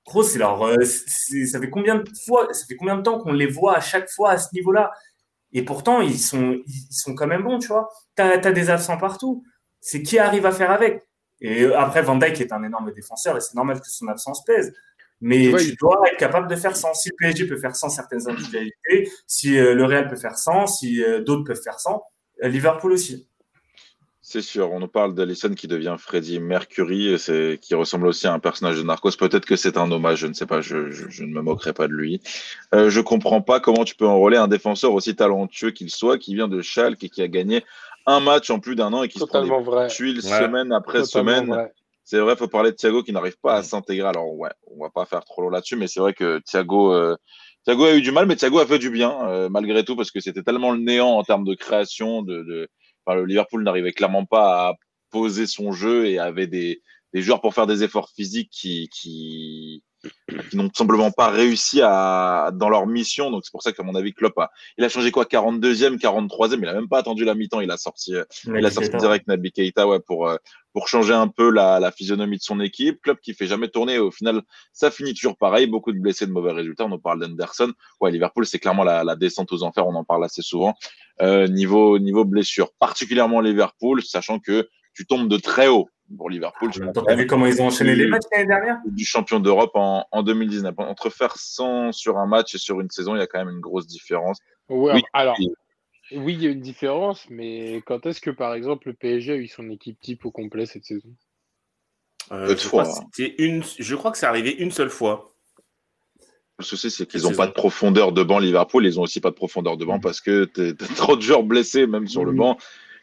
[0.06, 3.32] Kroos, c'est leur, euh, ça fait combien de fois, ça fait combien de temps qu'on
[3.32, 4.92] les voit à chaque fois à ce niveau-là?
[5.54, 7.90] Et pourtant, ils sont, ils sont quand même bons, tu vois.
[8.16, 9.44] T'as, t'as des absents partout.
[9.82, 11.02] C'est qui arrive à faire avec.
[11.42, 14.74] Et après, Van Dijk est un énorme défenseur et c'est normal que son absence pèse.
[15.22, 16.94] Mais Tu tu dois être capable de faire sans.
[16.94, 20.66] Si le PSG peut faire sans certaines individualités, si euh, le Real peut faire sans,
[20.66, 22.04] si euh, d'autres peuvent faire sans,
[22.44, 23.28] euh, Liverpool aussi.
[24.32, 28.28] C'est sûr, on nous parle d'Allison qui devient Freddie Mercury, et c'est qui ressemble aussi
[28.28, 29.12] à un personnage de Narcos.
[29.20, 31.74] Peut-être que c'est un hommage, je ne sais pas, je, je, je ne me moquerai
[31.74, 32.22] pas de lui.
[32.74, 36.34] Euh, je comprends pas comment tu peux enrôler un défenseur aussi talentueux qu'il soit, qui
[36.34, 37.66] vient de Schalke et qui a gagné
[38.06, 39.88] un match en plus d'un an et qui se prend vrai.
[39.88, 40.40] tuiles Ouais.
[40.40, 41.48] semaine après Totalement semaine.
[41.50, 41.74] vrai.
[42.06, 44.08] C'est vrai, faut parler de Thiago qui n'arrive pas à s'intégrer.
[44.08, 47.18] Alors ouais, on va pas faire trop long là-dessus, mais c'est vrai que Thiago, euh,
[47.66, 50.10] Thiago a eu du mal, mais Thiago a fait du bien euh, malgré tout parce
[50.10, 52.22] que c'était tellement le néant en termes de création.
[52.22, 52.70] De, de...
[53.08, 54.74] Le Liverpool n'arrivait clairement pas à
[55.10, 56.82] poser son jeu et avait des,
[57.14, 59.84] des joueurs pour faire des efforts physiques qui, qui,
[60.50, 63.32] qui n'ont tout simplement pas réussi à, dans leur mission.
[63.32, 66.60] Donc c'est pour ça qu'à mon avis, Klopp a, il a changé quoi, 42e, 43e.
[66.62, 67.62] Il a même pas attendu la mi-temps.
[67.62, 70.38] Il a sorti, euh, il a sorti direct Naby Keita ouais, pour, euh,
[70.74, 73.02] pour changer un peu la, la physionomie de son équipe.
[73.02, 74.00] Club qui fait jamais tourner.
[74.00, 74.42] Au final,
[74.74, 75.68] ça finit toujours pareil.
[75.68, 76.86] Beaucoup de blessés, de mauvais résultats.
[76.86, 77.74] On en parle d'Henderson.
[78.00, 79.88] Ouais, Liverpool, c'est clairement la, la descente aux enfers.
[79.88, 80.74] On en parle assez souvent.
[81.22, 85.88] Euh, niveau, niveau blessure, particulièrement Liverpool, sachant que tu tombes de très haut
[86.18, 86.72] pour Liverpool.
[86.74, 89.72] Je pense T'as vu comment ils ont enchaîné les matchs l'année dernière du champion d'Europe
[89.76, 90.74] en, en 2019.
[90.78, 93.54] Entre faire 100 sur un match et sur une saison, il y a quand même
[93.54, 94.40] une grosse différence.
[94.70, 95.02] Ouais, Oui.
[95.14, 95.38] alors,
[96.14, 99.36] oui, il y a une différence, mais quand est-ce que, par exemple, le PSG a
[99.36, 101.10] eu son équipe type au complet cette saison?
[102.32, 103.30] Euh, Peu de je, fois, crois que hein.
[103.38, 103.64] une...
[103.80, 105.34] je crois que c'est arrivé une seule fois.
[106.60, 108.38] Le souci, c'est qu'ils n'ont pas de profondeur de banc.
[108.38, 111.22] Liverpool, ils ont aussi pas de profondeur de banc parce que t'es- t'as trop de
[111.22, 112.38] joueurs blessés, même sur le Mhm.
[112.38, 112.58] banc.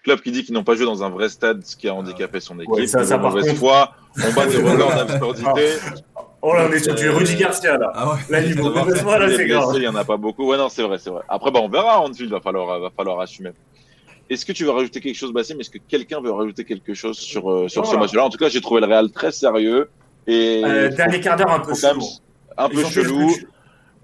[0.05, 2.41] Club qui dit qu'ils n'ont pas joué dans un vrai stade, ce qui a handicapé
[2.41, 2.71] son équipe.
[2.71, 5.73] Ouais, ça- ça, par mauvaise contre- foi, on bat des records d'absurdité.
[6.41, 7.91] Oh là, on est sur du Rudy Garcia là.
[7.95, 8.19] Ah ouais.
[8.31, 9.73] Là, niveau foi, là, c'est grave.
[9.77, 10.47] Il y en a pas beaucoup.
[10.49, 11.23] Ouais, non, c'est vrai, c'est vrai.
[11.29, 12.01] Après, bah, on verra.
[12.01, 13.51] Anfield va falloir, va falloir assumer.
[14.31, 15.59] Est-ce que tu veux rajouter quelque chose, Bassim?
[15.59, 18.03] Est-ce que quelqu'un veut rajouter quelque chose sur, euh, sur ce Voilà.
[18.03, 18.25] match-là?
[18.25, 19.89] En tout cas, j'ai trouvé le Real très sérieux
[20.27, 22.05] et Euh, dernier quart d'heure un peu chelou.
[22.57, 23.35] un peu chelou.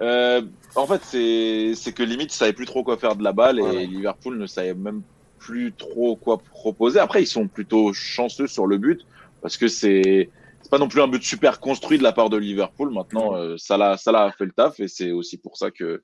[0.03, 0.43] Euh,
[0.75, 3.61] en fait, c'est c'est que limite, ils savaient plus trop quoi faire de la balle
[3.61, 3.81] Voilà.
[3.81, 5.03] et Liverpool ne savait même
[5.45, 6.99] plus trop quoi proposer.
[6.99, 9.05] Après, ils sont plutôt chanceux sur le but
[9.43, 10.31] parce que c'est
[10.63, 12.91] c'est pas non plus un but super construit de la part de Liverpool.
[12.91, 16.03] Maintenant, euh, Salah, Salah a fait le taf et c'est aussi pour ça que,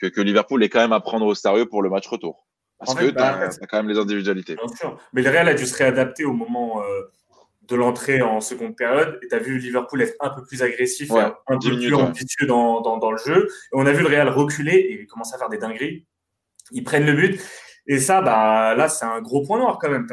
[0.00, 2.46] que que Liverpool est quand même à prendre au sérieux pour le match retour.
[2.78, 4.54] Parce En que bah, quand même les individualités.
[4.54, 4.98] Bien sûr.
[5.12, 7.02] Mais le Real a dû se réadapter au moment euh,
[7.62, 9.18] de l'entrée en seconde période.
[9.22, 11.94] Et tu as vu Liverpool être un peu plus agressif, Ouais, un 10 peu plus
[11.94, 12.02] ouais.
[12.02, 13.48] ambitieux dans, dans, dans le jeu.
[13.48, 16.06] Et on a vu le Real reculer et commencer à faire des dingueries.
[16.70, 17.40] Ils prennent le but.
[17.90, 20.06] Et ça, bah, là, c'est un gros point noir quand même.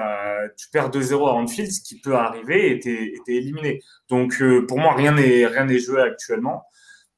[0.57, 3.81] Tu perds 2-0 à Anfield, ce qui peut arriver, et t'es éliminé.
[4.09, 6.63] Donc, euh, pour moi, rien n'est rien n'est joué actuellement.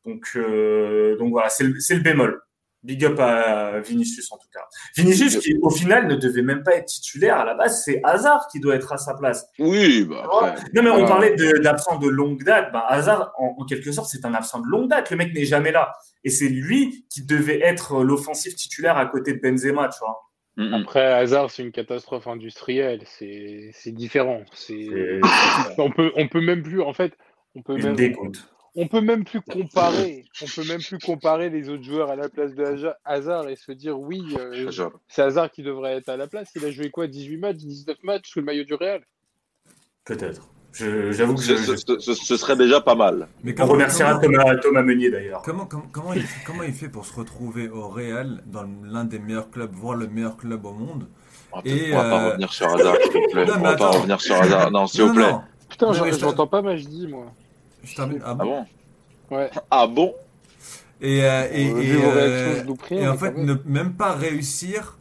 [0.04, 2.42] Donc, euh, donc voilà, c'est le, bémol.
[2.84, 4.62] Big up à Vinicius en tout cas.
[4.96, 8.48] Vinicius qui au final ne devait même pas être titulaire à la base, c'est Hazard
[8.50, 9.46] qui doit être à sa place.
[9.60, 10.56] Oui, bah après.
[10.74, 11.08] Non mais on voilà.
[11.08, 14.62] parlait de- d'absent de, longue date, bah, Hazard en, en quelque sorte c'est un absent
[14.62, 15.92] de longue date, le mec n'est jamais là.
[16.24, 20.27] Et c'est lui qui devait être l'offensif titulaire à côté de Benzema, tu vois.
[20.58, 20.74] Mm, mm.
[20.74, 23.02] Après, Hazard, c'est une catastrophe industrielle.
[23.06, 24.44] C'est c'est différent.
[25.78, 27.16] On peut on peut même plus en fait.
[27.56, 27.96] On peut même
[28.80, 30.26] on peut même plus comparer.
[30.42, 33.72] On peut même plus comparer les autres joueurs à la place de Hazard et se
[33.72, 34.70] dire oui, euh,
[35.08, 36.52] c'est Hazard qui devrait être à la place.
[36.56, 39.02] Il a joué quoi 18 matchs, 19 matchs sous le maillot du Real?
[40.06, 40.48] Peut-être.
[40.80, 43.28] Je- J'avoue que ce, je, ce- ce- ce serait déjà pas mal.
[43.44, 45.42] Mais on comment, remerciera comment, Thomas, Thomas Meunier d'ailleurs.
[45.44, 49.06] comment, comment, comment il, fait- comment il fait pour se retrouver au Real, dans l'un
[49.06, 51.06] des meilleurs clubs, voire le meilleur club au monde?
[51.52, 53.46] On va, Et, on va pas euh, revenir sur Hazard, s'il vous plaît.
[53.48, 53.98] Non, on va pas attends.
[53.98, 54.72] revenir sur Hazard.
[54.72, 55.32] Non, s'il vous plaît.
[55.32, 57.26] non, Putain, Non, j'en- mais je- j'entends pas Majdi, moi.
[57.84, 58.22] je termine.
[58.24, 58.66] Ah Ah bon?
[59.32, 59.50] Ouais.
[59.72, 60.14] Ah bon?
[61.02, 64.98] Et, euh, et, et, euh, prie, et en fait, ne même pas réussir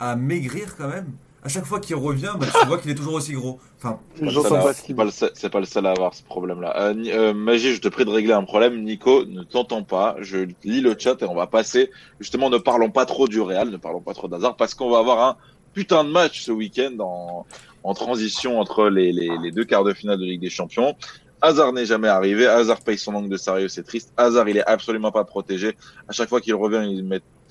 [0.00, 1.06] à maigrir quand même.
[1.44, 3.58] À chaque fois qu'il revient, bah, tu vois qu'il est toujours aussi gros.
[3.78, 6.72] Enfin, C'est pas, pas le ce seul à- pas le seul- avoir ce problème-là.
[6.80, 8.82] Euh, euh, Magie, je te prie de régler un problème.
[8.84, 10.14] Nico, ne t'entends pas.
[10.20, 11.90] Je lis le chat et on va passer.
[12.20, 14.98] Justement, ne parlons pas trop du Real, ne parlons pas trop d'Hazard, parce qu'on va
[14.98, 15.36] avoir un
[15.74, 17.44] putain de match ce week-end en,
[17.82, 20.94] en transition entre les, les, les deux quarts de finale de Ligue des Champions.
[21.44, 22.46] Hazard n'est jamais arrivé.
[22.46, 24.12] Hazard paye son manque de sérieux, c'est triste.
[24.16, 25.76] Hazard, il est absolument pas protégé.
[26.08, 27.41] À chaque fois qu'il revient, ils mettent euh,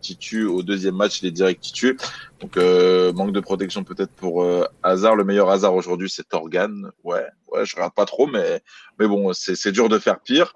[0.00, 1.98] Titu au deuxième match, il est direct Titu.
[2.40, 5.16] Donc euh, manque de protection peut-être pour euh, Hazard.
[5.16, 6.90] Le meilleur Hazard aujourd'hui, c'est Organ.
[7.04, 8.62] Ouais, ouais, je regarde pas trop, mais
[8.98, 10.54] mais bon, c'est dur de faire pire.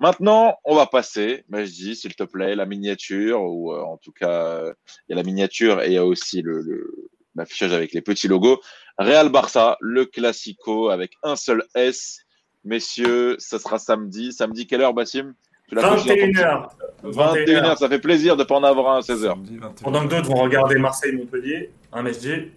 [0.00, 1.44] Maintenant, on va passer.
[1.48, 4.74] Mais je dis, s'il te plaît, la miniature ou euh, en tout cas, euh,
[5.08, 8.00] il y a la miniature et il y a aussi le le- l'affichage avec les
[8.00, 8.60] petits logos.
[8.98, 12.20] Real Barça, le classico avec un seul S.
[12.64, 14.32] Messieurs, ça sera samedi.
[14.32, 15.34] Samedi, quelle heure, Bassim?
[15.68, 16.68] Tu l'as coché dans ton petit- 21h.
[17.04, 19.28] 21h, ça fait plaisir de pas en avoir un à 16h.
[19.28, 19.84] samedi 21.
[19.84, 22.50] Pendant que d'autres vont regarder Marseille-Montpellier, un MSG.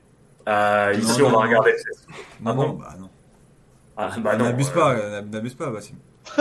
[0.47, 1.49] Euh, ici, Non, on non, va non.
[1.49, 1.71] regarder.
[2.41, 3.09] Non, non, bah non.
[3.97, 5.93] Ah, bah n'abuse euh, pas, euh, n'abuse pas, Bassim.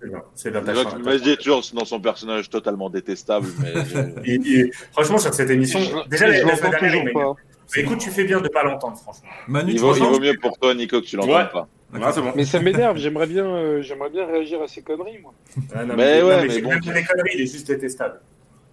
[0.00, 0.96] C'est bien, c'est bien Déjà attachant.
[0.96, 5.34] que Majdi est toujours dans son personnage totalement détestable, mais je- Il- il- franchement, sur
[5.34, 7.34] cette émission, déjà, je la l'entends semaine dernière.
[7.76, 9.28] Mais écoute, tu fais bien de pas l'entendre, franchement.
[9.46, 11.48] Manu, il, tu vaut, il vaut mieux pour toi, Nico, que tu l'entendes Ouais.
[11.52, 11.68] pas.
[11.92, 12.32] Ah, bon.
[12.36, 15.34] Mais ça m'énerve, j'aimerais bien, euh, j'aimerais bien réagir à ces conneries, moi.
[15.74, 16.70] Ah, non, Mais non, ouais, mais c'est bon.
[16.70, 18.20] même des conneries, il est juste détestable.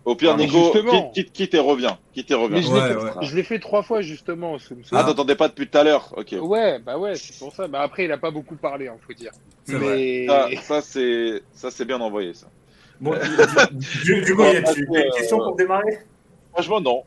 [0.05, 1.11] Au pire, Ah, mais Nico, justement.
[1.11, 1.97] quitte, quitte, quitte et reviens.
[2.13, 2.61] Quitte et Mais reviens.
[2.61, 2.79] je Ouais,
[3.35, 3.59] l'ai fait, ouais.
[3.59, 4.57] trois fois, justement.
[4.93, 6.33] Ah, t'entendais pas depuis tout à l'heure Ok.
[6.39, 7.67] Ouais, bah ouais, c'est pour ça.
[7.67, 9.31] Bah après, il a pas beaucoup parlé, hein, faut dire.
[9.67, 12.47] Mais Ça, ça, c'est ça, c'est bien envoyé, ça.
[13.01, 15.99] Bon, du, du, du coup, y a-tu parce que, une question euh, pour démarrer?
[16.53, 17.03] Franchement, non.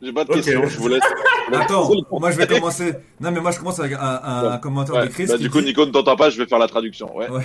[0.00, 0.36] J'ai pas de Ok.
[0.36, 1.02] questions, je vous laisse.
[1.52, 2.92] Attends, moi je vais commencer.
[3.20, 5.06] Non, mais moi je commence avec un, un- un commentaire Ouais.
[5.06, 5.26] de Chris.
[5.26, 7.14] Bah, du coup, dit- Nico ne t'entend pas, je vais faire la traduction.
[7.16, 7.28] Ouais.
[7.30, 7.44] Ouais.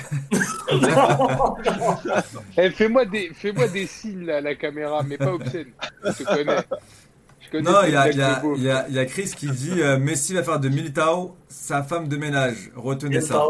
[2.58, 5.68] Eh, fais-moi des, fais-moi des signes là, à la caméra, mais pas obscène.
[6.04, 6.58] Je te connais.
[7.42, 8.58] Je connais Non, il y a, blagues il y, a, de beauf.
[8.58, 11.36] il y, a, il y a Chris qui dit euh, Messi va faire de Militao
[11.48, 12.72] sa femme de ménage.
[12.76, 13.44] Retenez ça.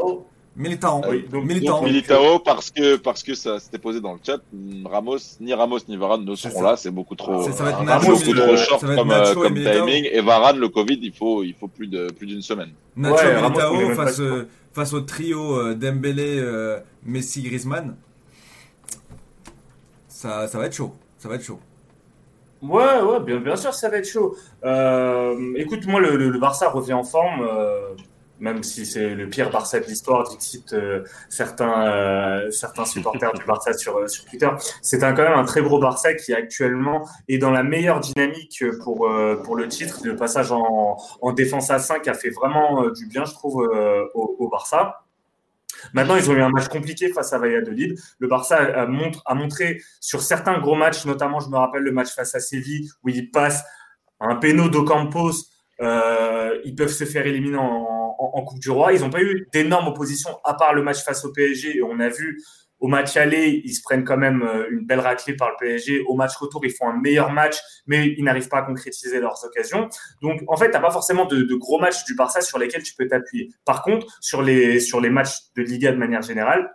[0.56, 1.02] Militao.
[1.04, 1.76] Ah oui, donc- Militao.
[1.78, 4.38] Donc, Militao, parce que, parce que ça s'était posé dans le chat,
[4.86, 6.62] Ramos, ni Ramos ni Varane ne seront ça.
[6.64, 9.00] là, c'est beaucoup trop, C'est- ça va être Nacho, beaucoup trop short ça va être
[9.00, 9.86] comme, Nacho euh, et comme Militao.
[9.88, 10.10] timing.
[10.12, 12.70] Et Varane, le Covid, il faut, il faut plus de, plus d'une semaine.
[12.96, 17.96] Nacho Ouais, Militao face, euh, face au trio euh, Dembélé, euh, Messi, Griezmann.
[20.08, 20.94] Ça, ça va être chaud.
[21.18, 21.60] Ça va être chaud.
[22.62, 24.38] Ouais, ouais, bien, bien sûr, ça va être chaud.
[24.64, 27.90] Euh, écoute, moi, le, le, le Barça revient en forme, euh,
[28.40, 33.46] même si c'est le pire Barça de l'histoire, dixit euh, certains, euh, certains supporters du
[33.46, 34.50] Barça sur, euh, sur Twitter.
[34.82, 39.08] C'est quand même un très gros Barça qui actuellement est dans la meilleure dynamique pour,
[39.08, 40.02] euh, pour le titre.
[40.04, 43.68] Le passage en, en défense à 5 a fait vraiment du bien, je trouve,
[44.14, 45.04] au, Barça.
[45.94, 47.98] Maintenant, ils ont eu un match compliqué face à Valladolid.
[48.20, 51.92] Le Barça a, montre, a montré sur certains gros matchs, notamment, je me rappelle le
[51.92, 53.64] match face à Séville, où ils passent
[54.20, 55.32] un péno d'Ocampos,
[55.80, 57.93] ils peuvent se faire éliminer en,
[58.24, 58.94] en, Coupe du Roi.
[58.94, 61.78] Ils n'ont pas eu d'énormes oppositions, à part le match face au PSG.
[61.78, 62.42] Et on a vu
[62.84, 66.04] au match aller, ils se prennent quand même euh, une belle raclée par le PSG.
[66.06, 67.56] Au match retour, ils font un meilleur match,
[67.88, 69.88] mais ils n'arrivent pas à concrétiser leurs occasions.
[70.22, 72.94] Donc, en fait, tu n'as pas forcément de, gros matchs du Barça sur lesquels tu
[72.96, 73.50] peux t'appuyer.
[73.64, 76.70] Par contre, sur les, sur les matchs de Liga de manière générale,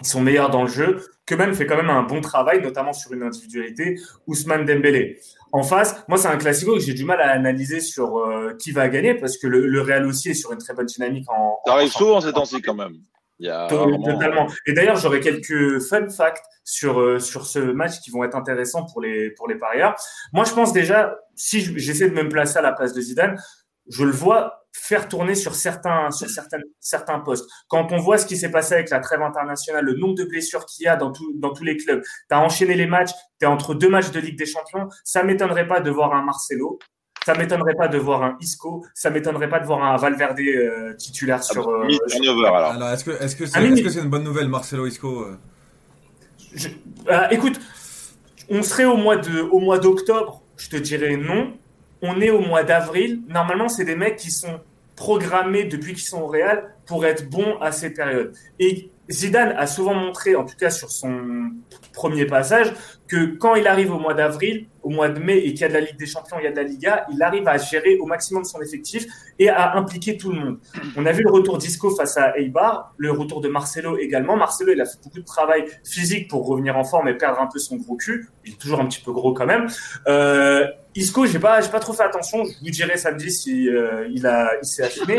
[0.00, 1.04] ils sont meilleurs dans le jeu.
[1.26, 5.20] Que même fait quand même un bon travail, notamment sur une individualité, Ousmane Dembélé.
[5.54, 8.72] En face, moi, c'est un classico que j'ai du mal à analyser sur euh, qui
[8.72, 11.30] va gagner parce que le, le, Real aussi est sur une très bonne dynamique.
[11.30, 12.94] En, Ça arrive souvent ces temps-ci quand même.
[13.38, 14.48] Il y a Totalement.
[14.66, 18.84] Et d'ailleurs, j'aurais quelques fun facts sur, euh, sur ce match qui vont être intéressants
[18.84, 19.94] pour les, pour les parieurs.
[20.32, 23.40] Moi, je pense déjà, si j'essaie de me placer à la place de Zidane,
[23.88, 27.48] je le vois faire tourner sur certains, sur certains, certains postes.
[27.68, 30.66] Quand on voit ce qui s'est passé avec la trêve internationale, le nombre de blessures
[30.66, 33.44] qu'il y a dans, tout, dans tous les clubs, tu as enchaîné les matchs, tu
[33.44, 36.80] es entre deux matchs de Ligue des Champions, ça m'étonnerait pas de voir un Marcelo,
[37.24, 40.92] ça m'étonnerait pas de voir un Isco, ça m'étonnerait pas de voir un Valverde euh,
[40.94, 41.68] titulaire sur.
[41.68, 42.44] Euh, sur...
[42.44, 42.72] alors.
[42.72, 45.38] alors est-ce que est-ce que c'est est -ce c'est une bonne nouvelle, Marcelo Isco euh...
[46.52, 46.68] Je,
[47.08, 47.60] euh, Écoute,
[48.50, 51.56] on serait au mois de au mois d'octobre, je te dirais non.
[52.06, 53.22] On est au mois d'avril.
[53.28, 54.60] Normalement, c'est des mecs qui sont
[54.94, 58.34] programmés depuis qu'ils sont au Real pour être bon à ces périodes.
[58.58, 61.50] Et Zidane a souvent montré, en tout cas sur son
[61.94, 62.74] premier passage,
[63.08, 65.68] que quand il arrive au mois d'avril, au mois de mai et qu'il y a
[65.68, 67.98] de la Ligue des Champions, il y a de la Liga, il arrive à gérer
[67.98, 69.06] au maximum son effectif
[69.38, 70.58] et à impliquer tout le monde.
[70.96, 74.36] On a vu le retour d'Isco face à Eibar, le retour de Marcelo également.
[74.36, 77.46] Marcelo, il a fait beaucoup de travail physique pour revenir en forme et perdre un
[77.46, 78.28] peu son gros cul.
[78.44, 79.66] Il est toujours un petit peu gros quand même.
[80.06, 80.66] Euh,
[80.96, 82.44] Isco, j'ai pas, pas trop fait attention.
[82.44, 84.08] Je vous dirai samedi si euh,
[84.62, 85.18] s'est affiné.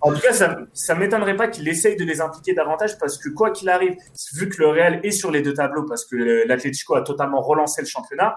[0.00, 3.28] En tout cas, ça, ça m'étonnerait pas qu'il essaye de les impliquer davantage parce que
[3.30, 3.96] quoi qu'il arrive,
[4.34, 7.82] vu que le Real est sur les deux tableaux, parce que l'Atlético a totalement relancé
[7.82, 8.36] le championnat,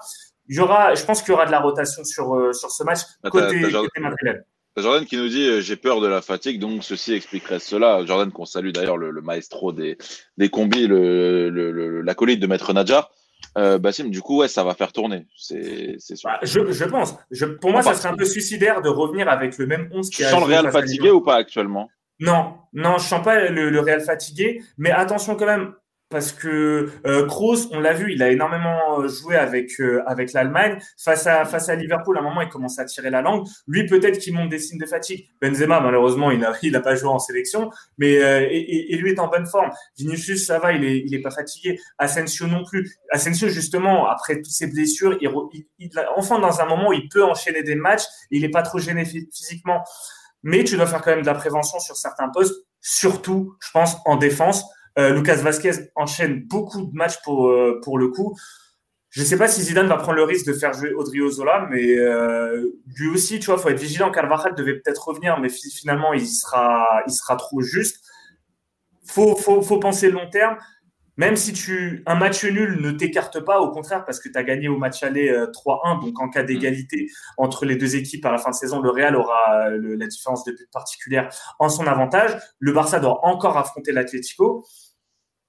[0.50, 2.84] il y aura, je pense qu'il y aura de la rotation sur euh, sur ce
[2.84, 4.02] match Ah, côté, côté
[4.78, 8.06] Jordan qui nous dit euh, j'ai peur de la fatigue, donc ceci expliquerait cela.
[8.06, 9.98] Jordan qu'on salue d'ailleurs le, le maestro des,
[10.38, 13.12] des combis, le, le, l'acolyte de Maître Nadjar.
[13.58, 15.26] Euh, Bassim, du coup, ouais, ça va faire tourner.
[15.36, 16.30] C'est, c'est sûr.
[16.30, 17.16] Bah, je, je pense.
[17.32, 20.18] Je, pour moi, ça serait un peu suicidaire de revenir avec le même 11 tu
[20.18, 21.90] qui a sens le Real fatigué ou pas actuellement?
[22.20, 25.74] Non, non, je sens pas le Real fatigué, mais attention quand même
[26.10, 30.34] parce que euh, Kroos, on l'a vu, il a énormément euh, joué avec euh, avec
[30.34, 32.18] l'Allemagne face à face à Liverpool.
[32.18, 33.46] À un moment, il commence à tirer la langue.
[33.68, 35.28] Lui, peut-être qu'il montre des signes de fatigue.
[35.42, 39.12] Benzema, malheureusement, il n'a il a pas joué en sélection, mais euh, et, et- lui
[39.12, 39.70] est en bonne forme.
[39.98, 41.80] Vinicius, ça va, il est il est pas fatigué.
[42.00, 42.92] Asensio non plus.
[43.12, 45.30] Asensio, justement, après toutes ses blessures, il,
[45.78, 49.06] il, enfin dans un moment il peut enchaîner des matchs, il est pas trop gêné
[49.06, 49.84] phy- physiquement.
[50.42, 53.98] Mais tu dois faire quand même de la prévention sur certains postes, surtout, je pense,
[54.06, 54.64] en défense.
[54.98, 58.36] Euh, Lucas Vasquez enchaîne beaucoup de matchs pour, euh, pour le coup.
[59.12, 61.98] Je ne sais pas si Zidane va prendre le risque de faire jouer Odriozola, mais
[61.98, 64.12] euh, lui aussi, tu vois, faut être vigilant.
[64.12, 68.04] Carvajal devait peut-être revenir, mais fi- finalement, il sera, il sera trop juste.
[69.06, 70.58] Faut, faut, faut penser long terme.
[71.24, 74.44] Même si tu un match nul ne t'écarte pas, au contraire, parce que tu as
[74.44, 77.08] gagné au match aller euh, 3-1, donc en cas d'égalité
[77.38, 80.08] entre les deux équipes à la fin de saison, le Real aura euh, le- la
[80.08, 81.28] différence de but particulière
[81.60, 82.32] en son avantage.
[82.60, 84.66] Le Barça doit encore affronter l'Atlético.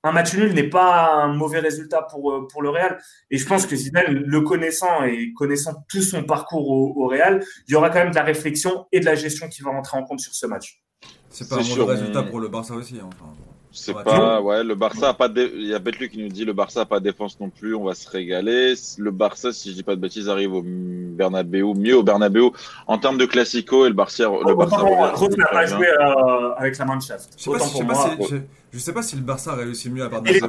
[0.03, 2.99] Un match nul n'est pas un mauvais résultat pour, euh, pour le Real.
[3.31, 7.45] Et je pense que Zidane, le connaissant et connaissant tout son parcours au, au Real,
[7.69, 9.97] il y aura quand même de la réflexion et de la gestion qui va rentrer
[9.99, 10.83] en compte sur ce match.
[11.29, 12.99] C'est pas un mauvais résultat mais- pour le Barça aussi.
[13.01, 13.33] hein, enfin.
[13.73, 16.29] C'est Ouais, pas, ouais, le Barça a pas dé- il y a Betlu qui nous
[16.29, 18.75] dit le Barça a pas de défense non plus, on va se régaler.
[18.99, 22.51] Le Barça, si je dis pas de bêtises, arrive au Bernabeu, mieux au Bernabeu
[22.89, 25.47] en termes de classico et le Barça, le Barça Autant pour moi, revient Kroos n'a
[25.47, 27.31] pas joué euh, avec la Mannschaft.
[27.37, 28.37] Je sais pas, Autant si, je sais pas si, je,
[28.73, 30.23] je sais pas si le Barça réussit mieux à part.
[30.27, 30.45] Ils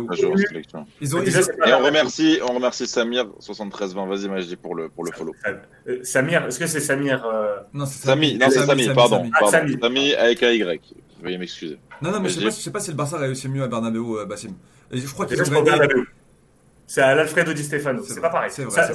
[1.15, 4.07] ont, ils, Et on remercie, on remercie Samir 7320.
[4.07, 5.33] Vas-y, Majdi pour le pour le follow.
[5.87, 10.13] Euh, Samir, est-ce que c'est Samir euh, non, c'est Samy, non c'est Samy, pardon, Samy.
[10.17, 10.81] Ah, avec un Y.
[11.21, 11.77] Veuillez m'excuser.
[12.01, 13.67] Non, non, mais je sais, pas, je sais pas si le Barça réussit mieux à
[13.67, 14.55] Bernabeu, euh, Bassim.
[14.91, 15.87] Et je crois qu'ils ont gagné.
[16.87, 18.03] C'est à l'Alfredo Di Stefano.
[18.03, 18.51] C'est pas pareil.
[18.51, 18.87] c'est vrai,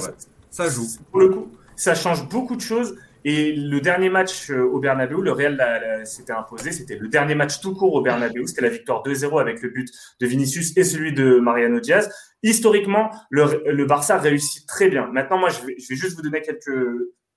[0.50, 0.70] Ça- vrai.
[0.70, 0.86] joue.
[1.10, 2.96] Pour le coup, ça change beaucoup de choses.
[3.24, 6.70] Et le dernier match euh, au Bernabeu, le Real s'était imposé.
[6.70, 8.46] C'était le dernier match tout court au Bernabeu.
[8.46, 9.88] C'était la victoire 2-0 avec le but
[10.20, 12.08] de Vinicius et celui de Mariano Diaz.
[12.42, 15.08] Historiquement, le, le Barça réussit très bien.
[15.10, 16.78] Maintenant, moi, je vais, je vais juste vous donner quelques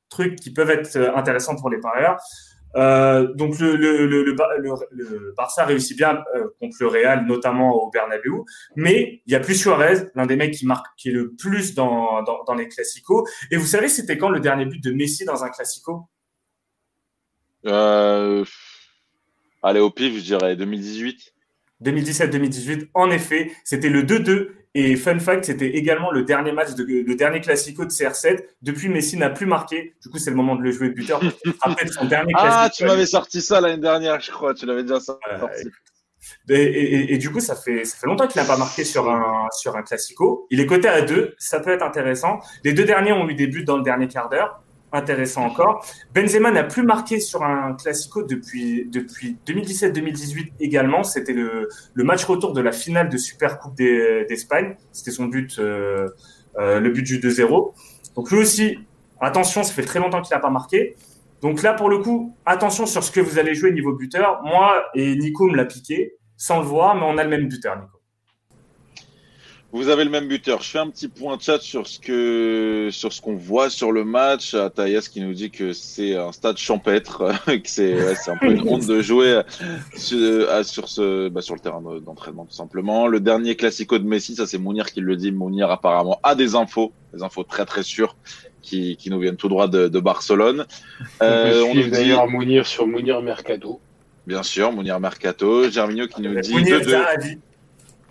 [0.09, 2.17] trucs qui peuvent être euh, intéressants pour les parieurs.
[2.75, 6.87] Euh, donc le, le, le, le, Bar- le- le Barça réussit bien euh, contre le
[6.87, 8.43] Real, notamment au Bernabeu.
[8.75, 12.23] Mais il y a plus Suarez, l'un des mecs qui marque, est le plus dans
[12.57, 13.27] les classicos.
[13.51, 16.07] Et vous savez, c'était quand le dernier but de Messi dans un classico?
[17.65, 18.45] Euh,
[19.63, 21.33] allez au pif, je dirais 2018.
[21.83, 22.87] 2017-2018.
[22.93, 24.49] En effet, c'était le 2-2.
[24.75, 28.43] Et fun fact, c'était également le dernier match, de, le dernier classico de CR7.
[28.61, 29.95] Depuis, Messi n'a plus marqué.
[30.03, 31.19] Du coup, c'est le moment de le jouer buteur.
[31.19, 32.75] parce qu'il se rappelle de son dernier Ah, classico.
[32.77, 34.53] tu m'avais sorti ça l'année dernière, je crois.
[34.53, 35.21] Tu l'avais déjà sorti.
[35.31, 35.47] Euh,
[36.49, 38.83] Et, et- et- et du coup, ça fait, ça fait longtemps qu'il n'a pas marqué
[38.83, 40.45] sur un, sur un classico.
[40.51, 42.39] Il est coté à 2, ça peut être intéressant.
[42.63, 44.61] Les deux derniers ont eu des buts dans le dernier quart d'heure.
[44.91, 45.85] Intéressant encore.
[46.15, 51.03] Benzema n'a plus marqué sur un classico depuis, depuis 2017-2018 également.
[51.03, 54.75] C'était le, le match retour de la finale de Super Coupe des- d'Espagne.
[54.91, 56.07] C'était son but, euh,
[56.57, 57.73] euh, le but du 2-0.
[58.15, 58.79] Donc lui aussi,
[59.21, 60.95] attention, ça fait très longtemps qu'il n'a pas marqué.
[61.43, 64.41] Donc là, pour le coup, attention sur ce que vous allez jouer niveau buteur.
[64.43, 67.75] Moi et Nico me l'a piqué, sans le voir, mais on a le même buteur,
[67.77, 67.98] Nico.
[69.71, 70.63] Vous avez le même buteur.
[70.63, 73.91] Je fais un petit point de chat sur ce que sur ce qu'on voit sur
[73.91, 74.55] le match.
[74.75, 78.51] Taïas qui nous dit que c'est un stade champêtre, que c'est ouais, c'est un peu
[78.51, 79.41] une honte de jouer
[79.95, 83.05] sur, à- sur ce bah, sur le terrain de- d'entraînement tout simplement.
[83.07, 85.31] Le dernier classico de Messi, ça c'est Mounir qui le dit.
[85.31, 88.15] Mounir apparemment a des infos, des infos très très sûres
[88.63, 90.65] qui, qui nous viennent tout droit de, de Barcelone.
[91.21, 93.79] Euh, on nous suivre dit d'ailleurs Mounir sur Mounir Mercado.
[94.25, 96.89] bien sûr Mounir Mercato, Germinho qui nous dit Mounir 2-2.
[96.89, 97.37] Zahavi.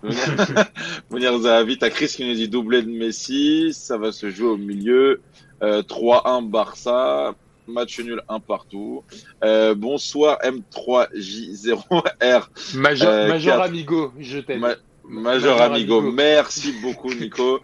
[1.11, 4.57] Mounir Zahavi, t'as Chris qui nous dit doublé de Messi, ça va se jouer au
[4.57, 5.21] milieu.
[5.61, 7.33] Euh, 3-1 Barça.
[7.67, 9.03] match nul un partout.
[9.43, 12.49] Euh, bonsoir M3J0R.
[12.75, 13.61] Major, Euh, Major.
[13.61, 14.61] Amigo, je t'aime.
[14.61, 14.75] Ma-
[15.09, 15.23] Major
[15.57, 16.11] Major Amigo, Amigo.
[16.15, 17.59] merci beaucoup Nico.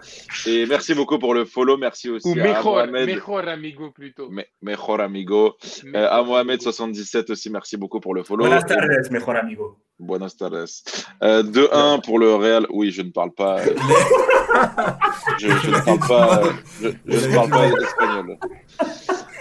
[0.47, 1.77] Et merci beaucoup pour le follow.
[1.77, 3.05] Merci aussi Ou à Mejor, Mohamed.
[3.07, 4.30] Mejor Amigo plutôt.
[4.30, 5.55] Me- Mejor Amigo.
[5.84, 6.34] Mejor Euh, à Amigo.
[6.43, 8.45] Mohamed77 aussi, merci beaucoup pour le follow.
[8.45, 9.77] Buenas tardes, mejor amigo.
[9.99, 10.65] Buenas tardes.
[11.23, 12.65] Euh, 2-1 pour le Real.
[12.72, 13.59] Oui, je ne parle pas.
[13.59, 13.76] euh,
[15.39, 16.41] je, je ne parle pas.
[16.43, 16.51] euh,
[16.81, 16.89] Je,
[17.19, 18.38] je ne parle pas espagnol.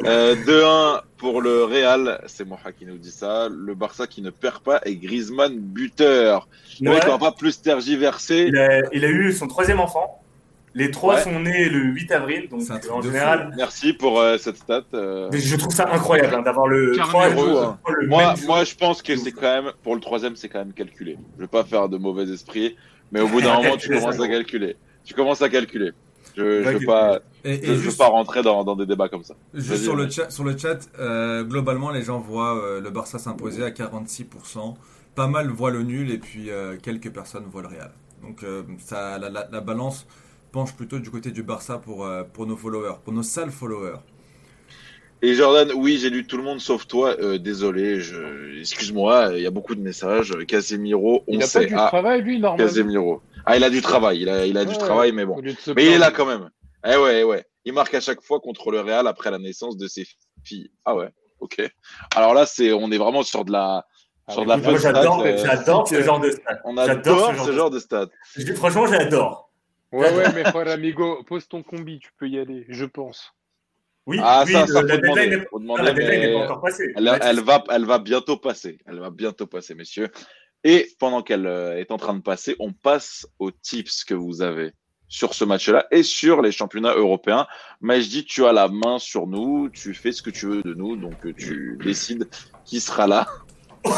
[0.07, 2.21] Euh, 2-1 pour le Real.
[2.27, 3.49] C'est Moha qui nous dit ça.
[3.51, 6.49] Le Barça qui ne perd pas et Griezmann buteur.
[6.81, 8.47] Le Ouais, mec, on va pas plus tergiverser.
[8.49, 10.21] il, a, il a eu son troisième enfant.
[10.77, 11.23] Les trois Ouais.
[11.23, 14.83] sont nés le 8 avril, donc truc en général, Merci pour euh, cette stat.
[14.93, 15.29] euh.
[15.33, 17.79] je trouve ça incroyable hein, d'avoir le Carnet trois rouge, joueurs, hein.
[18.01, 20.73] le Moi, moi, je pense que c'est quand même pour le troisième, c'est quand même
[20.73, 21.17] calculé.
[21.37, 22.75] Je vais pas faire de mauvais esprit,
[23.13, 24.75] mais au bout d'un moment, tu commences à calculer.
[25.05, 25.93] Tu commences à calculer.
[26.37, 28.77] Je, je Ouais, veux pas, Et, je, et je veux juste, pas rentrer dans, dans
[28.77, 29.37] des débats comme ça.
[29.55, 33.19] juste sur, le chat, sur le chat, euh, globalement, les gens voient euh, le Barça
[33.19, 34.79] s'imposer à 46%.
[35.15, 37.93] Pas mal voient le nul et puis euh, quelques personnes voient le Real.
[38.23, 40.07] Donc euh, ça, la, la- la balance
[40.53, 43.99] penche plutôt du côté du Barça pour, euh, pour nos followers, pour nos sales followers.
[45.23, 47.17] Et Jordan, oui, j'ai lu tout le monde sauf toi.
[47.21, 49.31] Euh, désolé, je, excuse-moi.
[49.37, 50.35] Il y a beaucoup de messages.
[50.47, 51.67] Casemiro, on Il pas sait.
[51.67, 52.89] du Ah, travail, lui, normalement.
[52.89, 53.23] Casemiro.
[53.47, 54.21] Ah, il a du travail.
[54.23, 55.41] Il a, il a du travail, mais bon.
[55.77, 56.51] Mais il est là quand même.
[56.87, 57.45] Eh ouais, eh ouais.
[57.65, 60.07] Il marque à chaque fois contre le Real après la naissance de ses
[60.45, 60.71] filles.
[60.85, 61.09] Ah ouais.
[61.41, 61.63] Ok.
[62.15, 63.87] Alors là, c'est, on est vraiment sur de la,
[64.27, 66.61] Ah, sur de mais la Moi, j'adore, euh, j'adore ce genre de stats.
[66.65, 66.91] On J'adore
[67.29, 67.81] adore ce genre de
[68.37, 69.51] dis, franchement, j'adore.
[69.93, 73.33] Ouais, ouais, Mejor Amigo, pose ton combi, tu peux y aller, je pense.
[74.07, 76.93] Oui, Ah, oui, ça, le- ça, la deadline n'est- mais pas encore passée.
[76.97, 78.79] elle, elle va, elle va bientôt passer.
[78.87, 80.11] Elle va bientôt passer, messieurs.
[80.65, 84.41] Et pendant qu'elle euh, est en train de passer, on passe aux tips que vous
[84.43, 84.73] avez
[85.09, 87.47] sur ce match-là et sur les championnats européens.
[87.81, 90.97] Majdi, tu as la main sur nous, tu fais ce que tu veux de nous,
[90.97, 92.29] donc euh, tu décides
[92.65, 93.27] qui sera là.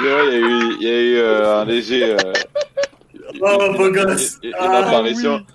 [0.00, 2.04] Il y a eu, il y a eu euh, un léger.
[2.04, 2.32] euh,
[3.40, 4.38] Oh, beau gosse.
[4.58, 5.02] Ah.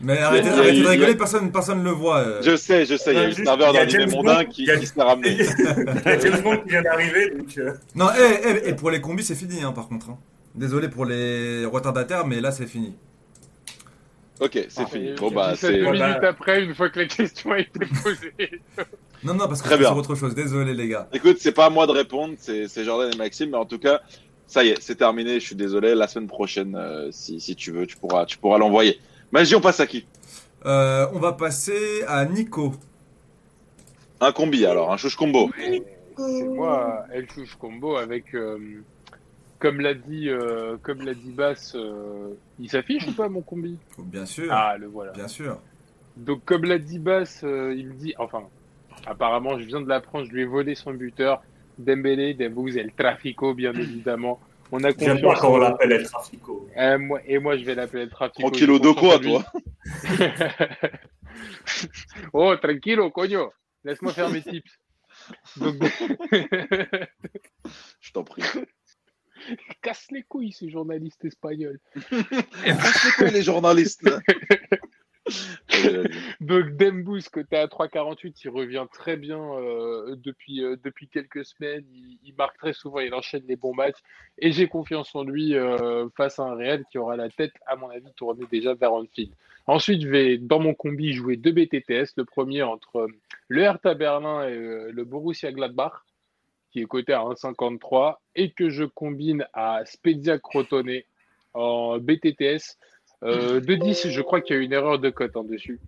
[0.02, 2.18] Mais arrêtez, de rigoler, personne personne ne le voit.
[2.20, 2.42] euh.
[2.42, 4.72] Je sais, je sais, il y a eu serveur d'Animé James Mondain qui, il y
[4.72, 5.30] a- qui s'est ramené.
[5.40, 7.58] Il y a James Bond qui vient d'arriver, donc.
[7.58, 10.10] euh, Non, eh, eh, et pour les combis, c'est fini, hein, par contre.
[10.10, 10.18] hein.
[10.56, 12.94] Désolé pour les retardataires, mais là, c'est fini.
[14.40, 15.10] Ok, c'est Ah, fini.
[15.10, 15.82] et Bon, bah, 17 c'est.
[15.82, 16.30] Minutes bah.
[16.30, 18.34] après, une fois que la question a été posée.
[19.24, 19.88] Non, non, parce que Très c'est bien.
[19.90, 20.36] sur autre chose.
[20.36, 21.08] Désolé, les gars.
[21.14, 23.80] Écoute, c'est pas à moi de répondre, c'est c'est Jordan et Maxime, mais en tout
[23.80, 24.02] cas,
[24.54, 25.40] ça y est, c'est terminé.
[25.40, 25.96] Je suis désolé.
[25.96, 29.00] La semaine prochaine, euh, si, si tu veux, tu pourras, tu pourras l'envoyer.
[29.32, 30.06] Magie, on passe à qui
[30.66, 32.72] Euh, on va passer à Nico.
[34.22, 35.50] Un combi alors, un chouche combo.
[36.16, 38.60] C'est moi, El Chouche Combo, avec, euh,
[39.58, 43.76] comme l'a dit, euh, comme l'a dit Bass, euh, il s'affiche ou pas mon combi?
[43.98, 44.50] Bien sûr.
[44.52, 45.14] Ah, le voilà.
[45.14, 45.58] Bien sûr.
[46.16, 48.44] Donc, comme l'a dit Bass, euh, il dit, enfin,
[49.08, 51.42] apparemment, je viens de l'apprendre, je lui ai volé son buteur,
[51.78, 54.40] Dembélé, Dembouz et le Trafico, bien évidemment.
[54.72, 56.68] On a J'aime pas quand on l'appelle El Trafico.
[56.78, 58.42] Euh, moi, et moi, je vais l'appeler le Trafico.
[58.50, 59.36] Tranquillo J'ai de quoi, lui.
[62.34, 63.52] oh, tranquillo, coño.
[63.84, 64.72] Laisse-moi faire mes tips.
[65.58, 65.76] Donc,
[68.02, 68.42] Je t'en prie.
[69.82, 71.80] casse les couilles, ce journaliste espagnol.
[72.10, 74.78] C'est quoi les journalistes là Euh,
[76.42, 81.86] Donc Dembous, côté à 3,48, il revient très bien euh, depuis, euh, depuis quelques semaines.
[82.24, 84.00] Il, marque très souvent, il enchaîne les bons matchs.
[84.38, 87.76] Et j'ai confiance en lui euh, face à un Real qui aura la tête, à
[87.76, 89.32] mon avis, tournée déjà vers Anfield.
[89.66, 92.14] Ensuite, je vais, dans mon combi, jouer deux BTTS.
[92.18, 93.08] Le premier entre
[93.48, 95.94] le Hertha Berlin et le Borussia Gladbach,
[96.72, 101.00] qui est coté à 1,53, et que je combine à Spezia Crotone
[101.54, 102.78] en BTTS.
[103.24, 105.80] Euh, de 10, je crois qu'il y a une erreur de cote en dessus.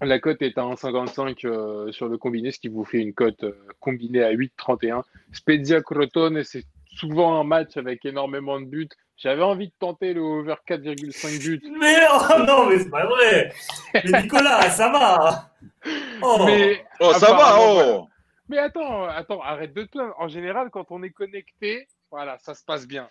[0.00, 3.44] La cote est à 1,55 euh, sur le combiné, ce qui vous fait une cote
[3.44, 5.02] euh, combinée à 8,31.
[5.32, 8.88] Spezia Crotone, c'est souvent un match avec énormément de buts.
[9.16, 11.62] J'avais envie de tenter le over 4,5 buts.
[11.80, 13.52] Mais oh non, mais c'est pas vrai.
[13.94, 15.52] Mais Nicolas, ça va.
[16.20, 16.42] Oh.
[16.46, 18.08] Mais, Oh, ça va, oh
[18.48, 20.14] Mais attends, attends, arrête de te plaindre.
[20.18, 23.08] En général, quand on est connecté, voilà, ça se passe bien.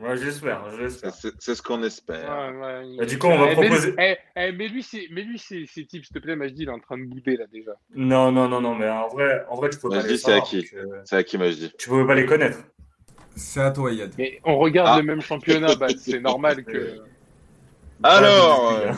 [0.00, 1.12] Ouais, j'espère, j'espère.
[1.12, 2.28] C'est c'est ce qu'on espère.
[2.30, 2.96] Ouais, ouais.
[2.98, 5.38] Bah, du coup, on va Eh, mais- proposer- eh, eh, mais lui, c'est, mais lui,
[5.38, 7.72] c'est, type, s'il te plaît, Majdi, il est en train de bouder là déjà.
[7.96, 10.40] Non, non, non, non, mais en vrai, en vrai tu peux pas les c'est à
[10.40, 12.58] qui euh, C'est à qui m'a dit Tu peux pas les connaître.
[13.34, 14.12] C'est à toi, Yad.
[14.18, 14.98] Mais on regarde Ah.
[14.98, 17.00] le même championnat, bah, c'est normal que.
[18.02, 18.92] Alors, Ah, euh,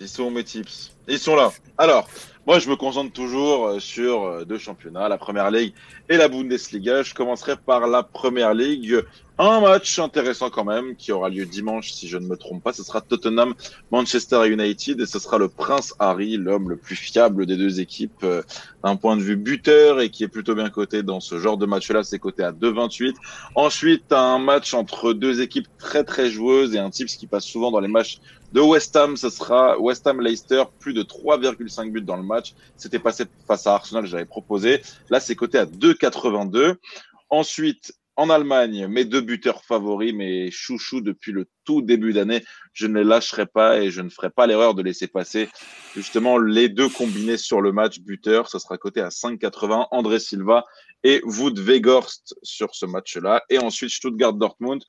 [0.00, 0.92] ils sont où mes tips?
[1.08, 1.50] Ils sont là.
[1.76, 2.08] Alors,
[2.44, 5.74] moi, je me concentre toujours euh, sur euh, deux championnats, la Première Ligue
[6.08, 7.04] et la Bundesliga.
[7.04, 9.04] Je commencerai par la Première Ligue.
[9.38, 12.72] Un match intéressant quand même qui aura lieu dimanche si je ne me trompe pas.
[12.72, 13.54] Ce sera Tottenham
[13.92, 18.24] Manchester United et ce sera le Prince Harry, l'homme le plus fiable des deux équipes
[18.24, 18.42] euh,
[18.82, 21.66] d'un point de vue buteur et qui est plutôt bien coté dans ce genre de
[21.66, 22.02] match-là.
[22.02, 23.14] C'est coté à 2,28.
[23.54, 27.70] Ensuite, un match entre deux équipes très très joueuses et un type qui passe souvent
[27.70, 28.18] dans les matchs
[28.52, 29.16] de West Ham.
[29.16, 32.54] Ce sera West Ham Leicester, plus de 3,5 buts dans le match.
[32.76, 34.82] C'était passé face à Arsenal, j'avais proposé.
[35.10, 36.76] Là, c'est coté à 2,82.
[37.30, 42.86] Ensuite, en Allemagne, mes deux buteurs favoris, mes chouchous depuis le tout début d'année, je
[42.86, 45.48] ne les lâcherai pas et je ne ferai pas l'erreur de laisser passer
[45.94, 48.48] justement les deux combinés sur le match buteur.
[48.48, 49.86] Ce sera coté à 5,80.
[49.92, 50.66] André Silva
[51.04, 53.42] et Wood Weghorst sur ce match-là.
[53.48, 54.80] Et ensuite, Stuttgart-Dortmund.
[54.80, 54.84] Dortmund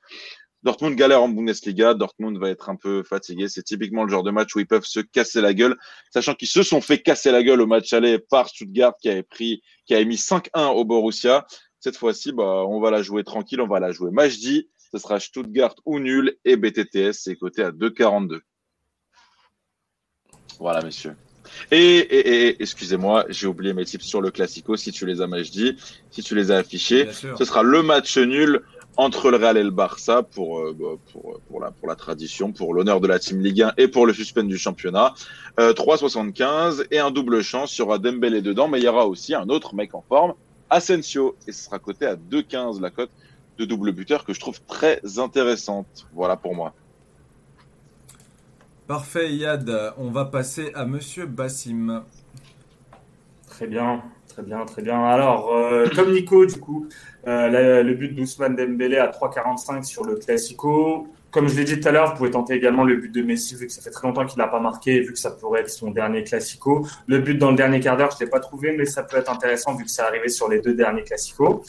[0.94, 1.94] galère en Bundesliga.
[1.94, 3.48] Dortmund va être un peu fatigué.
[3.48, 5.76] C'est typiquement le genre de match où ils peuvent se casser la gueule,
[6.10, 9.22] sachant qu'ils se sont fait casser la gueule au match aller par Stuttgart qui avait
[9.22, 11.46] pris, qui avait mis 5-1 au Borussia.
[11.80, 14.68] Cette fois-ci, bah, on va la jouer tranquille, on va la jouer Majdi.
[14.92, 18.40] Ce sera Stuttgart ou nul et BTTS, c'est coté à 2,42.
[20.60, 21.16] Voilà, messieurs.
[21.70, 24.76] Et, et, et excusez-moi, j'ai oublié mes tips sur le Classico.
[24.76, 25.76] Si tu les as Majdi,
[26.10, 28.62] si tu les as affichés, ce sera le match nul
[28.96, 32.52] entre le Real et le Barça pour, euh, bah, pour, pour, la, pour la tradition,
[32.52, 35.14] pour l'honneur de la Team Ligue 1 et pour le suspense du championnat.
[35.58, 37.76] Euh, 3,75 et un double chance.
[37.76, 40.34] Il y aura Dembélé dedans, mais il y aura aussi un autre mec en forme,
[40.70, 43.10] Asensio et ce sera coté à 2,15 la cote
[43.58, 46.06] de double buteur que je trouve très intéressante.
[46.12, 46.74] Voilà pour moi.
[48.86, 52.02] Parfait Yad, on va passer à Monsieur Bassim.
[53.48, 54.02] Très bien,
[54.34, 55.04] très bien, très bien.
[55.04, 56.88] Alors, euh, comme Nico, du coup,
[57.28, 61.06] euh, le but d'Ousmane Dembélé à 3,45 sur le Classico.
[61.30, 63.54] Comme je l'ai dit tout à l'heure, vous pouvez tenter également le but de Messi,
[63.54, 65.70] vu que ça fait très longtemps qu'il n'a pas marqué, vu que ça pourrait être
[65.70, 66.86] son dernier classico.
[67.06, 69.16] Le but dans le dernier quart d'heure, je ne l'ai pas trouvé, mais ça peut
[69.16, 71.62] être intéressant vu que c'est arrivé sur les deux derniers classicos.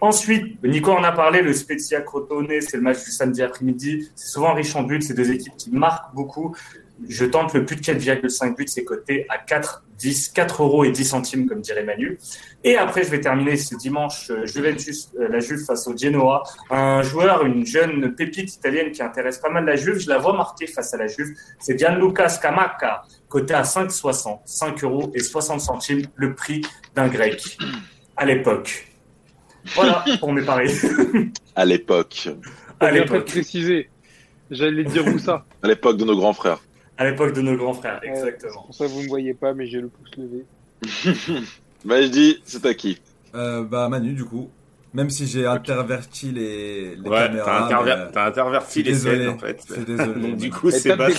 [0.00, 4.10] Ensuite, Nico en a parlé, le Spezia Crotone, c'est le match du samedi après-midi.
[4.14, 6.54] C'est souvent riche en buts, c'est deux équipes qui marquent beaucoup.
[7.08, 10.90] Je tente le plus de 4,5 buts, c'est coté à 4 10, 4 euros et
[10.90, 12.18] 10 centimes, comme dirait Manu.
[12.64, 16.42] Et après, je vais terminer ce dimanche, euh, Juventus, euh, la Juve face au Genoa.
[16.70, 19.98] Un joueur, une jeune pépite italienne qui intéresse pas mal la Juve.
[19.98, 21.34] Je la vois marquer face à la Juve.
[21.58, 26.62] C'est Gianluca Scamacca, coté à 5,60, 5 euros et 60 centimes, le prix
[26.94, 27.56] d'un grec
[28.16, 28.88] à l'époque.
[29.74, 30.70] Voilà pour mes paris.
[31.54, 32.28] à l'époque.
[32.80, 33.26] À l'époque.
[33.26, 33.88] préciser.
[34.50, 36.60] J'allais dire où ça À l'époque de nos grands frères.
[36.98, 38.62] À l'époque de nos grands frères, exactement.
[38.62, 40.44] pour ça, vous ne me voyez pas, mais j'ai le pouce levé.
[41.84, 42.98] bah, je dis, c'est à qui?
[43.34, 44.50] Euh, Bah, Manu, du coup.
[44.94, 47.68] Même si j'ai interverti les, les ouais, caméras.
[48.14, 49.60] T'as, interverti les scènes, en fait.
[49.68, 50.20] C'est désolé.
[50.22, 51.10] Donc, du coup, c'est pas.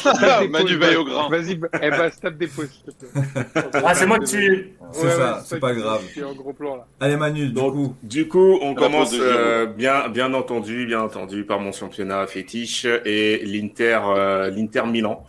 [0.48, 1.30] Manu veille au grand.
[1.30, 3.44] Vas-y, eh ben, tape des pauses, s'il te plaît.
[3.86, 4.74] Ah, c'est moi que tu.
[4.92, 6.02] C'est ça, c'est pas grave.
[6.26, 6.88] en gros plan, là.
[7.00, 7.96] Allez, Manu, du Donc, coup.
[8.04, 13.40] Du coup, on commence euh, bien, bien entendu, bien entendu, par mon championnat fétiche et
[13.46, 15.26] l'Inter, euh, l'Inter Milan.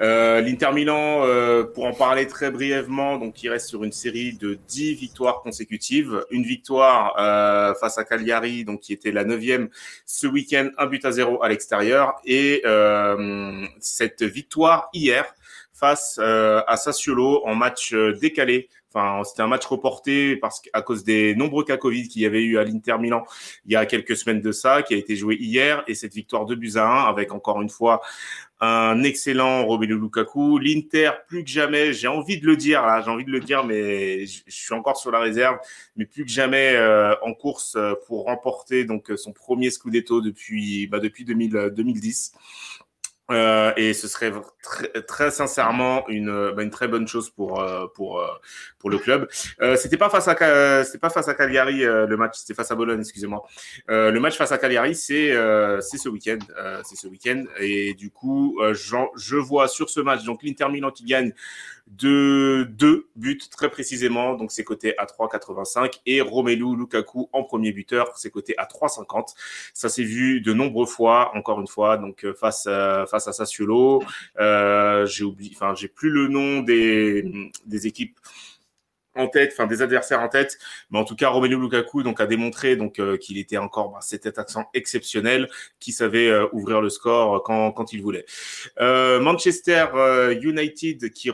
[0.00, 4.32] Euh, L'Inter Milan, euh, pour en parler très brièvement, donc il reste sur une série
[4.32, 6.24] de 10 victoires consécutives.
[6.30, 9.68] Une victoire euh, face à Cagliari, donc qui était la neuvième
[10.06, 12.14] ce week-end, un but à zéro à l'extérieur.
[12.24, 15.24] Et euh, cette victoire hier
[15.72, 20.80] face euh, à Sassuolo en match euh, décalé Enfin, c'était un match reporté parce qu'à
[20.80, 23.24] cause des nombreux cas Covid qu'il y avait eu à l'Inter Milan
[23.66, 26.46] il y a quelques semaines de ça, qui a été joué hier, et cette victoire
[26.46, 28.02] de buts à 1 avec encore une fois
[28.60, 30.58] un excellent Romelu Lukaku.
[30.58, 33.64] L'Inter, plus que jamais, j'ai envie de le dire, là, j'ai envie de le dire,
[33.64, 35.58] mais je suis encore sur la réserve,
[35.96, 40.86] mais plus que jamais euh, en course euh, pour remporter donc son premier Scudetto depuis
[40.86, 42.32] bah, depuis 2000, 2010.
[43.30, 44.32] Euh, et ce serait
[44.62, 48.26] très, très sincèrement une, bah, une très bonne chose pour euh, pour euh,
[48.78, 49.28] pour le club.
[49.62, 52.74] Euh, c'était pas face à c'était pas face à Cagliari le match, c'était face à
[52.74, 53.42] Bologne, excusez-moi.
[53.88, 55.32] le match face à Cagliari, c'est
[55.80, 56.38] c'est ce week-end,
[56.84, 61.04] c'est ce week-end et du coup, je vois sur ce match donc l'Inter Milan qui
[61.04, 61.32] gagne
[61.86, 64.34] de deux buts très précisément.
[64.34, 69.34] Donc c'est coté à 3,85 et Romelu Lukaku en premier buteur, c'est coté à 3,50.
[69.72, 73.32] Ça s'est vu de nombreuses fois, encore une fois, donc euh, face à, face à
[73.32, 74.02] Sassuolo.
[74.40, 78.18] Euh, j'ai oublié, enfin j'ai plus le nom des, des équipes
[79.14, 80.58] en tête, enfin des adversaires en tête,
[80.90, 83.98] mais en tout cas Romelu Lukaku donc a démontré donc euh, qu'il était encore bah,
[84.00, 85.48] cet accent exceptionnel,
[85.80, 88.24] qui savait euh, ouvrir le score quand, quand il voulait.
[88.80, 89.86] Euh, Manchester
[90.40, 91.30] United qui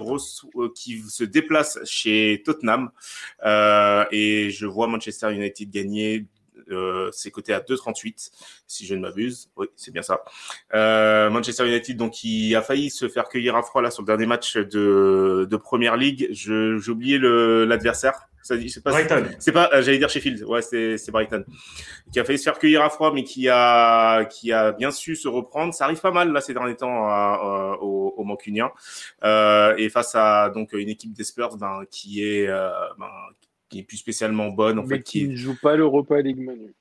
[0.75, 2.91] qui se déplace chez Tottenham
[4.13, 6.27] et je vois Manchester United gagner
[6.75, 8.31] euh, c'est coté à 2,38
[8.67, 9.51] si je ne m'abuse.
[9.57, 10.23] Oui, c'est bien ça.
[10.75, 14.07] Euh, Manchester United, donc, qui a failli se faire cueillir à froid là sur le
[14.07, 16.29] dernier match de, de Première League.
[16.31, 18.15] J'ai oublié l'adversaire.
[18.43, 19.27] C'est pas, Brighton.
[19.39, 20.43] c'est pas, euh, j'allais dire Sheffield.
[20.45, 21.45] Ouais, c'est, c'est Brighton.
[22.11, 25.15] Qui a failli se faire cueillir à froid, mais qui a, qui a bien su
[25.15, 25.75] se reprendre.
[25.75, 28.71] Ça arrive pas mal, là, ces derniers temps, à- à- aux, aux Mancuniens.
[29.25, 33.07] Euh, et face à, donc, une équipe des Spurs, ben, qui est, euh, ben,
[33.71, 36.41] qui est plus spécialement bonne, en mais fait, qui qui, ne joue pas l'Europa League
[36.41, 36.75] Manu.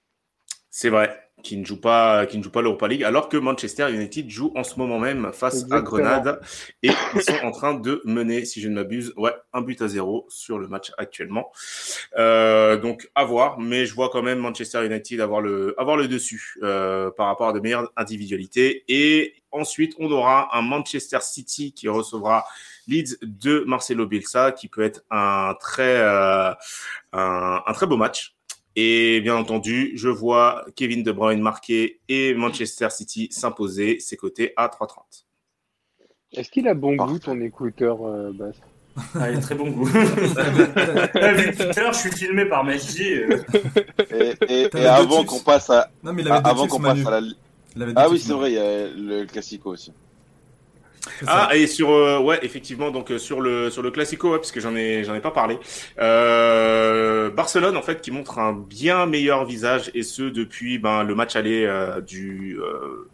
[0.70, 3.92] c'est vrai, qui ne joue pas, qui ne joue pas l'Europa League, alors que Manchester
[3.94, 5.82] United joue en ce moment même face à.
[5.82, 6.42] Grenade
[6.84, 9.88] et ils sont en train de mener, si je ne m'abuse, ouais, un but à
[9.88, 11.52] zéro sur le match actuellement.
[12.18, 16.08] Euh, donc à voir, mais je vois quand même Manchester United avoir le, avoir le
[16.08, 18.84] dessus euh, par rapport à de meilleures individualités.
[18.88, 22.46] Et ensuite, on aura un Manchester City qui recevra
[22.90, 26.52] Leeds de Marcelo Bielsa, qui peut être un très, euh,
[27.14, 28.36] un, un très beau match.
[28.76, 34.54] Et bien entendu, je vois Kevin De Bruyne marquer et Manchester City s'imposer, ses côtés
[34.58, 35.26] à 3,30.
[36.34, 37.14] Est-ce qu'il a bon Parfait.
[37.14, 38.52] goût ton écouteur, euh, Bas?
[39.16, 39.86] Ah, il a très bon goût.
[39.86, 43.04] Vu tout à l'heure, je suis filmé par Messi.
[43.14, 47.08] euh, Et, avant qu'on passe à, Non, mais il avait deux avant qu'on passe Manu.
[47.08, 49.92] à la, ah oui, c'est vrai, il y a le classico aussi.
[51.28, 54.52] Ah et sur euh, ouais effectivement donc euh, sur le sur le classico ouais, parce
[54.52, 55.58] que j'en ai j'en ai pas parlé.
[56.00, 61.16] Euh, Barcelone en fait qui montre un bien meilleur visage et ce depuis ben le
[61.16, 63.10] match aller euh, du euh,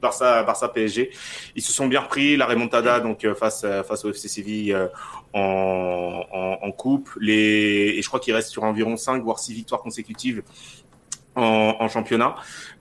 [0.00, 1.10] Barça Barça PSG
[1.56, 4.86] ils se sont bien repris la remontada donc euh, face face au FC Séville euh,
[5.32, 7.10] en, en en coupe.
[7.20, 10.42] Les et je crois qu'il reste sur environ 5 voire 6 victoires consécutives
[11.36, 12.34] en, en championnat.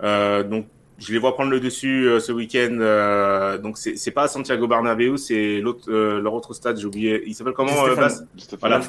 [0.03, 0.65] Euh, donc
[0.97, 2.77] je les vois prendre le dessus euh, ce week-end.
[2.79, 6.77] euh, donc c'est c'est pas Santiago Bernabéu, c'est l'autre euh, leur autre stade.
[6.79, 7.23] J'ai oublié.
[7.27, 7.95] Il s'appelle comment euh,
[8.37, 8.59] Stéphano.
[8.59, 8.79] Voilà.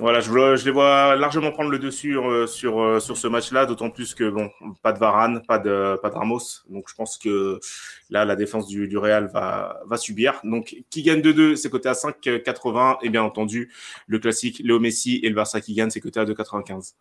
[0.00, 3.66] Voilà, je, je les vois largement prendre le dessus euh, sur euh, sur ce match-là,
[3.66, 4.48] d'autant plus que bon,
[4.80, 6.38] pas de Varane, pas de pas de Ramos.
[6.70, 7.58] Donc je pense que
[8.08, 10.40] là la défense du, du Real va va subir.
[10.44, 13.72] Donc qui gagne 2-2, c'est coté à 5,80 et bien entendu
[14.06, 16.92] le classique Léo Messi et le Barça qui gagne, c'est coté à 2,95.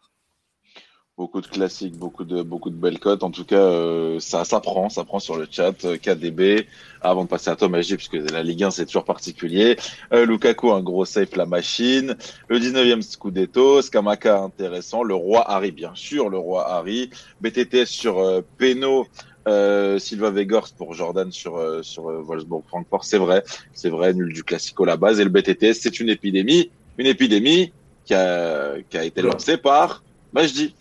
[1.18, 3.24] Beaucoup de classiques, beaucoup de, beaucoup de belles cotes.
[3.24, 5.74] En tout cas, euh, ça, ça prend, ça prend sur le chat.
[5.84, 6.68] Euh, KDB,
[7.02, 9.78] avant de passer à Thomas G, puisque la Ligue 1, c'est toujours particulier.
[10.14, 12.16] Euh, Lukaku, un gros safe, la machine.
[12.50, 13.82] Le 19e Scudetto.
[13.82, 15.02] Skamaka, intéressant.
[15.02, 17.10] Le roi Harry, bien sûr, le roi Harry.
[17.42, 19.08] BTTS sur euh, Peno.
[19.48, 23.06] Euh, Silva Vegors pour Jordan sur euh, sur euh, Wolfsburg-Francfort.
[23.06, 25.20] C'est vrai, c'est vrai, nul du classico la base.
[25.22, 27.72] Et le BTTS, c'est une épidémie, une épidémie
[28.06, 30.04] qui a, qui a été lancée par
[30.34, 30.76] Majdi.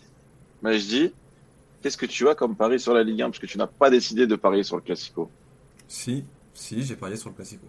[0.61, 1.11] Majdi,
[1.81, 3.89] qu'est-ce que tu as comme pari sur la Ligue 1 Parce que tu n'as pas
[3.89, 5.29] décidé de parier sur le Classico.
[5.87, 6.23] Si,
[6.53, 7.67] si, j'ai parié sur le Classico.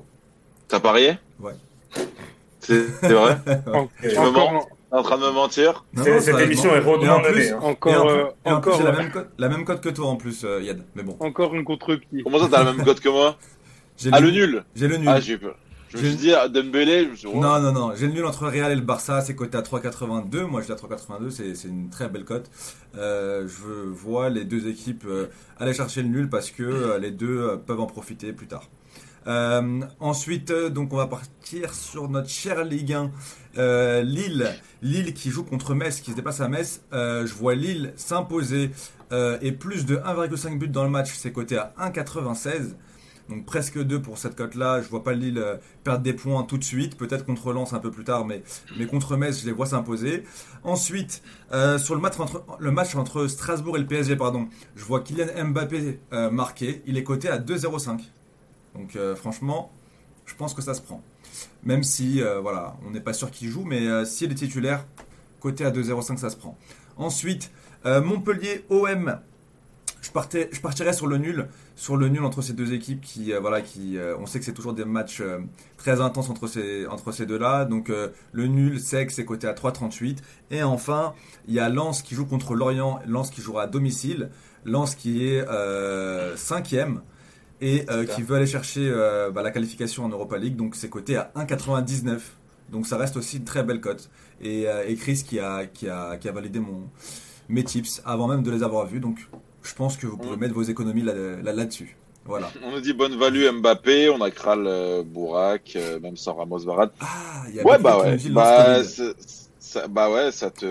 [0.68, 1.18] T'as parié?
[1.40, 1.54] Ouais.
[2.60, 3.38] C'est vrai?
[3.72, 4.66] En- Tu me mens?
[4.90, 5.84] T'es en train de me mentir?
[5.92, 8.28] Non, C'est- non, Cette émission est en hein.
[8.44, 10.62] En encore, plus, euh, la même cote, la même cote que toi en plus, euh,
[10.62, 10.82] Yad.
[10.94, 12.22] Mais bon, encore une contre-pied.
[12.22, 13.36] Comment ça, t'as la même cote que moi?
[13.98, 15.08] J'ai Ah, le nul J'ai le nul.
[15.08, 15.56] Ah, j'ai eu peur.
[15.90, 17.92] Je me suis dit, ah, Dembélé, je me suis dit, oh, Non, non, non.
[17.94, 19.22] J'ai le nul entre le Real et le Barça.
[19.22, 20.42] C'est coté à 3,82.
[20.42, 21.30] Moi, je dis à 3,82.
[21.30, 22.50] C'est, c'est une très belle cote.
[22.96, 25.26] Euh, je vois les deux équipes euh,
[25.58, 28.68] aller chercher le nul parce que euh, les deux peuvent en profiter plus tard.
[30.00, 33.10] Ensuite, donc, on va partir sur notre chère Ligue 1.
[33.58, 34.48] Euh, Lille,
[34.80, 36.80] Lille qui joue contre Metz, qui se déplace à Metz.
[36.92, 38.70] Je vois Lille s'imposer
[39.12, 41.12] et plus de 1,5 buts dans le match.
[41.14, 42.74] C'est coté à 1,96.
[43.28, 44.80] Donc presque 2 pour cette cote-là.
[44.80, 46.96] Je vois pas Lille euh, perdre des points tout de suite.
[46.96, 48.42] Peut-être contre Lens un peu plus tard, mais,
[48.86, 50.24] contre Metz, je les vois s'imposer.
[50.64, 51.22] Ensuite,
[51.52, 54.16] euh, sur le match, entre, Strasbourg et le PSG,
[54.76, 56.82] je vois Kylian Mbappé euh, marqué.
[56.86, 58.00] Il est coté à 2,05.
[58.74, 59.72] Donc franchement,
[60.26, 61.02] je pense que ça se prend.
[61.64, 64.84] Même si, voilà, on n'est pas sûr qu'il joue, mais euh, s'il est titulaire,
[65.40, 66.56] côté à 2,05, ça se prend.
[66.96, 67.50] Ensuite,
[67.84, 69.18] Montpellier OM.
[70.00, 71.48] Je, partais, je partirais sur le nul,
[71.78, 74.44] sur le nul entre ces deux équipes qui, euh, voilà, qui, euh, on sait que
[74.44, 75.38] c'est toujours des matchs euh,
[75.76, 77.66] très intenses entre ces, entre ces deux-là.
[77.66, 77.92] Donc
[78.32, 80.18] le nul, c'est que c'est coté à 3,38.
[80.50, 81.14] Et enfin,
[81.46, 84.30] il y a Lens qui joue contre Lorient, Lens qui jouera à domicile,
[84.64, 85.46] Lens qui est
[86.36, 87.00] cinquième
[87.60, 88.90] et qui veut aller chercher
[89.32, 90.56] bah, la qualification en Europa League.
[90.56, 92.18] Donc c'est coté à 1,99.
[92.70, 94.10] Donc ça reste aussi une très belle cote.
[94.40, 96.88] Et, et Chris qui a, qui, a, qui a validé mon,
[97.48, 99.00] mes tips avant même de les avoir vus.
[99.00, 99.28] Donc
[99.68, 100.40] je pense que vous pouvez Mm.
[100.40, 101.96] mettre vos économies là- là- là-dessus.
[102.24, 102.50] Voilà.
[102.64, 106.58] On nous dit bonne value Mbappé, on a Kral euh, Bourak, euh, même sans Ramos
[106.58, 106.90] Varane.
[107.00, 108.16] Ah, il y a Ouais, bah ouais.
[108.30, 108.82] Bah,
[109.58, 110.66] ça, bah ouais, ça te.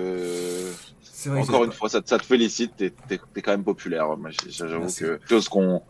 [1.01, 3.51] C'est vrai Encore une pas- fois, ça, te- ça te félicite, t'es t'es- t'es quand
[3.51, 4.07] même populaire.
[4.49, 5.81] J'avoue que chose qu'on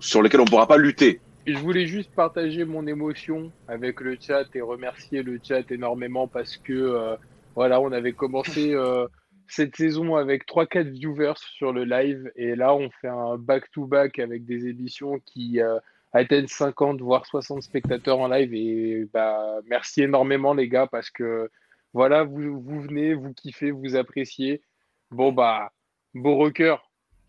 [0.00, 1.20] sur lesquelles on pourra pas lutter.
[1.46, 6.56] Je voulais juste partager mon émotion avec le chat et remercier le chat énormément parce
[6.56, 7.16] que euh,
[7.54, 9.06] voilà, on avait commencé euh,
[9.52, 14.44] cette saison avec 3-4 viewers sur le live et là on fait un back-to-back avec
[14.44, 15.78] des émissions qui euh,
[16.12, 21.50] atteignent 50 voire 60 spectateurs en live et bah merci énormément les gars parce que
[21.94, 24.62] Voilà, vous, venez, vous kiffez, vous appréciez.
[25.10, 25.72] Bon, bah,
[26.14, 26.76] beau rocker,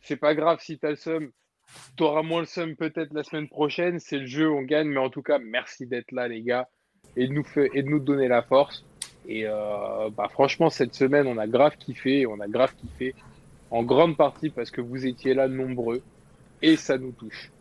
[0.01, 1.31] c'est pas grave si t'as le seum.
[1.97, 3.99] T'auras moins le seum peut-être la semaine prochaine.
[3.99, 4.87] C'est le jeu, on gagne.
[4.87, 6.69] Mais en tout cas, merci d'être là, les gars.
[7.17, 7.43] Et de nous,
[7.73, 8.85] et de nous donner la force.
[9.27, 12.25] Et euh, bah, franchement, cette semaine, on a grave kiffé.
[12.25, 13.15] On a grave kiffé.
[13.71, 16.01] En grande partie parce que vous étiez là nombreux.
[16.61, 17.51] Et ça nous touche.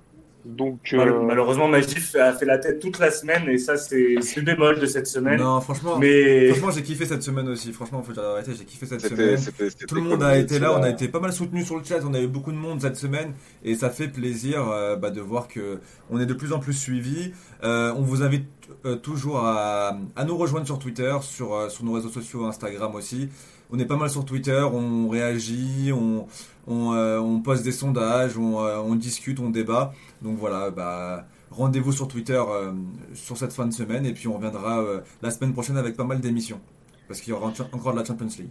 [0.45, 4.15] Donc, Mal- euh, Malheureusement, Magif a fait la tête toute la semaine et ça, c'est
[4.17, 5.39] le bémol de cette semaine.
[5.41, 7.73] Non, franchement, Mais franchement j'ai kiffé cette semaine aussi.
[7.73, 9.39] Franchement, faut dire la vérité, j'ai kiffé cette semaine.
[9.87, 12.01] Tout le monde a été là, on a été pas mal soutenu sur le chat,
[12.05, 15.21] on a eu beaucoup de monde cette semaine et ça fait plaisir euh, bah, de
[15.21, 15.79] voir que
[16.11, 17.33] on est de plus en plus suivi.
[17.63, 18.47] Euh, on vous invite
[18.85, 22.95] euh, toujours à, à nous rejoindre sur Twitter, sur, euh, sur nos réseaux sociaux, Instagram
[22.97, 23.29] aussi.
[23.73, 26.27] On est pas mal sur Twitter, on réagit, on,
[26.67, 29.95] on, euh, on poste des sondages, on, euh, on discute, on débat.
[30.21, 32.73] Donc voilà, bah, rendez-vous sur Twitter euh,
[33.15, 36.05] sur cette fin de semaine et puis on reviendra euh, la semaine prochaine avec pas
[36.05, 36.61] mal d'émissions.
[37.09, 38.49] Parce qu'il y aura encore de la Champions League.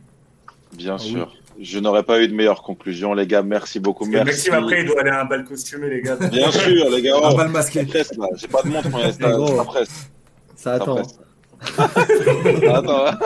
[0.76, 1.10] Bien Ah oui.
[1.12, 1.34] sûr.
[1.60, 3.44] Je n'aurais pas eu de meilleure conclusion, les gars.
[3.44, 4.06] Merci beaucoup.
[4.06, 4.26] Merci.
[4.26, 6.16] Maxime, après, il doit aller à un bal costumé, les gars.
[6.16, 7.16] Bien sûr, les gars.
[7.18, 7.86] Un Oh, bal masqué.
[7.86, 9.58] J'ai pas de montre, mais ça, gros.
[9.58, 9.90] ça presse.
[9.90, 10.08] Ça
[10.56, 10.96] Ça attend.
[10.96, 11.20] presse.
[11.78, 13.20] Attends, hein.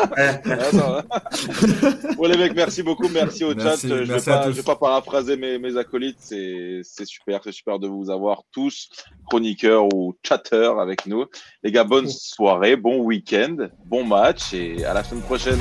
[0.45, 1.03] Attends, hein.
[2.17, 3.95] Bon les mecs, merci beaucoup, merci au Merci, chat.
[4.03, 4.25] Je vais tous.
[4.25, 8.43] je vais pas paraphraser mes, mes acolytes, c'est c'est super, c'est super de vous avoir
[8.51, 8.89] tous
[9.29, 11.25] chroniqueurs ou chatteurs avec nous.
[11.63, 13.55] Les gars, bonne soirée, bon week-end,
[13.85, 15.59] bon match et à la semaine prochaine.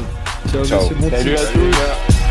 [0.51, 0.91] Ciao, Ciao.
[0.91, 2.24] monsieur salut à tous.